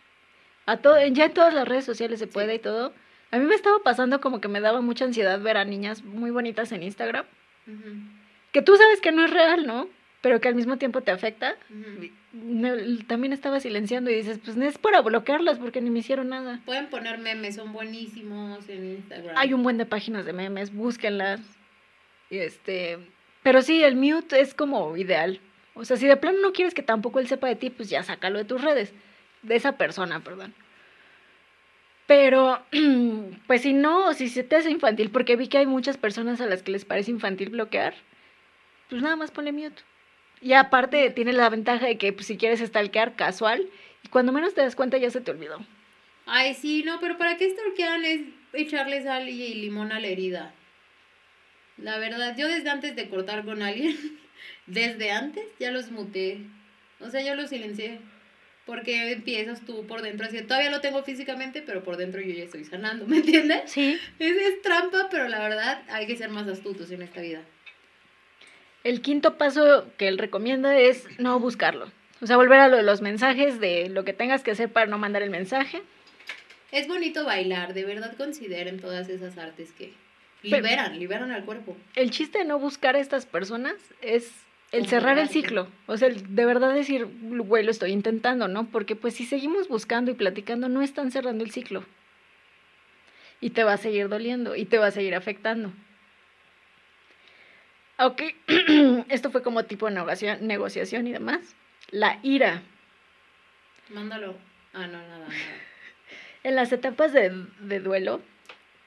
A 0.66 0.78
todo, 0.78 0.98
ya 1.08 1.26
en 1.26 1.34
todas 1.34 1.54
las 1.54 1.68
redes 1.68 1.86
sociales 1.86 2.20
se 2.20 2.28
puede 2.28 2.56
y 2.56 2.60
todo. 2.60 2.94
A 3.32 3.40
mí 3.40 3.46
me 3.46 3.56
estaba 3.56 3.80
pasando 3.84 4.22
como 4.22 4.40
que 4.42 4.48
me 4.48 4.60
daba 4.62 4.80
mucha 4.82 5.04
ansiedad 5.06 5.40
ver 5.42 5.58
a 5.58 5.66
niñas 5.66 6.04
muy 6.04 6.30
bonitas 6.32 6.72
en 6.72 6.84
Instagram, 6.84 7.26
que 8.54 8.62
tú 8.62 8.76
sabes 8.78 9.02
que 9.02 9.12
no 9.12 9.24
es 9.26 9.32
real, 9.32 9.66
¿no? 9.68 9.90
Pero 10.22 10.40
que 10.42 10.48
al 10.48 10.56
mismo 10.56 10.78
tiempo 10.78 11.02
te 11.02 11.12
afecta. 11.12 11.56
Ne- 11.70 12.12
También 13.08 13.34
estaba 13.34 13.60
silenciando 13.60 14.12
y 14.12 14.16
dices, 14.16 14.40
pues 14.44 14.58
no 14.58 14.66
es 14.66 14.78
para 14.78 15.02
bloquearlas 15.02 15.60
porque 15.60 15.82
ni 15.82 15.90
me 15.90 16.00
hicieron 16.00 16.30
nada. 16.30 16.62
Pueden 16.66 16.88
poner 16.90 17.18
memes, 17.18 17.56
son 17.56 17.74
buenísimos 17.74 18.68
en 18.70 18.96
Instagram. 18.98 19.36
Hay 19.38 19.54
un 19.54 19.64
buen 19.64 19.78
de 19.78 19.86
páginas 19.86 20.26
de 20.26 20.34
memes, 20.34 20.74
búsquenlas. 20.74 21.40
Y 22.30 22.40
Este, 22.40 23.00
pero 23.44 23.62
sí, 23.62 23.84
el 23.84 23.96
mute 23.96 24.42
es 24.42 24.54
como 24.54 24.98
ideal. 24.98 25.40
O 25.74 25.86
sea, 25.86 25.96
si 25.96 26.08
de 26.08 26.18
plano 26.18 26.40
no 26.42 26.52
quieres 26.52 26.74
que 26.74 26.84
tampoco 26.84 27.20
él 27.20 27.28
sepa 27.28 27.48
de 27.48 27.56
ti, 27.56 27.70
pues 27.70 27.90
ya 27.90 28.04
sácalo 28.04 28.40
de 28.40 28.46
tus 28.46 28.62
redes. 28.62 28.94
De 29.42 29.56
esa 29.56 29.78
persona, 29.78 30.20
perdón. 30.20 30.54
Pero, 32.08 32.62
pues 33.48 33.62
si 33.62 33.74
no, 33.74 34.14
si 34.14 34.28
se 34.30 34.44
te 34.44 34.56
hace 34.56 34.72
infantil, 34.72 35.12
porque 35.12 35.36
vi 35.36 35.48
que 35.48 35.60
hay 35.60 35.66
muchas 35.66 35.98
personas 35.98 36.42
a 36.42 36.46
las 36.46 36.64
que 36.64 36.72
les 36.72 36.84
parece 36.84 37.12
infantil 37.12 37.50
bloquear, 37.50 37.94
pues 38.90 39.02
nada 39.02 39.16
más 39.16 39.32
ponle 39.32 39.52
mute. 39.52 39.82
Y 40.42 40.54
aparte 40.54 41.10
tiene 41.10 41.34
la 41.34 41.50
ventaja 41.50 41.86
de 41.88 41.98
que 41.98 42.14
pues, 42.14 42.28
si 42.28 42.38
quieres 42.38 42.60
stalkear 42.60 43.16
casual, 43.16 43.68
y 44.04 44.10
cuando 44.10 44.32
menos 44.32 44.54
te 44.54 44.62
das 44.62 44.76
cuenta 44.76 44.98
ya 44.98 45.10
se 45.10 45.22
te 45.22 45.32
olvidó. 45.32 45.66
Ay, 46.26 46.54
sí, 46.54 46.84
no, 46.84 47.00
pero 47.00 47.18
¿para 47.18 47.38
qué 47.38 47.50
stalkean? 47.50 48.06
Es 48.06 48.22
echarle 48.54 49.02
sal 49.04 49.30
y 49.30 49.54
limón 49.56 49.92
a 49.92 50.00
la 50.00 50.08
herida. 50.08 50.54
La 51.78 51.98
verdad, 51.98 52.36
yo 52.38 52.48
desde 52.48 52.70
antes 52.70 52.96
de 52.96 53.10
cortar 53.10 53.46
con 53.46 53.62
alguien, 53.62 53.96
desde 54.68 55.12
antes 55.12 55.46
ya 55.60 55.72
los 55.72 55.92
muteé. 55.92 56.40
O 57.00 57.10
sea, 57.10 57.22
yo 57.22 57.36
los 57.36 57.50
silencié. 57.50 58.00
Porque 58.66 59.14
empiezas 59.14 59.62
tú 59.62 59.88
por 59.88 60.02
dentro, 60.02 60.28
así, 60.28 60.42
todavía 60.42 60.70
lo 60.70 60.82
tengo 60.82 61.02
físicamente, 61.02 61.62
pero 61.62 61.86
por 61.86 61.96
dentro 61.96 62.20
yo 62.20 62.34
ya 62.34 62.44
estoy 62.44 62.66
sanando, 62.66 63.08
¿me 63.08 63.18
entiendes? 63.18 63.72
Sí. 63.72 63.98
Es, 64.20 64.36
es 64.36 64.62
trampa, 64.62 65.08
pero 65.10 65.30
la 65.30 65.40
verdad 65.40 65.84
hay 65.88 66.06
que 66.06 66.18
ser 66.18 66.30
más 66.30 66.50
astutos 66.50 66.92
en 66.92 67.02
esta 67.02 67.22
vida. 67.22 67.44
El 68.88 69.02
quinto 69.02 69.38
paso 69.38 69.86
que 69.98 70.08
él 70.08 70.18
recomienda 70.18 70.80
es 70.80 71.06
no 71.20 71.38
buscarlo. 71.42 71.92
O 72.22 72.26
sea, 72.26 72.38
volver 72.38 72.62
a 72.62 72.70
lo 72.70 72.78
de 72.78 72.84
los 72.84 73.02
mensajes, 73.02 73.60
de 73.60 73.90
lo 73.90 74.06
que 74.06 74.14
tengas 74.14 74.44
que 74.44 74.52
hacer 74.52 74.70
para 74.72 74.86
no 74.86 74.98
mandar 74.98 75.24
el 75.24 75.30
mensaje. 75.30 75.82
Es 76.72 76.88
bonito 76.88 77.26
bailar, 77.26 77.74
de 77.74 77.84
verdad 77.84 78.16
consideren 78.16 78.80
todas 78.80 79.10
esas 79.10 79.38
artes 79.38 79.74
que 79.74 79.92
Pero- 80.42 80.56
liberan, 80.56 80.98
liberan 81.00 81.32
al 81.32 81.44
cuerpo. 81.44 81.76
El 81.96 82.12
chiste 82.12 82.38
de 82.38 82.46
no 82.46 82.60
buscar 82.60 82.96
a 82.96 83.00
estas 83.00 83.26
personas 83.26 83.76
es 84.02 84.32
el 84.72 84.88
cerrar 84.88 85.18
el 85.20 85.28
ciclo. 85.28 85.68
O 85.88 85.98
sea, 85.98 86.08
el 86.08 86.34
de 86.34 86.46
verdad 86.46 86.74
decir, 86.74 87.10
güey, 87.24 87.66
lo 87.66 87.72
estoy 87.72 87.92
intentando, 87.92 88.48
¿no? 88.48 88.68
Porque 88.68 88.96
pues 88.96 89.16
si 89.16 89.26
seguimos 89.26 89.68
buscando 89.68 90.12
y 90.12 90.14
platicando, 90.14 90.70
no 90.70 90.82
están 90.82 91.12
cerrando 91.12 91.44
el 91.44 91.52
ciclo. 91.52 91.84
Y 93.42 93.50
te 93.50 93.66
va 93.66 93.74
a 93.74 93.78
seguir 93.78 94.08
doliendo 94.08 94.56
y 94.56 94.64
te 94.64 94.78
va 94.78 94.88
a 94.88 94.92
seguir 94.92 95.14
afectando. 95.14 95.74
Ok, 98.00 98.22
esto 99.10 99.32
fue 99.32 99.42
como 99.42 99.64
tipo 99.66 99.90
negocia- 99.90 100.38
negociación 100.40 101.08
y 101.08 101.12
demás. 101.14 101.40
La 101.90 102.20
ira. 102.24 102.62
Mándalo. 103.90 104.36
Ah, 104.74 104.88
no, 104.88 104.98
nada, 105.02 105.18
nada. 105.20 105.30
En 106.44 106.56
las 106.56 106.72
etapas 106.72 107.12
de, 107.12 107.30
de 107.60 107.80
duelo, 107.82 108.22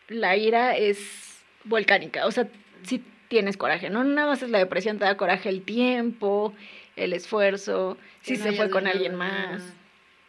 la 0.08 0.34
ira 0.36 0.76
es 0.76 1.42
volcánica. 1.64 2.24
O 2.26 2.30
sea, 2.30 2.48
si 2.84 3.04
tienes 3.28 3.58
coraje, 3.58 3.90
no 3.90 4.02
nada 4.02 4.28
más 4.28 4.42
es 4.42 4.48
la 4.48 4.58
depresión, 4.58 4.98
te 4.98 5.04
da 5.04 5.16
coraje 5.18 5.50
el 5.50 5.62
tiempo, 5.62 6.54
el 6.96 7.12
esfuerzo, 7.12 7.98
si 8.22 8.34
Que 8.34 8.38
no 8.38 8.44
se 8.44 8.52
fue 8.54 8.70
con 8.70 8.86
alguien 8.86 9.18
nada. 9.18 9.50
más. 9.52 9.62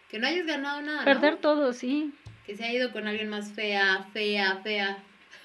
Que 0.10 0.20
no 0.20 0.28
hayas 0.28 0.46
ganado 0.46 0.82
nada. 0.82 1.00
¿no? 1.00 1.06
Perder 1.06 1.38
todo, 1.38 1.72
sí. 1.72 2.12
Que 2.46 2.58
se 2.58 2.66
ha 2.66 2.74
ido 2.74 2.92
con 2.92 3.08
alguien 3.08 3.30
más 3.30 3.54
fea, 3.54 4.06
fea, 4.12 4.60
fea. 4.64 4.98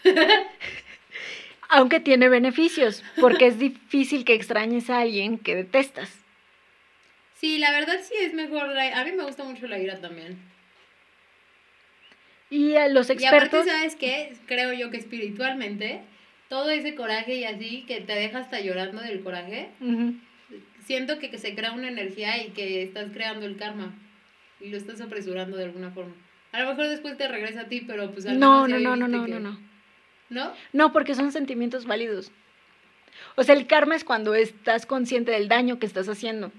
Aunque 1.69 2.01
tiene 2.01 2.29
beneficios, 2.29 3.03
porque 3.21 3.47
es 3.47 3.59
difícil 3.59 4.25
que 4.25 4.35
extrañes 4.35 4.89
a 4.91 5.01
alguien 5.01 5.39
que 5.39 5.55
detestas. 5.57 6.11
Sí, 7.39 7.59
la 7.59 7.71
verdad 7.73 7.97
sí 8.03 8.15
es 8.21 8.33
mejor. 8.35 8.69
la- 8.69 9.01
A 9.01 9.05
mí 9.05 9.13
me 9.13 9.25
gusta 9.25 9.45
mucho 9.45 9.67
la 9.67 9.79
ira 9.79 10.01
también. 10.01 10.39
Y 12.51 12.77
a 12.77 12.89
los 12.89 13.11
Y 13.11 13.13
aparte, 13.27 13.57
expertos... 13.59 13.67
¿sabes 13.67 13.97
qué? 13.97 14.33
Creo 14.47 14.73
yo 14.73 14.91
que 14.91 14.97
espiritualmente, 14.99 16.01
todo 16.49 16.71
ese 16.71 16.95
coraje 16.95 17.35
y 17.35 17.45
así, 17.45 17.85
que 17.89 18.01
te 18.01 18.13
deja 18.15 18.39
hasta 18.39 18.61
llorando 18.61 19.03
del 19.03 19.23
coraje, 19.23 19.69
siento 20.87 21.19
que, 21.19 21.31
que 21.31 21.39
se 21.39 21.55
crea 21.55 21.73
una 21.73 21.89
energía 21.89 22.43
y 22.45 22.51
que 22.51 22.83
estás 22.83 23.11
creando 23.13 23.47
el 23.47 23.57
karma. 23.57 23.93
Y 24.61 24.69
lo 24.71 24.77
estás 24.79 25.01
apresurando 25.01 25.57
de 25.57 25.65
alguna 25.65 25.91
forma. 25.91 26.15
A 26.53 26.61
lo 26.61 26.69
mejor 26.71 26.87
después 26.89 27.19
te 27.19 27.29
regresa 27.29 27.63
a 27.63 27.65
ti, 27.69 27.83
pero 27.87 28.13
pues 28.13 28.25
al 28.27 28.39
No, 28.39 28.67
menos 28.67 28.81
no, 28.83 28.97
no, 28.97 29.09
no, 29.09 29.09
no, 29.19 29.25
que- 29.27 29.31
no, 29.33 29.41
no. 29.41 29.61
¿No? 30.31 30.53
No, 30.73 30.93
porque 30.93 31.15
son 31.15 31.33
sentimientos 31.33 31.87
válidos. 31.87 32.31
O 33.37 33.43
sea, 33.43 33.55
el 33.55 33.67
karma 33.67 33.97
es 33.97 34.05
cuando 34.05 34.35
estás 34.35 34.87
consciente 34.87 35.31
del 35.33 35.49
daño 35.49 35.79
que 35.79 35.87
estás 35.87 36.09
haciendo. 36.09 36.53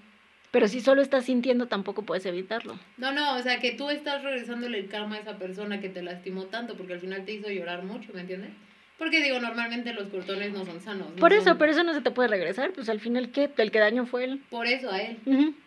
Pero 0.51 0.67
si 0.67 0.79
solo 0.79 1.01
estás 1.01 1.25
sintiendo, 1.25 1.67
tampoco 1.67 2.03
puedes 2.03 2.25
evitarlo. 2.25 2.79
No, 2.97 3.11
no, 3.11 3.35
o 3.35 3.41
sea, 3.41 3.59
que 3.59 3.73
tú 3.73 3.89
estás 3.89 4.23
regresándole 4.23 4.79
el 4.79 4.87
karma 4.87 5.17
a 5.17 5.19
esa 5.19 5.37
persona 5.37 5.81
que 5.81 5.89
te 5.89 6.01
lastimó 6.01 6.45
tanto, 6.45 6.75
porque 6.75 6.93
al 6.93 6.99
final 7.01 7.25
te 7.25 7.33
hizo 7.33 7.49
llorar 7.49 7.83
mucho, 7.83 8.11
¿me 8.13 8.21
entiendes? 8.21 8.51
Porque 8.97 9.21
digo, 9.21 9.39
normalmente 9.39 9.93
los 9.93 10.07
cortones 10.07 10.51
no 10.53 10.65
son 10.65 10.79
sanos. 10.81 11.09
no 11.09 11.15
Por 11.17 11.31
eso, 11.33 11.43
son- 11.43 11.57
pero 11.59 11.71
eso 11.71 11.83
no 11.83 11.93
se 11.93 12.01
te 12.01 12.09
puede 12.09 12.29
regresar. 12.29 12.71
Pues 12.71 12.89
al 12.89 12.99
final, 12.99 13.29
¿qué? 13.31 13.51
El 13.57 13.69
que 13.69 13.77
daño 13.79 14.05
fue 14.07 14.23
él. 14.23 14.41
Por 14.49 14.65
eso 14.65 14.89
a 14.91 14.99
él, 15.01 15.17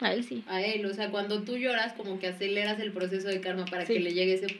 A 0.01 0.13
él 0.13 0.25
sí. 0.25 0.43
a 0.49 0.63
él, 0.63 0.85
o 0.87 0.93
sea, 0.95 1.11
cuando 1.11 1.43
tú 1.45 1.57
lloras 1.57 1.93
como 1.93 2.19
que 2.19 2.27
aceleras 2.29 2.81
el 2.81 2.91
proceso 2.91 3.29
de 3.29 3.41
karma 3.41 3.67
para 3.67 3.87
Sí. 3.87 3.93
que 3.95 4.01
le 4.01 4.13
llegue 4.15 4.35
ese 4.35 4.59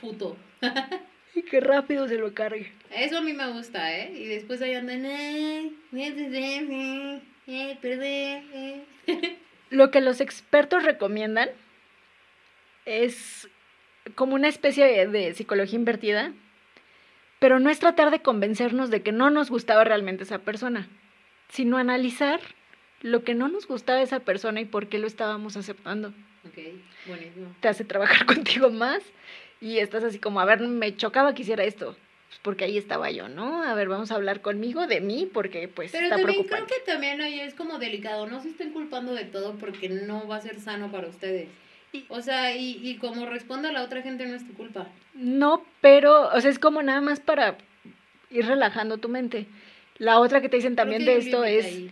puto. 0.00 0.36
Y 1.40 1.42
qué 1.42 1.60
rápido 1.60 2.08
se 2.08 2.16
lo 2.16 2.32
cargue. 2.32 2.72
Eso 2.90 3.18
a 3.18 3.20
mí 3.20 3.32
me 3.32 3.52
gusta, 3.52 3.94
¿eh? 3.94 4.12
Y 4.16 4.24
después 4.26 4.62
ahí 4.62 4.74
andan, 4.74 5.04
eh, 5.04 5.70
eh, 5.92 7.22
eh". 7.46 8.84
Lo 9.70 9.90
que 9.90 10.00
los 10.00 10.20
expertos 10.20 10.84
recomiendan 10.84 11.50
es 12.84 13.48
como 14.14 14.36
una 14.36 14.48
especie 14.48 15.06
de 15.08 15.34
psicología 15.34 15.76
invertida, 15.76 16.32
pero 17.40 17.58
no 17.58 17.68
es 17.68 17.80
tratar 17.80 18.12
de 18.12 18.22
convencernos 18.22 18.90
de 18.90 19.02
que 19.02 19.10
no 19.10 19.28
nos 19.30 19.50
gustaba 19.50 19.82
realmente 19.82 20.22
esa 20.22 20.38
persona, 20.38 20.88
sino 21.48 21.76
analizar 21.78 22.40
lo 23.02 23.24
que 23.24 23.34
no 23.34 23.48
nos 23.48 23.66
gustaba 23.66 23.98
de 23.98 24.04
esa 24.04 24.20
persona 24.20 24.60
y 24.60 24.64
por 24.64 24.86
qué 24.86 24.98
lo 24.98 25.08
estábamos 25.08 25.56
aceptando. 25.56 26.14
Ok, 26.46 26.58
buenísimo. 27.06 27.54
Te 27.60 27.68
hace 27.68 27.84
trabajar 27.84 28.24
contigo 28.26 28.70
más 28.70 29.02
y 29.60 29.78
estás 29.78 30.04
así 30.04 30.18
como, 30.18 30.40
a 30.40 30.44
ver, 30.44 30.60
me 30.60 30.96
chocaba 30.96 31.34
que 31.34 31.42
hiciera 31.42 31.64
esto. 31.64 31.96
Pues 32.28 32.40
porque 32.42 32.64
ahí 32.64 32.76
estaba 32.76 33.10
yo, 33.10 33.28
¿no? 33.28 33.62
A 33.62 33.74
ver, 33.74 33.88
vamos 33.88 34.10
a 34.10 34.16
hablar 34.16 34.40
conmigo 34.40 34.86
de 34.88 35.00
mí 35.00 35.30
porque 35.32 35.68
pues 35.68 35.92
Pero 35.92 36.04
está 36.04 36.16
también 36.16 36.34
preocupante. 36.42 36.74
creo 36.74 36.84
que 36.84 36.90
también 36.90 37.20
ahí 37.20 37.38
es 37.40 37.54
como 37.54 37.78
delicado, 37.78 38.26
no 38.26 38.40
se 38.40 38.48
estén 38.48 38.72
culpando 38.72 39.14
de 39.14 39.24
todo 39.24 39.54
porque 39.54 39.88
no 39.88 40.26
va 40.26 40.36
a 40.36 40.40
ser 40.40 40.60
sano 40.60 40.90
para 40.90 41.06
ustedes. 41.08 41.48
O 42.08 42.20
sea, 42.20 42.54
y, 42.54 42.78
y 42.82 42.96
como 42.98 43.26
responda 43.26 43.72
la 43.72 43.82
otra 43.82 44.02
gente 44.02 44.26
no 44.26 44.34
es 44.34 44.46
tu 44.46 44.52
culpa. 44.54 44.88
No, 45.14 45.64
pero, 45.80 46.28
o 46.28 46.40
sea, 46.40 46.50
es 46.50 46.58
como 46.58 46.82
nada 46.82 47.00
más 47.00 47.20
para 47.20 47.56
ir 48.30 48.44
relajando 48.44 48.98
tu 48.98 49.08
mente. 49.08 49.46
La 49.98 50.18
otra 50.18 50.42
que 50.42 50.48
te 50.50 50.56
dicen 50.56 50.76
también 50.76 51.04
de 51.06 51.16
esto 51.16 51.44
es, 51.44 51.64
ahí. 51.64 51.90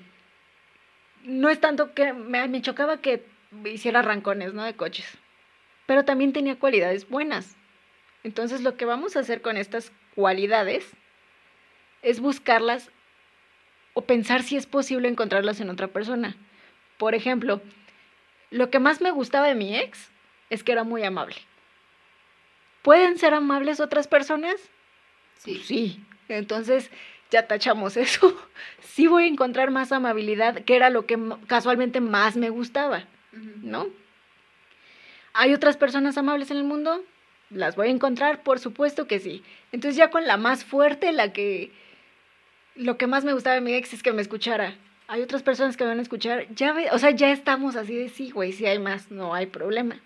no 1.22 1.48
es 1.48 1.58
tanto 1.60 1.94
que 1.94 2.12
me, 2.12 2.46
me 2.48 2.60
chocaba 2.60 3.00
que 3.00 3.24
hiciera 3.64 4.02
rancones, 4.02 4.52
¿no? 4.52 4.64
De 4.64 4.74
coches, 4.74 5.06
pero 5.86 6.04
también 6.04 6.32
tenía 6.32 6.58
cualidades 6.58 7.08
buenas. 7.08 7.56
Entonces 8.22 8.62
lo 8.62 8.76
que 8.76 8.84
vamos 8.84 9.16
a 9.16 9.20
hacer 9.20 9.42
con 9.42 9.56
estas 9.56 9.92
cualidades 10.14 10.90
es 12.02 12.20
buscarlas 12.20 12.90
o 13.92 14.02
pensar 14.02 14.42
si 14.42 14.56
es 14.56 14.66
posible 14.66 15.08
encontrarlas 15.08 15.60
en 15.60 15.70
otra 15.70 15.88
persona. 15.88 16.36
Por 16.98 17.14
ejemplo, 17.14 17.60
lo 18.50 18.70
que 18.70 18.78
más 18.78 19.00
me 19.00 19.10
gustaba 19.10 19.46
de 19.46 19.54
mi 19.54 19.76
ex 19.76 20.10
es 20.50 20.62
que 20.62 20.72
era 20.72 20.84
muy 20.84 21.02
amable. 21.02 21.36
¿Pueden 22.82 23.18
ser 23.18 23.34
amables 23.34 23.80
otras 23.80 24.06
personas? 24.06 24.56
Sí. 25.38 25.62
Sí. 25.64 26.04
Entonces 26.28 26.90
ya 27.30 27.46
tachamos 27.46 27.96
eso. 27.98 28.36
Sí 28.80 29.06
voy 29.06 29.24
a 29.24 29.28
encontrar 29.28 29.70
más 29.70 29.92
amabilidad, 29.92 30.64
que 30.64 30.76
era 30.76 30.90
lo 30.90 31.06
que 31.06 31.18
casualmente 31.46 32.00
más 32.00 32.36
me 32.36 32.50
gustaba. 32.50 33.04
¿no? 33.62 33.88
¿Hay 35.34 35.52
otras 35.52 35.76
personas 35.76 36.16
amables 36.16 36.50
en 36.50 36.56
el 36.56 36.64
mundo? 36.64 37.04
¿Las 37.50 37.76
voy 37.76 37.88
a 37.88 37.90
encontrar? 37.90 38.42
Por 38.42 38.58
supuesto 38.58 39.06
que 39.06 39.20
sí. 39.20 39.42
Entonces 39.72 39.96
ya 39.96 40.10
con 40.10 40.24
la 40.26 40.36
más 40.36 40.64
fuerte, 40.64 41.12
la 41.12 41.32
que... 41.32 41.70
Lo 42.76 42.96
que 42.96 43.06
más 43.06 43.24
me 43.24 43.32
gustaba 43.32 43.54
de 43.54 43.60
mi 43.60 43.74
ex 43.74 43.92
es 43.92 44.02
que 44.02 44.12
me 44.12 44.22
escuchara. 44.22 44.74
Hay 45.06 45.22
otras 45.22 45.42
personas 45.42 45.76
que 45.76 45.84
me 45.84 45.90
van 45.90 45.98
a 45.98 46.02
escuchar. 46.02 46.46
Ya 46.54 46.74
o 46.92 46.98
sea, 46.98 47.10
ya 47.10 47.30
estamos 47.30 47.76
así 47.76 47.94
de 47.94 48.08
sí, 48.08 48.30
güey, 48.30 48.52
si 48.52 48.66
hay 48.66 48.78
más, 48.78 49.10
no 49.10 49.34
hay 49.34 49.46
problema. 49.46 50.00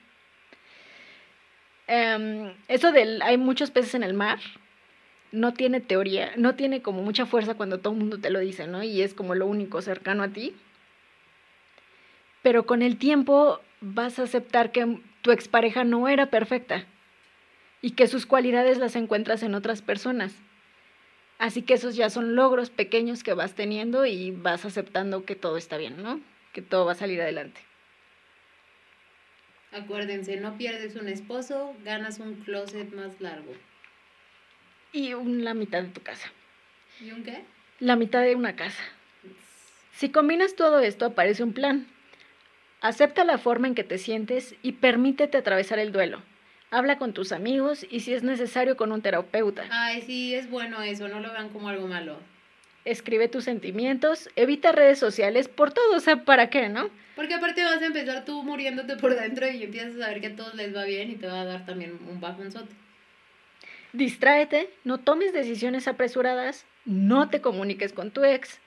Em, 1.86 2.52
eso 2.66 2.92
del 2.92 3.22
hay 3.22 3.38
muchos 3.38 3.70
peces 3.70 3.94
en 3.94 4.02
el 4.02 4.12
mar 4.12 4.38
no 5.32 5.52
tiene 5.52 5.80
teoría, 5.80 6.32
no 6.36 6.54
tiene 6.54 6.82
como 6.82 7.02
mucha 7.02 7.26
fuerza 7.26 7.54
cuando 7.54 7.78
todo 7.78 7.92
el 7.92 7.98
mundo 7.98 8.18
te 8.18 8.30
lo 8.30 8.40
dice, 8.40 8.66
¿no? 8.66 8.82
Y 8.82 9.02
es 9.02 9.14
como 9.14 9.34
lo 9.34 9.46
único 9.46 9.82
cercano 9.82 10.22
a 10.22 10.28
ti. 10.28 10.54
Pero 12.42 12.66
con 12.66 12.82
el 12.82 12.96
tiempo 12.96 13.60
vas 13.80 14.18
a 14.18 14.22
aceptar 14.22 14.72
que 14.72 15.00
tu 15.28 15.32
expareja 15.32 15.84
no 15.84 16.08
era 16.08 16.30
perfecta 16.30 16.86
y 17.82 17.90
que 17.90 18.06
sus 18.06 18.24
cualidades 18.24 18.78
las 18.78 18.96
encuentras 18.96 19.42
en 19.42 19.54
otras 19.54 19.82
personas. 19.82 20.34
Así 21.38 21.60
que 21.60 21.74
esos 21.74 21.96
ya 21.96 22.08
son 22.08 22.34
logros 22.34 22.70
pequeños 22.70 23.22
que 23.22 23.34
vas 23.34 23.54
teniendo 23.54 24.06
y 24.06 24.30
vas 24.30 24.64
aceptando 24.64 25.26
que 25.26 25.34
todo 25.36 25.58
está 25.58 25.76
bien, 25.76 26.02
¿no? 26.02 26.18
Que 26.54 26.62
todo 26.62 26.86
va 26.86 26.92
a 26.92 26.94
salir 26.94 27.20
adelante. 27.20 27.60
Acuérdense, 29.72 30.36
no 30.38 30.56
pierdes 30.56 30.96
un 30.96 31.08
esposo, 31.08 31.74
ganas 31.84 32.20
un 32.20 32.36
closet 32.36 32.90
más 32.94 33.20
largo. 33.20 33.52
Y 34.94 35.12
un- 35.12 35.44
la 35.44 35.52
mitad 35.52 35.82
de 35.82 35.90
tu 35.90 36.00
casa. 36.00 36.32
¿Y 37.04 37.10
un 37.10 37.22
qué? 37.22 37.44
La 37.80 37.96
mitad 37.96 38.22
de 38.22 38.34
una 38.34 38.56
casa. 38.56 38.82
Si 39.92 40.08
combinas 40.08 40.56
todo 40.56 40.78
esto, 40.80 41.04
aparece 41.04 41.42
un 41.42 41.52
plan. 41.52 41.86
Acepta 42.80 43.24
la 43.24 43.38
forma 43.38 43.66
en 43.66 43.74
que 43.74 43.82
te 43.82 43.98
sientes 43.98 44.54
y 44.62 44.72
permítete 44.72 45.36
atravesar 45.36 45.80
el 45.80 45.90
duelo. 45.90 46.22
Habla 46.70 46.98
con 46.98 47.12
tus 47.12 47.32
amigos 47.32 47.84
y 47.90 48.00
si 48.00 48.14
es 48.14 48.22
necesario 48.22 48.76
con 48.76 48.92
un 48.92 49.02
terapeuta. 49.02 49.64
Ay, 49.70 50.02
sí, 50.02 50.34
es 50.34 50.48
bueno 50.48 50.80
eso, 50.82 51.08
no 51.08 51.18
lo 51.18 51.32
vean 51.32 51.48
como 51.48 51.68
algo 51.68 51.88
malo. 51.88 52.18
Escribe 52.84 53.26
tus 53.26 53.44
sentimientos, 53.44 54.30
evita 54.36 54.70
redes 54.70 54.98
sociales 55.00 55.48
por 55.48 55.72
todo, 55.72 55.96
o 55.96 56.00
sea, 56.00 56.24
¿para 56.24 56.50
qué, 56.50 56.68
no? 56.68 56.88
Porque 57.16 57.34
aparte 57.34 57.64
vas 57.64 57.82
a 57.82 57.86
empezar 57.86 58.24
tú 58.24 58.44
muriéndote 58.44 58.96
por 58.96 59.18
dentro 59.18 59.50
y 59.50 59.64
empiezas 59.64 59.96
a 59.96 60.04
saber 60.04 60.20
que 60.20 60.28
a 60.28 60.36
todos 60.36 60.54
les 60.54 60.74
va 60.74 60.84
bien 60.84 61.10
y 61.10 61.16
te 61.16 61.26
va 61.26 61.40
a 61.40 61.44
dar 61.44 61.66
también 61.66 61.98
un 62.08 62.20
bajonzote. 62.20 62.72
Distráete, 63.92 64.70
no 64.84 64.98
tomes 64.98 65.32
decisiones 65.32 65.88
apresuradas, 65.88 66.64
no 66.84 67.28
te 67.28 67.40
comuniques 67.40 67.92
con 67.92 68.12
tu 68.12 68.22
ex, 68.24 68.60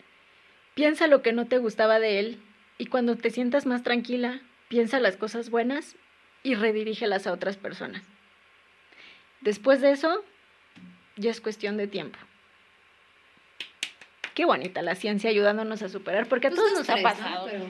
piensa 0.73 1.07
lo 1.07 1.21
que 1.21 1.31
no 1.31 1.45
te 1.45 1.59
gustaba 1.59 1.99
de 1.99 2.19
él 2.19 2.41
y 2.81 2.87
cuando 2.87 3.15
te 3.15 3.29
sientas 3.29 3.67
más 3.67 3.83
tranquila, 3.83 4.41
piensa 4.67 4.99
las 4.99 5.15
cosas 5.15 5.51
buenas 5.51 5.95
y 6.41 6.55
redirígelas 6.55 7.27
a 7.27 7.31
otras 7.31 7.55
personas. 7.55 8.01
Después 9.41 9.81
de 9.81 9.91
eso, 9.91 10.25
ya 11.15 11.29
es 11.29 11.41
cuestión 11.41 11.77
de 11.77 11.85
tiempo. 11.85 12.17
Qué 14.33 14.45
bonita 14.45 14.81
la 14.81 14.95
ciencia 14.95 15.29
ayudándonos 15.29 15.83
a 15.83 15.89
superar, 15.89 16.25
porque 16.27 16.47
a 16.47 16.49
Pues 16.49 16.59
todos 16.59 16.71
dos, 16.71 16.79
nos 16.79 16.89
ha 16.89 17.03
pasado. 17.03 17.45
Pero- 17.51 17.65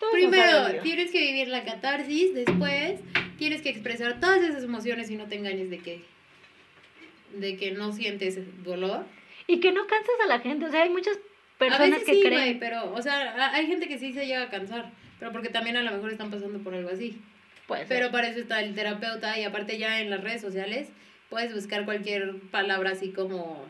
Todos 0.00 0.14
nos 0.14 0.22
ha 0.24 0.30
Primero, 0.30 0.82
tienes 0.82 1.10
que 1.10 1.20
vivir 1.20 1.48
la 1.48 1.64
catarsis, 1.66 2.32
después 2.32 3.00
tienes 3.36 3.60
que 3.60 3.68
expresar 3.68 4.18
todas 4.18 4.40
esas 4.42 4.64
emociones 4.64 5.10
y 5.10 5.16
no 5.16 5.26
te 5.26 5.36
engañes 5.36 5.68
de 5.68 5.78
que 5.78 6.02
de 7.34 7.58
que 7.58 7.72
no 7.72 7.92
sientes 7.92 8.38
dolor. 8.64 9.04
Y 9.46 9.60
que 9.60 9.72
no 9.72 9.86
cansas 9.86 10.14
a 10.24 10.26
la 10.26 10.38
gente, 10.40 10.64
o 10.64 10.70
sea, 10.70 10.84
hay 10.84 10.88
muchas 10.90 11.18
a 11.68 11.78
personas 11.78 12.00
veces 12.00 12.04
que 12.06 12.14
sí, 12.14 12.20
creen. 12.22 12.40
güey, 12.40 12.58
pero, 12.58 12.92
o 12.94 13.02
sea, 13.02 13.32
a- 13.32 13.54
hay 13.54 13.66
gente 13.66 13.88
que 13.88 13.98
sí 13.98 14.12
se 14.12 14.26
llega 14.26 14.42
a 14.42 14.50
cansar, 14.50 14.90
pero 15.18 15.32
porque 15.32 15.48
también 15.48 15.76
a 15.76 15.82
lo 15.82 15.90
mejor 15.92 16.10
están 16.10 16.30
pasando 16.30 16.58
por 16.60 16.74
algo 16.74 16.90
así. 16.90 17.20
Puede 17.66 17.86
ser. 17.86 17.96
Pero 17.96 18.10
para 18.10 18.28
eso 18.28 18.40
está 18.40 18.60
el 18.60 18.74
terapeuta 18.74 19.38
y 19.38 19.44
aparte 19.44 19.78
ya 19.78 20.00
en 20.00 20.10
las 20.10 20.22
redes 20.22 20.40
sociales 20.40 20.88
puedes 21.30 21.54
buscar 21.54 21.84
cualquier 21.84 22.38
palabra 22.50 22.90
así 22.90 23.10
como, 23.12 23.64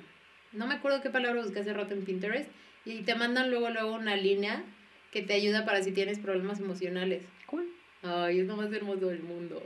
no 0.53 0.66
me 0.66 0.74
acuerdo 0.74 1.03
qué 1.03 1.11
palabra 1.11 1.43
busqué 1.43 1.61
hace 1.61 1.72
rato 1.72 1.95
en 1.95 2.05
Pinterest 2.05 2.51
y 2.84 3.03
te 3.03 3.14
mandan 3.14 3.51
luego 3.51 3.70
luego 3.70 3.93
una 3.95 4.16
línea 4.16 4.64
que 5.12 5.22
te 5.22 5.34
ayuda 5.34 5.64
para 5.64 5.82
si 5.82 5.93
tienes 5.93 6.18
problemas 6.18 6.59
emocionales. 6.59 7.22
Cool. 7.47 7.68
Ay, 8.03 8.40
es 8.40 8.47
lo 8.47 8.57
más 8.57 8.72
hermoso 8.72 9.07
del 9.09 9.22
mundo. 9.22 9.62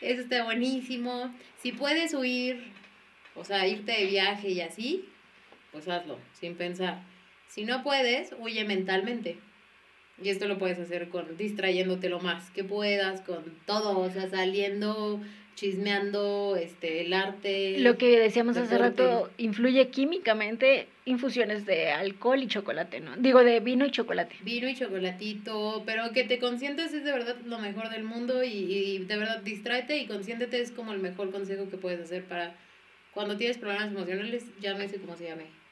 Eso 0.00 0.20
está 0.22 0.44
buenísimo. 0.44 1.34
Si 1.60 1.72
puedes 1.72 2.14
huir, 2.14 2.62
o 3.34 3.44
sea, 3.44 3.66
irte 3.66 3.92
de 3.92 4.06
viaje 4.06 4.50
y 4.50 4.60
así, 4.60 5.08
pues 5.72 5.88
hazlo, 5.88 6.18
sin 6.38 6.54
pensar. 6.54 7.02
Si 7.54 7.64
no 7.64 7.84
puedes, 7.84 8.34
huye 8.40 8.64
mentalmente. 8.64 9.36
Y 10.20 10.28
esto 10.28 10.48
lo 10.48 10.58
puedes 10.58 10.80
hacer 10.80 11.08
con 11.08 11.36
distrayéndote 11.36 12.08
lo 12.08 12.18
más 12.18 12.50
que 12.50 12.64
puedas, 12.64 13.20
con 13.20 13.44
todo, 13.64 13.96
o 14.00 14.10
sea, 14.10 14.28
saliendo, 14.28 15.20
chismeando, 15.54 16.56
este, 16.60 17.02
el 17.02 17.12
arte. 17.12 17.78
Lo 17.78 17.96
que 17.96 18.18
decíamos 18.18 18.56
hace 18.56 18.76
rato, 18.76 19.30
influye 19.38 19.86
químicamente 19.90 20.88
infusiones 21.04 21.64
de 21.64 21.92
alcohol 21.92 22.42
y 22.42 22.48
chocolate, 22.48 22.98
¿no? 22.98 23.16
Digo, 23.18 23.44
de 23.44 23.60
vino 23.60 23.86
y 23.86 23.92
chocolate. 23.92 24.34
Vino 24.42 24.68
y 24.68 24.74
chocolatito, 24.74 25.84
pero 25.86 26.10
que 26.10 26.24
te 26.24 26.40
consientes 26.40 26.92
es 26.92 27.04
de 27.04 27.12
verdad 27.12 27.36
lo 27.44 27.60
mejor 27.60 27.88
del 27.88 28.02
mundo 28.02 28.42
y, 28.42 28.48
y 28.48 28.98
de 29.04 29.16
verdad 29.16 29.42
distráete 29.42 29.98
y 29.98 30.06
consiéntete 30.08 30.60
es 30.60 30.72
como 30.72 30.92
el 30.92 30.98
mejor 30.98 31.30
consejo 31.30 31.70
que 31.70 31.76
puedes 31.76 32.00
hacer 32.00 32.24
para 32.24 32.56
cuando 33.12 33.36
tienes 33.36 33.58
problemas 33.58 33.92
emocionales, 33.92 34.44
llámese 34.60 34.98
como 34.98 35.16
se 35.16 35.28
llame. 35.28 35.63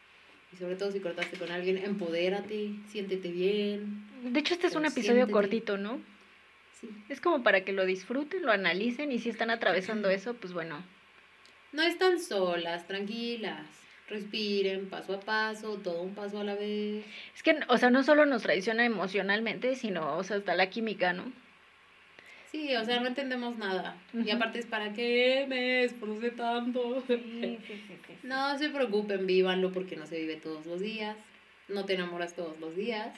Y 0.53 0.57
sobre 0.57 0.76
todo 0.76 0.92
si 0.92 1.00
cortaste 1.00 1.38
con 1.38 1.50
alguien, 1.50 1.78
empodérate, 1.78 2.70
siéntete 2.88 3.30
bien. 3.30 4.07
De 4.22 4.40
hecho, 4.40 4.55
este 4.55 4.66
es 4.66 4.74
un 4.74 4.84
episodio 4.84 5.30
cortito, 5.30 5.78
¿no? 5.78 6.00
Sí. 6.80 6.88
Es 7.09 7.20
como 7.20 7.42
para 7.42 7.64
que 7.64 7.72
lo 7.72 7.86
disfruten, 7.86 8.42
lo 8.42 8.53
analicen 8.53 9.12
y 9.12 9.18
si 9.18 9.30
están 9.30 9.50
atravesando 9.50 10.11
eso, 10.11 10.34
pues 10.34 10.53
bueno. 10.53 10.84
No 11.72 11.82
están 11.82 12.20
solas, 12.20 12.86
tranquilas. 12.86 13.66
Respiren 14.09 14.90
paso 14.90 15.14
a 15.14 15.20
paso, 15.20 15.78
todo 15.78 16.03
un 16.03 16.14
paso 16.14 16.40
a 16.40 16.44
la 16.44 16.55
vez. 16.55 17.05
Es 17.34 17.42
que, 17.42 17.59
o 17.68 17.78
sea, 17.78 17.88
no 17.88 18.03
solo 18.03 18.26
nos 18.26 18.42
traiciona 18.42 18.84
emocionalmente, 18.84 19.74
sino, 19.74 20.18
o 20.18 20.22
sea, 20.22 20.36
hasta 20.36 20.55
la 20.55 20.68
química, 20.68 21.14
¿no? 21.14 21.32
Sí, 22.53 22.76
o 22.76 22.84
sea, 22.84 23.00
no 23.00 23.07
entendemos 23.09 23.57
nada. 23.57 23.96
Y 24.12 24.30
aparte 24.30 24.59
es 24.59 24.66
para 24.66 24.92
qué 24.92 25.46
me 25.48 25.84
esforcé 25.84 26.30
tanto. 26.30 27.03
No 28.22 28.59
se 28.59 28.68
preocupen, 28.68 29.26
vívanlo 29.26 29.72
porque 29.72 29.96
no 29.96 30.07
se 30.07 30.18
vive 30.20 30.36
todos 30.36 30.66
los 30.66 30.80
días. 30.80 31.16
No 31.68 31.86
te 31.86 31.94
enamoras 31.94 32.36
todos 32.36 32.61
los 32.61 32.76
días. 32.76 33.16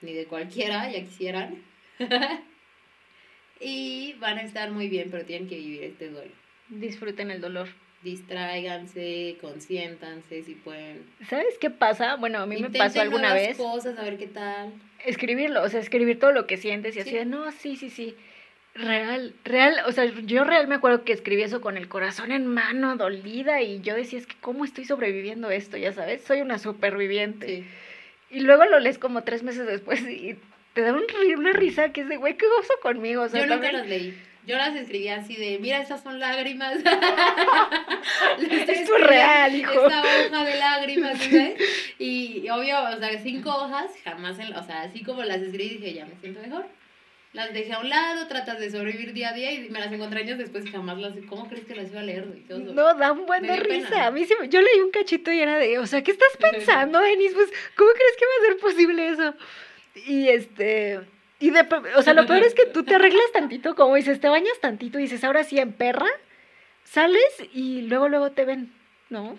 Ni 0.00 0.14
de 0.14 0.24
cualquiera, 0.24 0.90
ya 0.90 1.00
quisieran. 1.04 1.62
y 3.60 4.14
van 4.14 4.38
a 4.38 4.42
estar 4.42 4.70
muy 4.70 4.88
bien, 4.88 5.10
pero 5.10 5.24
tienen 5.24 5.48
que 5.48 5.56
vivir 5.56 5.84
este 5.84 6.08
duelo. 6.08 6.32
Disfruten 6.68 7.30
el 7.30 7.40
dolor. 7.40 7.68
Distráiganse, 8.02 9.36
consiéntanse 9.40 10.42
si 10.44 10.54
pueden. 10.54 11.04
¿Sabes 11.28 11.58
qué 11.60 11.68
pasa? 11.68 12.14
Bueno, 12.14 12.38
a 12.38 12.46
mí 12.46 12.56
me 12.62 12.70
pasó 12.70 13.00
alguna 13.00 13.30
nuevas 13.30 13.48
vez 13.48 13.56
cosas, 13.56 13.98
a 13.98 14.02
ver 14.04 14.16
qué 14.18 14.28
tal. 14.28 14.72
escribirlo, 15.04 15.62
o 15.64 15.68
sea, 15.68 15.80
escribir 15.80 16.20
todo 16.20 16.30
lo 16.30 16.46
que 16.46 16.56
sientes 16.56 16.96
y 16.96 17.00
así 17.00 17.10
Sí. 17.10 17.16
de, 17.16 17.24
no, 17.24 17.50
sí, 17.50 17.74
sí, 17.76 17.90
sí. 17.90 18.14
Real, 18.78 19.34
real, 19.44 19.74
o 19.86 19.92
sea, 19.92 20.04
yo 20.04 20.44
real 20.44 20.68
me 20.68 20.76
acuerdo 20.76 21.02
que 21.04 21.12
escribí 21.12 21.42
eso 21.42 21.60
con 21.60 21.76
el 21.76 21.88
corazón 21.88 22.30
en 22.32 22.46
mano, 22.46 22.96
dolida, 22.96 23.60
y 23.60 23.80
yo 23.80 23.94
decía, 23.94 24.18
es 24.18 24.26
que 24.26 24.36
¿cómo 24.40 24.64
estoy 24.64 24.84
sobreviviendo 24.84 25.50
esto? 25.50 25.76
Ya 25.76 25.92
sabes, 25.92 26.22
soy 26.22 26.40
una 26.42 26.58
superviviente. 26.58 27.46
Sí. 27.46 27.64
Y 28.30 28.40
luego 28.40 28.64
lo 28.66 28.78
lees 28.78 28.98
como 28.98 29.24
tres 29.24 29.42
meses 29.42 29.66
después 29.66 30.00
y 30.02 30.36
te 30.74 30.82
da 30.82 30.92
un 30.92 31.02
una 31.38 31.52
risa 31.52 31.92
que 31.92 32.02
es 32.02 32.08
de, 32.08 32.18
güey, 32.18 32.36
¿qué 32.36 32.46
oso 32.60 32.72
conmigo? 32.82 33.22
O 33.22 33.28
sea, 33.28 33.40
Yo 33.40 33.46
nunca 33.46 33.70
también- 33.70 33.80
las 33.80 33.88
leí. 33.88 34.18
Yo 34.46 34.56
las 34.56 34.74
escribía 34.76 35.16
así 35.16 35.36
de, 35.36 35.58
mira, 35.58 35.78
estas 35.82 36.02
son 36.02 36.18
lágrimas. 36.20 36.76
Les 38.38 38.68
Es 38.68 38.86
surreal, 38.88 39.54
hijo. 39.54 39.72
Esta 39.86 40.00
hoja 40.02 40.44
de 40.44 40.56
lágrimas, 40.58 41.18
¿sabes? 41.22 41.60
Y, 41.98 42.40
y 42.44 42.50
obvio, 42.50 42.76
o 42.82 42.98
sea, 42.98 43.18
cinco 43.18 43.50
hojas, 43.50 43.90
jamás, 44.04 44.38
en, 44.38 44.54
o 44.54 44.62
sea, 44.64 44.82
así 44.82 45.02
como 45.02 45.22
las 45.22 45.42
escribí, 45.42 45.76
dije, 45.76 45.94
ya 45.94 46.06
me 46.06 46.14
siento 46.20 46.40
mejor. 46.40 46.66
Las 47.38 47.54
dejé 47.54 47.72
a 47.72 47.78
un 47.78 47.88
lado, 47.88 48.26
tratas 48.26 48.58
de 48.58 48.68
sobrevivir 48.68 49.12
día 49.12 49.28
a 49.28 49.32
día 49.32 49.52
y 49.52 49.70
me 49.70 49.78
las 49.78 49.92
encontré 49.92 50.22
años 50.22 50.38
después 50.38 50.66
y 50.66 50.72
jamás 50.72 50.98
las... 50.98 51.12
¿Cómo 51.28 51.48
crees 51.48 51.64
que 51.66 51.76
las 51.76 51.88
iba 51.88 52.00
a 52.00 52.02
leer? 52.02 52.26
No, 52.48 52.94
da 52.94 53.12
un 53.12 53.26
buen 53.26 53.42
Me 53.42 53.48
de 53.48 53.54
dio 53.54 53.62
pena. 53.62 53.88
risa. 53.88 54.06
A 54.06 54.10
mí 54.10 54.24
sí, 54.24 54.34
me- 54.40 54.48
yo 54.48 54.60
leí 54.60 54.80
un 54.80 54.90
cachito 54.90 55.30
y 55.30 55.38
era 55.40 55.56
de, 55.56 55.78
o 55.78 55.86
sea, 55.86 56.02
¿qué 56.02 56.10
estás 56.10 56.36
pensando, 56.40 56.98
Denis? 57.00 57.30
Pues, 57.34 57.48
¿cómo 57.76 57.90
crees 57.92 58.16
que 58.18 58.24
va 58.26 58.32
a 58.42 58.46
ser 58.48 58.56
posible 58.60 59.08
eso? 59.08 59.34
Y 60.04 60.28
este, 60.30 60.98
y 61.38 61.50
de, 61.50 61.64
o 61.96 62.02
sea, 62.02 62.12
lo 62.12 62.26
peor 62.26 62.42
es 62.42 62.54
que 62.54 62.66
tú 62.66 62.82
te 62.82 62.96
arreglas 62.96 63.30
tantito, 63.32 63.76
como 63.76 63.94
dices, 63.94 64.18
te 64.20 64.28
bañas 64.28 64.58
tantito 64.60 64.98
y 64.98 65.02
dices, 65.02 65.22
ahora 65.22 65.44
sí 65.44 65.60
en 65.60 65.72
perra, 65.72 66.08
sales 66.82 67.22
y 67.54 67.82
luego, 67.82 68.08
luego 68.08 68.32
te 68.32 68.44
ven, 68.46 68.72
¿no? 69.10 69.38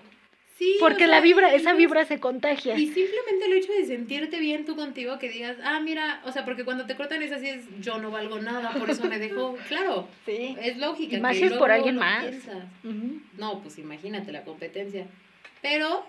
Sí, 0.60 0.76
Porque 0.82 1.06
sea, 1.06 1.08
la 1.08 1.22
vibra, 1.22 1.54
esa 1.56 1.74
y- 1.74 1.78
vibra 1.78 2.04
se 2.04 2.20
contagia. 2.20 2.78
Y 2.78 2.88
simplemente 2.88 3.46
el 3.46 3.54
hecho 3.54 3.72
de 3.72 3.86
sentirte 3.86 4.40
bien 4.42 4.66
tú 4.66 4.76
contigo, 4.76 5.18
que 5.18 5.30
digas, 5.30 5.56
ah, 5.64 5.80
mira, 5.80 6.22
o 6.26 6.34
sea, 6.34 6.44
porque 6.44 6.66
cuando 6.66 6.86
te 6.86 6.98
cortan 6.98 7.24
es 7.24 7.32
así, 7.32 7.48
es 7.48 7.64
yo 7.80 7.98
no 7.98 8.12
valgo 8.12 8.40
nada, 8.42 8.72
por 8.72 8.90
eso 8.90 9.06
me 9.06 9.20
dejó. 9.20 9.58
Claro, 9.70 10.10
Sí. 10.26 10.58
es 10.62 10.76
lógica. 10.78 11.16
Y 11.16 11.22
más 11.22 11.32
que 11.38 11.48
si 11.48 11.54
es 11.54 11.54
por 11.54 11.72
alguien 11.72 11.96
lo 11.96 12.02
más. 12.02 12.26
No, 13.38 13.62
pues 13.62 13.78
imagínate 13.80 14.34
la 14.34 14.44
competencia. 14.44 15.08
Pero 15.62 16.06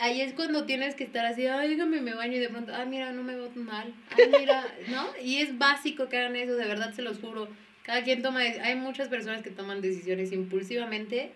ahí 0.00 0.20
es 0.20 0.32
cuando 0.32 0.64
tienes 0.66 0.96
que 0.96 1.04
estar 1.04 1.24
así, 1.24 1.46
ay, 1.46 1.68
déjame 1.76 2.00
me 2.00 2.14
baño 2.14 2.36
y 2.36 2.40
de 2.40 2.48
pronto, 2.48 2.74
ay, 2.74 2.88
mira, 2.88 3.12
no 3.12 3.22
me 3.22 3.36
veo 3.36 3.50
mal. 3.54 3.94
Ay, 4.10 4.24
mira, 4.40 4.66
¿no? 4.88 5.06
Y 5.22 5.36
es 5.36 5.56
básico 5.56 6.08
que 6.08 6.18
hagan 6.18 6.34
eso, 6.34 6.56
de 6.56 6.66
verdad 6.66 6.92
se 6.94 7.02
los 7.02 7.20
juro. 7.20 7.46
Cada 7.84 8.02
quien 8.02 8.22
toma, 8.22 8.40
hay 8.40 8.74
muchas 8.74 9.08
personas 9.08 9.42
que 9.42 9.50
toman 9.50 9.80
decisiones 9.82 10.32
impulsivamente 10.32 11.30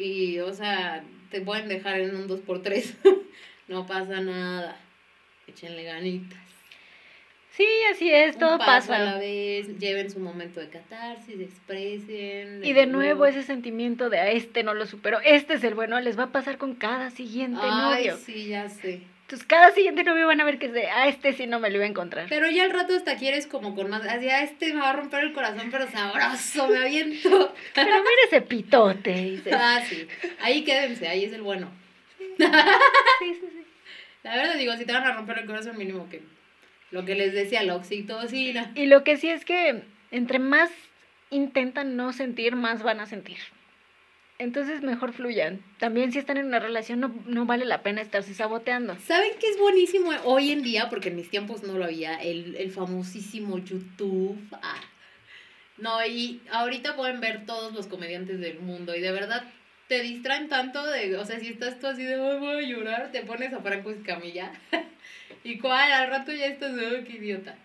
y, 0.00 0.38
o 0.40 0.52
sea, 0.52 1.02
te 1.30 1.40
pueden 1.40 1.68
dejar 1.68 2.00
en 2.00 2.16
un 2.16 2.28
2x3. 2.28 2.94
no 3.68 3.86
pasa 3.86 4.20
nada. 4.20 4.76
Échenle 5.46 5.84
ganitas. 5.84 6.38
Sí, 7.52 7.66
así 7.92 8.10
es, 8.10 8.36
Un 8.36 8.40
todo 8.40 8.58
paso 8.58 8.92
a 8.94 8.98
la 8.98 9.04
pasa. 9.06 9.18
vez, 9.18 9.78
lleven 9.78 10.08
su 10.10 10.20
momento 10.20 10.60
de 10.60 10.68
catarsis, 10.70 11.40
expresen. 11.40 12.64
Y 12.64 12.72
de 12.72 12.86
nuevo 12.86 13.26
ese 13.26 13.42
sentimiento 13.42 14.08
de 14.08 14.18
a 14.18 14.30
este 14.30 14.62
no 14.62 14.72
lo 14.72 14.86
superó, 14.86 15.18
este 15.24 15.54
es 15.54 15.64
el 15.64 15.74
bueno, 15.74 16.00
les 16.00 16.18
va 16.18 16.24
a 16.24 16.32
pasar 16.32 16.58
con 16.58 16.74
cada 16.74 17.10
siguiente 17.10 17.60
Ay, 17.60 18.06
novio. 18.06 18.16
sí, 18.24 18.46
ya 18.48 18.68
sé. 18.68 19.02
Entonces 19.30 19.46
cada 19.46 19.70
siguiente 19.70 20.02
novio 20.02 20.26
van 20.26 20.40
a 20.40 20.44
ver 20.44 20.58
que 20.58 20.66
es 20.66 20.72
de, 20.72 20.90
a 20.90 21.06
este 21.06 21.32
sí 21.32 21.46
no 21.46 21.60
me 21.60 21.70
lo 21.70 21.76
iba 21.76 21.84
a 21.84 21.88
encontrar. 21.88 22.26
Pero 22.28 22.50
ya 22.50 22.64
al 22.64 22.72
rato 22.72 22.96
hasta 22.96 23.14
quieres 23.14 23.46
como 23.46 23.76
con 23.76 23.88
más, 23.88 24.02
así, 24.04 24.28
a 24.28 24.42
este 24.42 24.74
me 24.74 24.80
va 24.80 24.90
a 24.90 24.92
romper 24.94 25.22
el 25.22 25.32
corazón, 25.32 25.68
pero 25.70 25.88
sabroso, 25.88 26.66
me 26.66 26.78
aviento. 26.78 27.54
Pero 27.76 27.86
mira 27.86 28.22
ese 28.26 28.40
pitote, 28.40 29.12
dices. 29.12 29.54
Ah, 29.56 29.80
sí, 29.88 30.08
ahí 30.40 30.64
quédense, 30.64 31.06
ahí 31.06 31.26
es 31.26 31.32
el 31.32 31.42
bueno. 31.42 31.70
Sí, 32.18 32.24
sí, 32.38 33.46
sí. 33.52 33.64
La 34.24 34.34
verdad 34.34 34.56
digo, 34.56 34.76
si 34.76 34.84
te 34.84 34.92
van 34.92 35.04
a 35.04 35.14
romper 35.14 35.38
el 35.38 35.46
corazón, 35.46 35.78
mínimo 35.78 36.08
que 36.10 36.22
lo 36.90 37.04
que 37.04 37.14
les 37.14 37.32
decía, 37.32 37.62
la 37.62 37.76
oxitocina. 37.76 38.72
Y 38.74 38.86
lo 38.86 39.04
que 39.04 39.16
sí 39.16 39.30
es 39.30 39.44
que 39.44 39.84
entre 40.10 40.40
más 40.40 40.72
intentan 41.30 41.94
no 41.94 42.12
sentir, 42.12 42.56
más 42.56 42.82
van 42.82 42.98
a 42.98 43.06
sentir. 43.06 43.38
Entonces 44.40 44.80
mejor 44.80 45.12
fluyan. 45.12 45.60
También 45.78 46.12
si 46.12 46.18
están 46.18 46.38
en 46.38 46.46
una 46.46 46.60
relación 46.60 46.98
no, 46.98 47.14
no 47.26 47.44
vale 47.44 47.66
la 47.66 47.82
pena 47.82 48.00
estarse 48.00 48.32
saboteando. 48.32 48.96
¿Saben 49.06 49.32
qué 49.38 49.50
es 49.50 49.58
buenísimo 49.58 50.12
hoy 50.24 50.50
en 50.50 50.62
día? 50.62 50.88
Porque 50.88 51.10
en 51.10 51.16
mis 51.16 51.28
tiempos 51.28 51.62
no 51.62 51.74
lo 51.76 51.84
había, 51.84 52.14
el, 52.14 52.56
el 52.56 52.70
famosísimo 52.70 53.58
YouTube. 53.58 54.38
Ah. 54.62 54.80
No, 55.76 56.04
y 56.06 56.40
ahorita 56.50 56.96
pueden 56.96 57.20
ver 57.20 57.44
todos 57.44 57.74
los 57.74 57.86
comediantes 57.86 58.40
del 58.40 58.60
mundo 58.60 58.94
y 58.96 59.00
de 59.02 59.12
verdad 59.12 59.44
te 59.88 60.00
distraen 60.00 60.48
tanto 60.48 60.86
de, 60.86 61.14
o 61.18 61.24
sea, 61.26 61.38
si 61.38 61.48
estás 61.48 61.78
tú 61.78 61.86
así 61.88 62.02
de, 62.02 62.14
"Ay, 62.14 62.38
voy 62.38 62.64
a 62.64 62.66
llorar, 62.66 63.12
te 63.12 63.20
pones 63.20 63.52
a 63.52 63.60
Franco 63.60 63.90
Escamilla 63.90 64.52
y 65.44 65.58
cuál, 65.58 65.92
al 65.92 66.08
rato 66.08 66.32
ya 66.32 66.46
estás, 66.46 66.72
"Ay, 66.78 67.04
qué 67.04 67.18
idiota. 67.18 67.56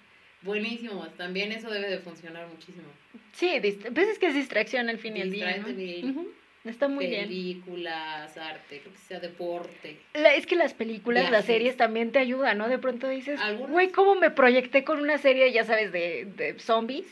Buenísimo, 0.41 1.07
también 1.15 1.53
eso 1.53 1.69
debe 1.69 1.89
de 1.89 1.99
funcionar 1.99 2.47
muchísimo. 2.49 2.87
Sí, 3.31 3.61
pues 3.93 4.07
es 4.09 4.19
que 4.19 4.27
es 4.27 4.35
distracción 4.35 4.89
al 4.89 4.97
fin 4.97 5.15
y 5.15 5.21
al 5.21 5.31
día. 5.31 5.57
¿no? 5.57 6.25
Está 6.65 6.87
muy 6.87 7.05
bien. 7.07 7.27
Películas, 7.27 8.37
arte, 8.37 8.81
lo 8.83 8.91
que 8.91 8.97
sea, 8.97 9.19
deporte. 9.19 9.97
La- 10.15 10.33
es 10.33 10.47
que 10.47 10.55
las 10.55 10.73
películas, 10.73 11.25
las 11.31 11.45
series 11.45 11.77
también 11.77 12.11
te 12.11 12.19
ayudan, 12.19 12.57
¿no? 12.57 12.67
De 12.67 12.79
pronto 12.79 13.07
dices, 13.07 13.39
güey, 13.67 13.89
¿cómo 13.89 14.15
me 14.15 14.31
proyecté 14.31 14.83
con 14.83 14.99
una 14.99 15.17
serie, 15.19 15.51
ya 15.51 15.63
sabes, 15.63 15.91
de, 15.91 16.25
de 16.25 16.59
zombies? 16.59 17.05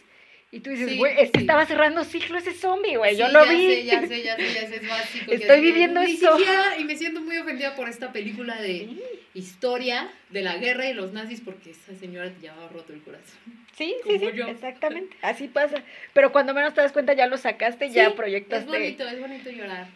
Y 0.55 0.59
tú 0.59 0.69
dices, 0.69 0.87
Sí, 0.87 0.97
güey, 0.99 1.13
es 1.19 1.31
que 1.31 1.39
sí. 1.39 1.45
estaba 1.45 1.65
cerrando 1.65 2.03
ciclo 2.03 2.37
ese 2.37 2.53
zombie, 2.53 2.95
güey, 2.95 3.17
yo 3.17 3.25
Sí, 3.25 3.33
lo 3.33 3.43
ya 3.43 3.51
vi. 3.51 3.67
Sé, 3.69 3.85
ya 3.85 4.07
sé, 4.07 4.21
ya 4.21 4.35
sé, 4.35 4.53
ya 4.53 4.67
sé, 4.67 4.75
es 4.75 4.87
básico. 4.87 5.31
Estoy 5.31 5.61
viviendo 5.61 6.01
"Ni 6.03 6.11
eso". 6.11 6.37
siquiera- 6.37 6.77
y 6.77 6.83
me 6.83 6.95
siento 6.95 7.21
muy 7.21 7.37
ofendida 7.39 7.75
por 7.75 7.89
esta 7.89 8.13
película 8.13 8.61
de 8.61 8.87
historia 9.33 10.11
de 10.29 10.43
la 10.43 10.57
guerra 10.57 10.87
y 10.87 10.93
los 10.93 11.11
nazis 11.11 11.41
porque 11.41 11.71
esa 11.71 11.95
señora 11.95 12.29
te 12.29 12.39
llevaba 12.39 12.67
roto 12.69 12.93
el 12.93 13.01
corazón. 13.01 13.39
Sí, 13.75 13.95
sí, 14.03 14.09
Como 14.19 14.29
sí, 14.29 14.37
yo. 14.37 14.47
exactamente, 14.47 15.17
así 15.23 15.47
pasa. 15.47 15.81
Pero 16.13 16.31
cuando 16.31 16.53
menos 16.53 16.75
te 16.75 16.81
das 16.81 16.91
cuenta 16.91 17.13
ya 17.13 17.25
lo 17.25 17.37
sacaste, 17.37 17.89
ya 17.89 18.09
Sí, 18.09 18.13
proyectaste. 18.15 18.65
Es 18.65 18.67
bonito, 18.67 19.07
es 19.07 19.19
bonito 19.19 19.49
llorar. 19.49 19.87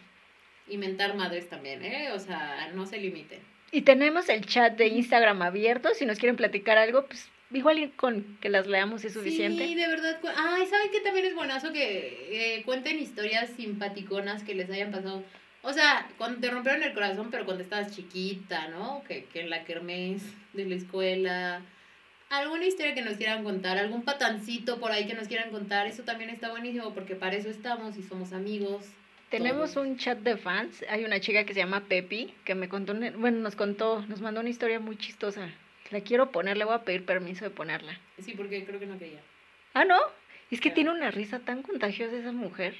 Y 0.66 0.76
mentar 0.76 1.14
madres 1.14 1.48
también, 1.48 1.84
¿eh? 1.84 2.10
O 2.12 2.18
sea, 2.18 2.68
no 2.74 2.84
se 2.84 2.98
limiten. 2.98 3.38
Y 3.70 3.82
tenemos 3.82 4.28
el 4.28 4.44
chat 4.44 4.76
de 4.76 4.88
Instagram 4.88 5.40
abierto, 5.42 5.90
si 5.94 6.04
nos 6.04 6.18
quieren 6.18 6.34
platicar 6.36 6.78
algo, 6.78 7.06
pues 7.06 7.28
igual 7.50 7.92
con 7.96 8.38
que 8.40 8.48
las 8.48 8.66
leamos 8.66 9.04
es 9.04 9.14
suficiente. 9.14 9.66
Sí, 9.66 9.74
de 9.74 9.88
verdad. 9.88 10.18
Ay, 10.36 10.66
¿saben 10.66 10.90
qué 10.90 11.00
también 11.00 11.26
es 11.26 11.34
buenazo? 11.34 11.72
Que 11.72 12.56
eh, 12.58 12.62
cuenten 12.64 12.98
historias 12.98 13.50
simpaticonas 13.50 14.42
que 14.42 14.54
les 14.54 14.70
hayan 14.70 14.90
pasado. 14.90 15.24
O 15.62 15.72
sea, 15.72 16.08
cuando 16.18 16.40
te 16.40 16.50
rompieron 16.50 16.82
el 16.82 16.94
corazón, 16.94 17.28
pero 17.30 17.44
cuando 17.44 17.62
estabas 17.62 17.94
chiquita, 17.94 18.68
¿no? 18.68 19.02
Que, 19.06 19.24
que 19.24 19.40
en 19.40 19.50
la 19.50 19.64
kermés 19.64 20.22
de 20.52 20.66
la 20.66 20.74
escuela. 20.74 21.62
Alguna 22.30 22.66
historia 22.66 22.94
que 22.94 23.02
nos 23.02 23.16
quieran 23.16 23.42
contar, 23.42 23.78
algún 23.78 24.02
patancito 24.02 24.78
por 24.78 24.92
ahí 24.92 25.06
que 25.06 25.14
nos 25.14 25.28
quieran 25.28 25.50
contar. 25.50 25.86
Eso 25.86 26.02
también 26.02 26.30
está 26.30 26.50
buenísimo 26.50 26.92
porque 26.92 27.14
para 27.14 27.36
eso 27.36 27.48
estamos 27.48 27.96
y 27.96 28.02
somos 28.02 28.32
amigos. 28.32 28.84
Tenemos 29.30 29.74
todos. 29.74 29.86
un 29.86 29.96
chat 29.98 30.18
de 30.18 30.36
fans, 30.36 30.84
hay 30.88 31.04
una 31.04 31.20
chica 31.20 31.44
que 31.44 31.52
se 31.52 31.60
llama 31.60 31.84
Pepi, 31.84 32.34
que 32.44 32.54
me 32.54 32.68
contó, 32.68 32.94
bueno, 32.94 33.38
nos 33.40 33.56
contó, 33.56 34.04
nos 34.08 34.22
mandó 34.22 34.40
una 34.40 34.48
historia 34.48 34.80
muy 34.80 34.96
chistosa. 34.96 35.50
La 35.90 36.00
quiero 36.00 36.30
poner, 36.30 36.56
le 36.56 36.64
voy 36.64 36.74
a 36.74 36.82
pedir 36.82 37.04
permiso 37.04 37.44
de 37.44 37.50
ponerla. 37.50 37.98
Sí, 38.18 38.34
porque 38.36 38.64
creo 38.64 38.78
que 38.78 38.86
no 38.86 38.98
quería. 38.98 39.20
Ah, 39.74 39.84
¿no? 39.84 39.98
Es 40.50 40.60
que 40.60 40.70
tiene 40.70 40.90
una 40.90 41.10
risa 41.10 41.40
tan 41.40 41.62
contagiosa 41.62 42.16
esa 42.16 42.32
mujer. 42.32 42.74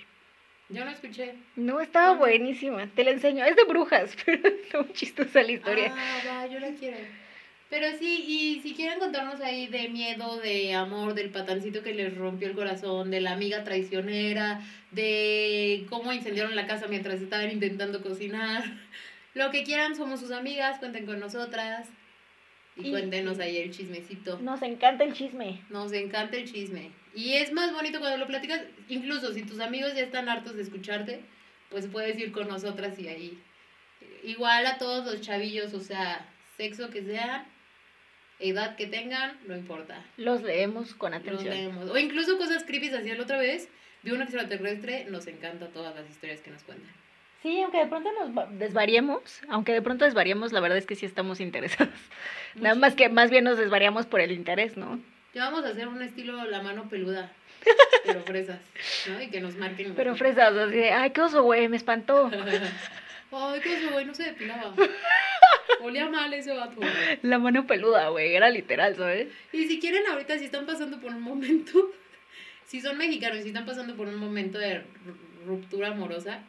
Yo 0.68 0.84
no 0.84 0.90
escuché. 0.90 1.34
No, 1.56 1.80
estaba 1.80 2.08
¿Cómo? 2.08 2.20
buenísima. 2.20 2.86
Te 2.94 3.04
la 3.04 3.10
enseño. 3.10 3.44
Es 3.44 3.56
de 3.56 3.64
brujas, 3.64 4.14
pero 4.24 4.46
está 4.48 4.82
muy 4.82 4.92
chistosa 4.92 5.42
la 5.42 5.52
historia. 5.52 5.94
Ah, 5.96 6.18
va, 6.26 6.46
yo 6.46 6.60
la 6.60 6.70
quiero. 6.72 6.98
Pero 7.70 7.86
sí, 7.98 8.24
y 8.26 8.60
si 8.62 8.74
quieren 8.74 8.98
contarnos 8.98 9.40
ahí 9.42 9.66
de 9.66 9.88
miedo, 9.88 10.38
de 10.38 10.74
amor, 10.74 11.12
del 11.12 11.30
patancito 11.30 11.82
que 11.82 11.92
les 11.92 12.16
rompió 12.16 12.48
el 12.48 12.54
corazón, 12.54 13.10
de 13.10 13.20
la 13.20 13.32
amiga 13.32 13.62
traicionera, 13.62 14.62
de 14.90 15.86
cómo 15.90 16.12
incendiaron 16.14 16.56
la 16.56 16.66
casa 16.66 16.86
mientras 16.88 17.20
estaban 17.20 17.50
intentando 17.50 18.02
cocinar, 18.02 18.64
lo 19.34 19.50
que 19.50 19.64
quieran, 19.64 19.96
somos 19.96 20.20
sus 20.20 20.30
amigas, 20.30 20.78
cuenten 20.78 21.04
con 21.04 21.20
nosotras 21.20 21.88
y, 22.78 22.88
Y- 22.88 22.90
cuéntenos 22.90 23.38
ahí 23.38 23.56
el 23.58 23.70
chismecito. 23.70 24.38
Nos 24.40 24.62
encanta 24.62 25.04
el 25.04 25.12
chisme. 25.12 25.60
Nos 25.70 25.92
encanta 25.92 26.36
el 26.36 26.50
chisme. 26.50 26.90
Y 27.14 27.34
es 27.34 27.52
más 27.52 27.72
bonito 27.72 27.98
cuando 27.98 28.18
lo 28.18 28.26
platicas, 28.26 28.62
incluso 28.88 29.32
si 29.32 29.42
tus 29.42 29.60
amigos 29.60 29.94
ya 29.94 30.02
están 30.02 30.28
hartos 30.28 30.54
de 30.56 30.62
escucharte, 30.62 31.20
pues 31.70 31.86
puedes 31.88 32.18
ir 32.18 32.32
con 32.32 32.48
nosotras 32.48 32.98
y 32.98 33.08
ahí. 33.08 33.38
Igual 34.22 34.66
a 34.66 34.78
todos 34.78 35.04
los 35.04 35.20
chavillos, 35.20 35.74
o 35.74 35.80
sea, 35.80 36.28
sexo 36.56 36.90
que 36.90 37.02
sean, 37.02 37.44
edad 38.38 38.76
que 38.76 38.86
tengan, 38.86 39.36
no 39.46 39.56
importa. 39.56 40.04
Los 40.16 40.42
leemos 40.42 40.94
con 40.94 41.12
Los 41.12 41.20
atención. 41.22 41.50
leemos. 41.54 41.90
O 41.90 41.98
incluso 41.98 42.38
cosas 42.38 42.64
creepy, 42.64 42.88
así 42.90 43.10
la 43.12 43.22
otra 43.22 43.38
vez, 43.38 43.68
vi 44.02 44.12
un 44.12 44.22
extraterrestre, 44.22 45.06
nos 45.06 45.26
encanta 45.26 45.68
todas 45.68 45.94
las 45.96 46.08
historias 46.08 46.40
que 46.40 46.50
nos 46.50 46.62
cuentan. 46.62 46.92
Sí, 47.42 47.60
aunque 47.62 47.78
de 47.78 47.86
pronto 47.86 48.10
nos 48.12 48.36
va- 48.36 48.46
desvariemos, 48.50 49.20
aunque 49.48 49.72
de 49.72 49.82
pronto 49.82 50.04
desvariemos, 50.04 50.52
la 50.52 50.60
verdad 50.60 50.78
es 50.78 50.86
que 50.86 50.96
sí 50.96 51.06
estamos 51.06 51.40
interesados. 51.40 51.94
Nada 52.56 52.74
más 52.74 52.94
que 52.94 53.08
más 53.08 53.30
bien 53.30 53.44
nos 53.44 53.58
desvariamos 53.58 54.06
por 54.06 54.20
el 54.20 54.32
interés, 54.32 54.76
¿no? 54.76 54.98
Ya 55.34 55.44
vamos 55.44 55.64
a 55.64 55.68
hacer 55.68 55.86
un 55.86 56.02
estilo 56.02 56.44
la 56.46 56.62
mano 56.62 56.88
peluda, 56.88 57.30
pero 58.04 58.22
fresas, 58.22 58.58
¿no? 59.08 59.22
Y 59.22 59.28
que 59.28 59.40
nos 59.40 59.54
marquen. 59.56 59.94
Pero 59.94 60.16
fresas, 60.16 60.52
así 60.56 60.74
de, 60.76 60.90
ay, 60.90 61.10
qué 61.10 61.20
oso, 61.20 61.42
güey, 61.42 61.68
me 61.68 61.76
espantó. 61.76 62.30
Ay, 63.30 63.60
qué 63.60 63.76
oso, 63.76 63.90
güey, 63.92 64.06
no 64.06 64.14
se 64.14 64.22
depilaba. 64.22 64.72
Olía 65.82 66.08
mal 66.08 66.32
ese 66.32 66.54
vato. 66.54 66.80
La 67.20 67.38
mano 67.38 67.66
peluda, 67.66 68.08
güey, 68.08 68.34
era 68.34 68.48
literal, 68.48 68.96
¿sabes? 68.96 69.28
Y 69.52 69.66
si 69.66 69.78
quieren 69.78 70.06
ahorita, 70.06 70.38
si 70.38 70.46
están 70.46 70.64
pasando 70.64 70.98
por 70.98 71.10
un 71.12 71.20
momento, 71.20 71.92
si 72.64 72.80
son 72.80 72.96
mexicanos 72.96 73.40
y 73.40 73.42
si 73.42 73.48
están 73.48 73.66
pasando 73.66 73.94
por 73.96 74.08
un 74.08 74.16
momento 74.16 74.58
de 74.58 74.82
ruptura 75.46 75.88
amorosa, 75.88 76.40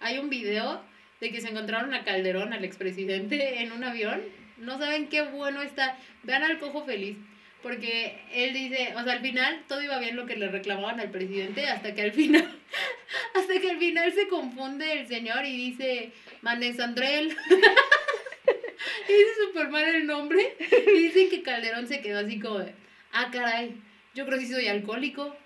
hay 0.00 0.18
un 0.18 0.30
video 0.30 0.82
de 1.20 1.30
que 1.30 1.40
se 1.40 1.48
encontraron 1.48 1.94
a 1.94 2.04
Calderón, 2.04 2.52
al 2.52 2.64
expresidente, 2.64 3.60
en 3.62 3.72
un 3.72 3.84
avión. 3.84 4.22
No 4.58 4.78
saben 4.78 5.08
qué 5.08 5.22
bueno 5.22 5.62
está. 5.62 5.96
Vean 6.22 6.42
al 6.42 6.58
cojo 6.58 6.84
feliz. 6.84 7.16
Porque 7.62 8.20
él 8.32 8.54
dice, 8.54 8.94
o 8.96 9.02
sea, 9.02 9.14
al 9.14 9.20
final 9.20 9.64
todo 9.66 9.82
iba 9.82 9.98
bien 9.98 10.14
lo 10.14 10.26
que 10.26 10.36
le 10.36 10.46
reclamaban 10.46 11.00
al 11.00 11.10
presidente, 11.10 11.66
hasta 11.66 11.92
que 11.92 12.02
al 12.02 12.12
final, 12.12 12.56
hasta 13.34 13.60
que 13.60 13.70
al 13.70 13.78
final 13.78 14.12
se 14.12 14.28
confunde 14.28 14.92
el 14.92 15.08
señor 15.08 15.44
y 15.44 15.56
dice, 15.56 16.12
Manes 16.40 16.78
Andrel. 16.78 17.26
y 17.26 19.12
dice 19.12 19.30
súper 19.44 19.70
mal 19.70 19.84
el 19.84 20.06
nombre. 20.06 20.56
Y 20.86 20.98
dicen 21.00 21.30
que 21.30 21.42
Calderón 21.42 21.88
se 21.88 22.00
quedó 22.00 22.20
así 22.20 22.38
como 22.38 22.64
ah, 23.12 23.28
caray, 23.32 23.74
yo 24.14 24.24
creo 24.26 24.38
que 24.38 24.46
soy 24.46 24.68
alcohólico. 24.68 25.36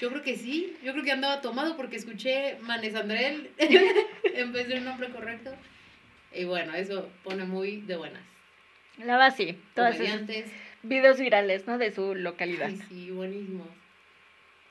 Yo 0.00 0.10
creo 0.10 0.22
que 0.22 0.36
sí, 0.36 0.76
yo 0.82 0.92
creo 0.92 1.04
que 1.04 1.12
andaba 1.12 1.40
tomado 1.40 1.76
porque 1.76 1.96
escuché 1.96 2.56
Manes 2.60 2.94
Andrel 2.94 3.50
en 3.58 4.52
vez 4.52 4.68
del 4.68 4.84
nombre 4.84 5.10
correcto. 5.10 5.50
Y 6.32 6.44
bueno, 6.44 6.74
eso 6.74 7.10
pone 7.24 7.44
muy 7.44 7.80
de 7.80 7.96
buenas. 7.96 8.22
La 8.98 9.16
va 9.16 9.26
así, 9.26 9.58
todas 9.74 9.96
videos 10.82 11.18
virales, 11.18 11.66
¿no? 11.66 11.78
De 11.78 11.92
su 11.92 12.14
localidad. 12.14 12.68
Ay, 12.68 12.80
sí, 12.88 13.10
buenísimo. 13.10 13.66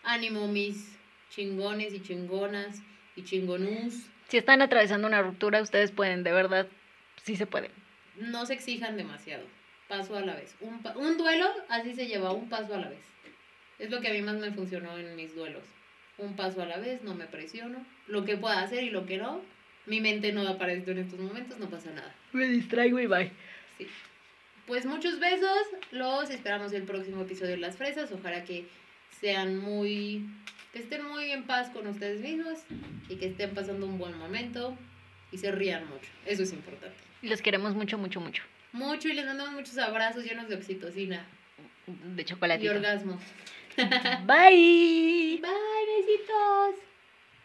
Ánimo, 0.03 0.47
mis 0.47 0.97
chingones 1.29 1.93
y 1.93 2.01
chingonas 2.01 2.81
y 3.15 3.23
chingonús. 3.23 4.05
Si 4.27 4.37
están 4.37 4.61
atravesando 4.61 5.07
una 5.07 5.21
ruptura, 5.21 5.61
ustedes 5.61 5.91
pueden, 5.91 6.23
de 6.23 6.31
verdad, 6.31 6.67
sí 7.23 7.35
se 7.35 7.45
pueden. 7.45 7.71
No 8.17 8.45
se 8.45 8.53
exijan 8.53 8.97
demasiado, 8.97 9.43
paso 9.87 10.15
a 10.15 10.21
la 10.21 10.35
vez. 10.35 10.55
Un, 10.59 10.81
un 10.95 11.17
duelo 11.17 11.49
así 11.69 11.93
se 11.93 12.07
lleva, 12.07 12.31
un 12.31 12.49
paso 12.49 12.75
a 12.75 12.79
la 12.79 12.89
vez. 12.89 12.99
Es 13.79 13.91
lo 13.91 14.01
que 14.01 14.09
a 14.09 14.13
mí 14.13 14.21
más 14.21 14.37
me 14.37 14.51
funcionó 14.51 14.97
en 14.97 15.15
mis 15.15 15.35
duelos. 15.35 15.63
Un 16.17 16.35
paso 16.35 16.61
a 16.61 16.65
la 16.65 16.77
vez, 16.77 17.03
no 17.03 17.13
me 17.13 17.25
presiono. 17.25 17.85
Lo 18.07 18.25
que 18.25 18.37
pueda 18.37 18.61
hacer 18.61 18.83
y 18.83 18.89
lo 18.89 19.05
que 19.05 19.17
no. 19.17 19.41
Mi 19.85 20.01
mente 20.01 20.33
no 20.33 20.47
aparece 20.47 20.91
en 20.91 20.97
estos 20.97 21.19
momentos, 21.19 21.59
no 21.59 21.69
pasa 21.69 21.91
nada. 21.91 22.13
Me 22.33 22.47
distraigo 22.47 22.99
y 22.99 23.05
bye. 23.07 23.31
Sí. 23.77 23.87
Pues 24.65 24.85
muchos 24.85 25.19
besos. 25.19 25.59
Los 25.91 26.29
esperamos 26.29 26.73
el 26.73 26.83
próximo 26.83 27.21
episodio 27.21 27.51
de 27.51 27.57
Las 27.57 27.77
Fresas. 27.77 28.11
Ojalá 28.11 28.43
que 28.43 28.65
sean 29.21 29.57
muy. 29.57 30.27
que 30.73 30.79
estén 30.79 31.05
muy 31.05 31.31
en 31.31 31.43
paz 31.43 31.69
con 31.69 31.87
ustedes 31.87 32.19
mismos 32.21 32.59
y 33.07 33.15
que 33.15 33.27
estén 33.27 33.51
pasando 33.51 33.85
un 33.85 33.97
buen 33.97 34.17
momento 34.17 34.77
y 35.31 35.37
se 35.37 35.51
rían 35.51 35.87
mucho. 35.87 36.09
Eso 36.25 36.43
es 36.43 36.51
importante. 36.51 36.97
Los 37.21 37.41
queremos 37.41 37.75
mucho, 37.75 37.97
mucho, 37.97 38.19
mucho. 38.19 38.43
Mucho 38.73 39.07
y 39.07 39.13
les 39.13 39.25
mandamos 39.25 39.53
muchos 39.53 39.77
abrazos 39.77 40.23
llenos 40.23 40.49
de 40.49 40.55
oxitocina. 40.55 41.25
De 41.87 42.25
chocolate. 42.25 42.63
Y 42.65 42.67
orgasmos. 42.67 43.21
Bye. 44.25 45.39
Bye, 45.41 45.85
besitos. 45.87 46.86